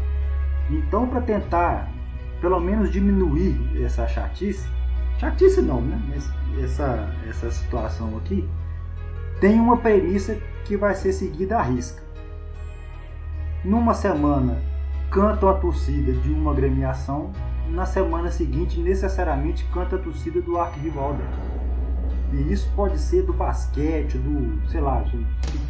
Então, 0.71 1.07
para 1.07 1.21
tentar, 1.21 1.87
pelo 2.41 2.59
menos 2.59 2.91
diminuir 2.91 3.55
essa 3.85 4.07
chatice, 4.07 4.67
chatice 5.19 5.61
não, 5.61 5.79
né? 5.79 6.01
Mas 6.09 6.27
essa, 6.63 7.07
essa 7.29 7.51
situação 7.51 8.17
aqui 8.17 8.49
tem 9.39 9.59
uma 9.59 9.77
premissa 9.77 10.35
que 10.65 10.75
vai 10.75 10.95
ser 10.95 11.13
seguida 11.13 11.59
à 11.59 11.61
risca. 11.61 12.01
Numa 13.63 13.93
semana 13.93 14.70
canta 15.11 15.51
a 15.51 15.53
torcida 15.53 16.13
de 16.13 16.31
uma 16.31 16.53
gremiação, 16.53 17.31
na 17.69 17.85
semana 17.85 18.31
seguinte 18.31 18.79
necessariamente 18.79 19.65
canta 19.73 19.97
a 19.97 19.99
torcida 19.99 20.41
do 20.41 20.57
arquirrival 20.57 21.13
dela. 21.13 21.51
E 22.31 22.53
isso 22.53 22.71
pode 22.75 22.97
ser 22.97 23.23
do 23.23 23.33
basquete, 23.33 24.17
do, 24.17 24.61
sei 24.69 24.79
lá, 24.79 25.03
gente, 25.03 25.27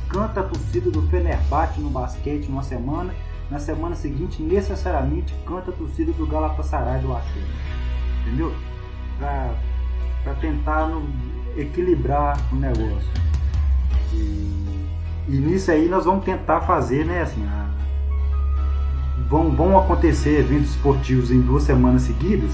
canta 0.08 0.42
a 0.42 0.44
torcida 0.44 0.92
do 0.92 1.02
Fenerbahçe 1.08 1.82
no 1.82 1.90
basquete 1.90 2.48
numa 2.48 2.62
semana, 2.62 3.14
na 3.50 3.58
semana 3.58 3.96
seguinte 3.96 4.42
necessariamente 4.44 5.34
canta 5.46 5.72
a 5.72 5.74
torcida 5.74 6.12
do 6.14 6.28
Galatasaray 6.28 7.02
do 7.02 7.12
Axé. 7.12 7.40
Entendeu? 8.22 8.54
para 10.24 10.34
tentar 10.40 10.88
no, 10.88 11.08
equilibrar 11.58 12.38
o 12.52 12.56
negócio. 12.56 13.10
E, 14.14 14.88
e, 15.28 15.32
nisso 15.32 15.72
aí 15.72 15.88
nós 15.88 16.06
vamos 16.06 16.26
tentar 16.26 16.62
fazer, 16.62 17.06
né, 17.06 17.22
assim, 17.22 17.44
a, 17.46 17.70
vão, 19.30 19.52
vão 19.56 19.78
acontecer 19.78 20.40
eventos 20.40 20.72
esportivos 20.72 21.32
em 21.32 21.42
duas 21.42 21.64
semanas 21.64 22.04
seguidas, 22.04 22.52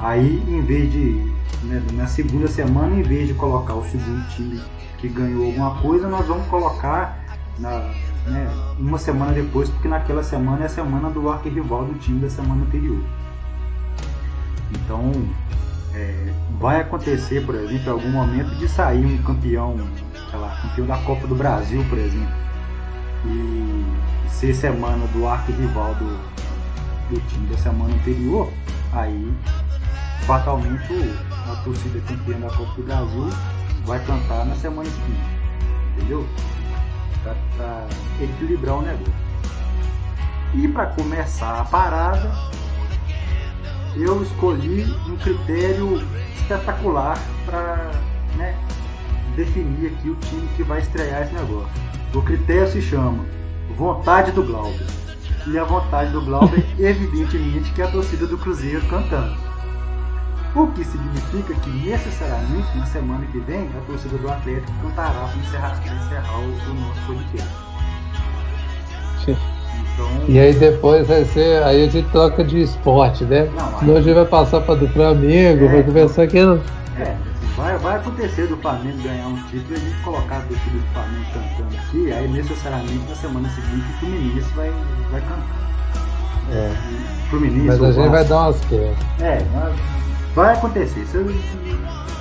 aí 0.00 0.42
em 0.48 0.62
vez 0.62 0.92
de, 0.92 1.32
né, 1.64 1.82
na 1.94 2.06
segunda 2.06 2.48
semana, 2.48 2.94
em 2.94 3.02
vez 3.02 3.28
de 3.28 3.34
colocar 3.34 3.74
o 3.74 3.84
segundo 3.84 4.26
time 4.28 4.60
que 4.98 5.08
ganhou 5.08 5.46
alguma 5.46 5.74
coisa, 5.76 6.08
nós 6.08 6.26
vamos 6.26 6.46
colocar 6.48 7.24
na, 7.58 7.92
né, 8.26 8.50
uma 8.78 8.98
semana 8.98 9.32
depois, 9.32 9.68
porque 9.68 9.88
naquela 9.88 10.22
semana 10.22 10.62
é 10.62 10.66
a 10.66 10.68
semana 10.68 11.10
do 11.10 11.28
arquirrival 11.28 11.84
do 11.84 11.94
time 11.98 12.20
da 12.20 12.30
semana 12.30 12.62
anterior. 12.62 13.00
Então, 14.72 15.12
é, 15.94 16.32
vai 16.60 16.80
acontecer, 16.80 17.44
por 17.44 17.54
exemplo, 17.54 17.86
em 17.86 17.90
algum 17.90 18.10
momento 18.10 18.54
de 18.56 18.68
sair 18.68 19.04
um 19.04 19.22
campeão, 19.22 19.76
sei 20.30 20.38
lá, 20.38 20.60
campeão 20.62 20.86
da 20.86 20.98
Copa 20.98 21.26
do 21.26 21.34
Brasil, 21.34 21.84
por 21.88 21.98
exemplo, 21.98 22.34
e 23.24 23.84
ser 24.30 24.54
semana 24.54 25.06
do 25.08 25.26
arco-rival 25.26 25.94
do, 25.94 26.18
do 27.10 27.20
time 27.28 27.46
da 27.48 27.58
semana 27.58 27.94
anterior, 27.94 28.50
aí 28.92 29.32
fatalmente 30.26 30.92
a 31.50 31.56
torcida 31.64 32.00
campeã 32.06 32.38
da 32.38 32.48
Copa 32.48 32.72
do 32.74 32.82
Brasil 32.82 33.30
vai 33.84 33.98
cantar 34.04 34.44
na 34.44 34.54
semana 34.56 34.88
seguinte, 34.88 35.20
entendeu? 35.96 36.26
Para 37.22 37.86
equilibrar 38.20 38.76
o 38.76 38.82
negócio. 38.82 39.28
E 40.54 40.68
para 40.68 40.86
começar 40.86 41.60
a 41.60 41.64
parada, 41.64 42.30
eu 43.96 44.22
escolhi 44.22 44.84
um 45.06 45.16
critério 45.16 46.02
espetacular 46.36 47.18
para 47.44 47.90
né, 48.36 48.56
definir 49.36 49.92
aqui 49.92 50.10
o 50.10 50.14
time 50.16 50.48
que 50.56 50.62
vai 50.62 50.80
estrear 50.80 51.22
esse 51.22 51.34
negócio. 51.34 51.68
O 52.14 52.22
critério 52.22 52.68
se 52.68 52.80
chama 52.80 53.24
vontade 53.76 54.32
do 54.32 54.42
Glauber. 54.42 54.86
E 55.46 55.58
a 55.58 55.64
vontade 55.64 56.10
do 56.12 56.20
Glauber, 56.22 56.64
evidentemente, 56.78 57.72
que 57.72 57.82
é 57.82 57.84
a 57.84 57.90
torcida 57.90 58.26
do 58.26 58.36
Cruzeiro 58.38 58.84
cantando. 58.88 59.36
O 60.54 60.66
que 60.68 60.84
significa 60.84 61.54
que 61.54 61.70
necessariamente 61.70 62.76
na 62.76 62.86
semana 62.86 63.24
que 63.26 63.38
vem 63.40 63.68
a 63.76 63.80
torcida 63.86 64.16
do 64.16 64.28
Atlético 64.30 64.72
cantará 64.82 65.28
para 65.28 65.38
encerrar, 65.38 65.78
encerrar 65.84 66.38
o, 66.38 66.70
o 66.70 66.74
nosso 66.74 67.00
podcast. 67.06 67.68
Então... 69.98 70.24
E 70.28 70.38
aí 70.38 70.54
depois 70.54 71.06
vai 71.06 71.24
ser. 71.24 71.62
Aí 71.64 71.84
a 71.84 71.88
gente 71.88 72.08
troca 72.10 72.44
de 72.44 72.60
esporte, 72.60 73.24
né? 73.24 73.50
Não, 73.54 73.78
Senão 73.78 73.96
a 73.96 74.00
gente 74.00 74.14
vai 74.14 74.24
passar 74.24 74.60
para 74.60 74.76
do 74.76 74.88
Flamengo, 74.88 75.64
é, 75.64 75.68
vai 75.68 75.82
começar 75.82 76.22
aqui. 76.22 76.38
É, 76.38 77.16
vai, 77.58 77.76
vai 77.78 77.96
acontecer 77.96 78.46
do 78.46 78.56
Flamengo 78.56 79.02
ganhar 79.02 79.26
um 79.26 79.36
título 79.48 79.72
e 79.72 79.74
a 79.74 79.78
gente 79.78 80.02
colocar 80.02 80.38
a 80.38 80.40
torcida 80.42 80.78
do 80.78 80.92
Flamengo 80.92 81.24
cantando 81.34 81.76
aqui, 81.76 82.12
aí 82.12 82.28
necessariamente 82.28 83.08
na 83.08 83.14
semana 83.16 83.48
seguinte 83.50 83.84
o 83.90 83.98
Fluminense 83.98 84.48
vai, 84.54 84.72
vai 85.10 85.20
cantar. 85.20 85.68
É. 86.52 86.72
Fluminense. 87.28 87.66
Mas 87.66 87.82
a 87.82 87.92
gente 87.92 88.08
vai 88.08 88.24
dar 88.24 88.40
umas 88.42 88.60
quedas. 88.66 88.96
É, 89.20 89.44
vai 90.34 90.54
acontecer. 90.54 91.04
Se 91.06 91.16
eu, 91.16 91.26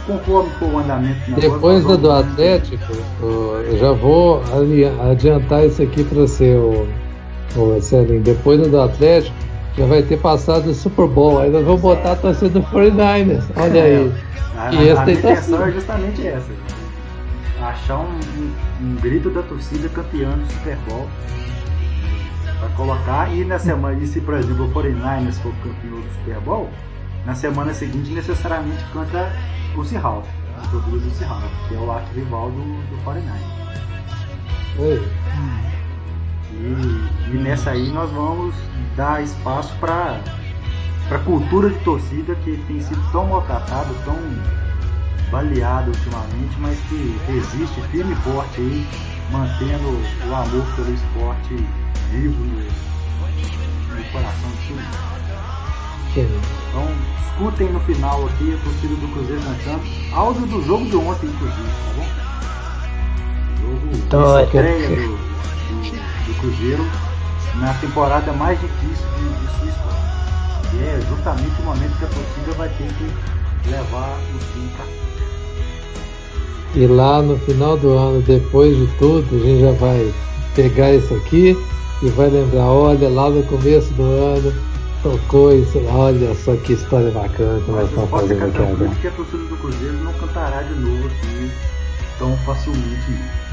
conforme 0.05 0.49
for 0.59 0.73
o 0.73 0.79
andamento 0.79 1.31
Depois 1.39 1.83
do, 1.85 1.97
do 1.97 2.11
Atlético, 2.11 2.93
eu 3.21 3.77
já 3.79 3.91
vou 3.93 4.41
adiantar 5.11 5.65
isso 5.65 5.81
aqui 5.81 6.03
para 6.03 6.27
ser 6.27 6.57
o 6.57 6.87
Ô, 7.55 7.81
Celinho, 7.81 8.21
depois 8.21 8.67
do 8.67 8.81
Atlético, 8.81 9.35
já 9.77 9.85
vai 9.85 10.01
ter 10.01 10.17
passado 10.17 10.69
o 10.69 10.73
Super 10.73 11.07
Bowl. 11.07 11.39
Aí 11.39 11.51
nós 11.51 11.63
vamos 11.63 11.81
botar 11.81 12.13
a 12.13 12.15
torcida 12.15 12.49
do 12.49 12.61
49ers. 12.63 13.43
Olha 13.55 13.83
aí. 13.83 14.13
A, 14.57 14.73
e 14.73 14.89
a, 14.89 15.01
a 15.01 15.05
minha 15.05 15.17
intenção 15.17 15.65
é 15.65 15.71
justamente 15.71 16.27
essa. 16.27 16.51
Achar 17.61 17.99
um, 17.99 18.19
um, 18.37 18.53
um, 18.81 18.95
grito 18.95 19.29
da 19.29 19.43
torcida 19.43 19.87
campeã 19.89 20.31
do 20.31 20.51
Super 20.51 20.77
Bowl. 20.89 21.07
Pra 22.59 22.69
colocar. 22.69 23.31
E 23.33 23.45
na 23.45 23.59
semana, 23.59 24.01
e 24.01 24.07
se 24.07 24.19
por 24.19 24.33
exemplo 24.33 24.65
o 24.65 24.71
49ers 24.73 25.35
for 25.41 25.53
campeão 25.63 26.01
do 26.01 26.13
Super 26.13 26.39
Bowl, 26.41 26.69
na 27.25 27.35
semana 27.35 27.73
seguinte 27.73 28.11
necessariamente 28.11 28.83
canta 28.91 29.31
o 29.75 29.83
Seahawks. 29.83 30.29
A 30.57 30.67
torcida 30.69 30.97
do 30.97 31.11
Seahawks, 31.11 31.67
que 31.67 31.75
é 31.75 31.77
o 31.77 31.91
arco-rival 31.91 32.49
do, 32.49 32.63
do 32.63 32.97
49ers. 33.05 33.67
Oi. 34.79 35.07
E, 36.59 37.33
e 37.33 37.37
nessa 37.37 37.71
aí 37.71 37.89
nós 37.91 38.09
vamos 38.11 38.55
dar 38.95 39.23
espaço 39.23 39.75
para 39.79 40.19
a 41.11 41.19
cultura 41.19 41.69
de 41.69 41.79
torcida 41.79 42.35
que 42.35 42.57
tem 42.67 42.81
sido 42.81 43.01
tão 43.11 43.27
maltratada, 43.27 43.93
tão 44.03 44.17
baleada 45.31 45.89
ultimamente, 45.89 46.59
mas 46.59 46.77
que 46.89 47.15
resiste 47.27 47.81
firme 47.91 48.13
e 48.13 48.15
forte 48.17 48.61
aí, 48.61 48.87
mantendo 49.31 49.87
o 50.29 50.35
amor 50.35 50.65
pelo 50.75 50.93
esporte 50.93 51.55
vivo 52.11 52.43
no, 52.43 52.61
no 53.97 54.03
coração 54.11 54.49
de 54.49 54.67
todo 54.67 54.81
Então, 56.69 56.87
escutem 57.27 57.71
no 57.71 57.79
final 57.81 58.25
aqui 58.25 58.53
a 58.53 58.57
torcida 58.57 58.95
do 58.95 59.07
Cruzeiro 59.13 59.41
cantando. 59.43 59.83
Áudio 60.15 60.47
do 60.47 60.65
jogo 60.65 60.85
de 60.85 60.95
ontem, 60.95 61.27
inclusive, 61.27 61.69
tá 61.85 61.91
bom? 61.95 62.07
Jogo 63.61 63.89
então, 63.93 64.37
de 64.37 64.43
estreia 64.43 64.89
do, 64.89 65.17
do 65.17 66.06
Cruzeiro 66.39 66.85
na 67.55 67.73
temporada 67.75 68.31
mais 68.33 68.59
difícil 68.59 69.05
de, 69.17 69.29
de 69.29 69.57
sua 69.57 69.67
história. 69.67 70.07
E 70.73 70.83
é 70.83 70.99
justamente 71.09 71.61
o 71.61 71.65
momento 71.65 71.97
que 71.97 72.05
a 72.05 72.07
torcida 72.07 72.51
vai 72.57 72.69
ter 72.69 72.87
que 72.93 73.69
levar 73.69 74.17
o 74.17 74.53
time 74.53 74.69
para 74.75 74.85
E 76.79 76.87
lá 76.87 77.21
no 77.21 77.37
final 77.39 77.77
do 77.77 77.89
ano, 77.89 78.21
depois 78.21 78.75
de 78.75 78.87
tudo, 78.97 79.25
a 79.35 79.39
gente 79.39 79.61
já 79.61 79.71
vai 79.73 80.13
pegar 80.55 80.93
isso 80.93 81.13
aqui 81.15 81.57
e 82.01 82.09
vai 82.09 82.29
lembrar, 82.29 82.65
olha, 82.65 83.09
lá 83.09 83.29
no 83.29 83.43
começo 83.43 83.91
do 83.93 84.03
ano 84.03 84.53
tocou 85.01 85.53
isso, 85.53 85.79
olha 85.87 86.35
só 86.35 86.55
que 86.57 86.73
história 86.73 87.11
bacana 87.11 87.61
que 87.61 87.71
nós 87.71 87.89
estamos 87.89 88.09
fazendo 88.09 88.45
aqui 88.45 88.57
agora. 88.57 88.95
que 88.95 89.07
a 89.07 89.11
torcida 89.11 89.43
do 89.43 89.57
Cruzeiro 89.57 89.97
não 90.03 90.13
cantará 90.13 90.61
de 90.61 90.73
novo 90.75 91.07
assim 91.07 91.51
tão 92.19 92.35
facilmente. 92.37 93.46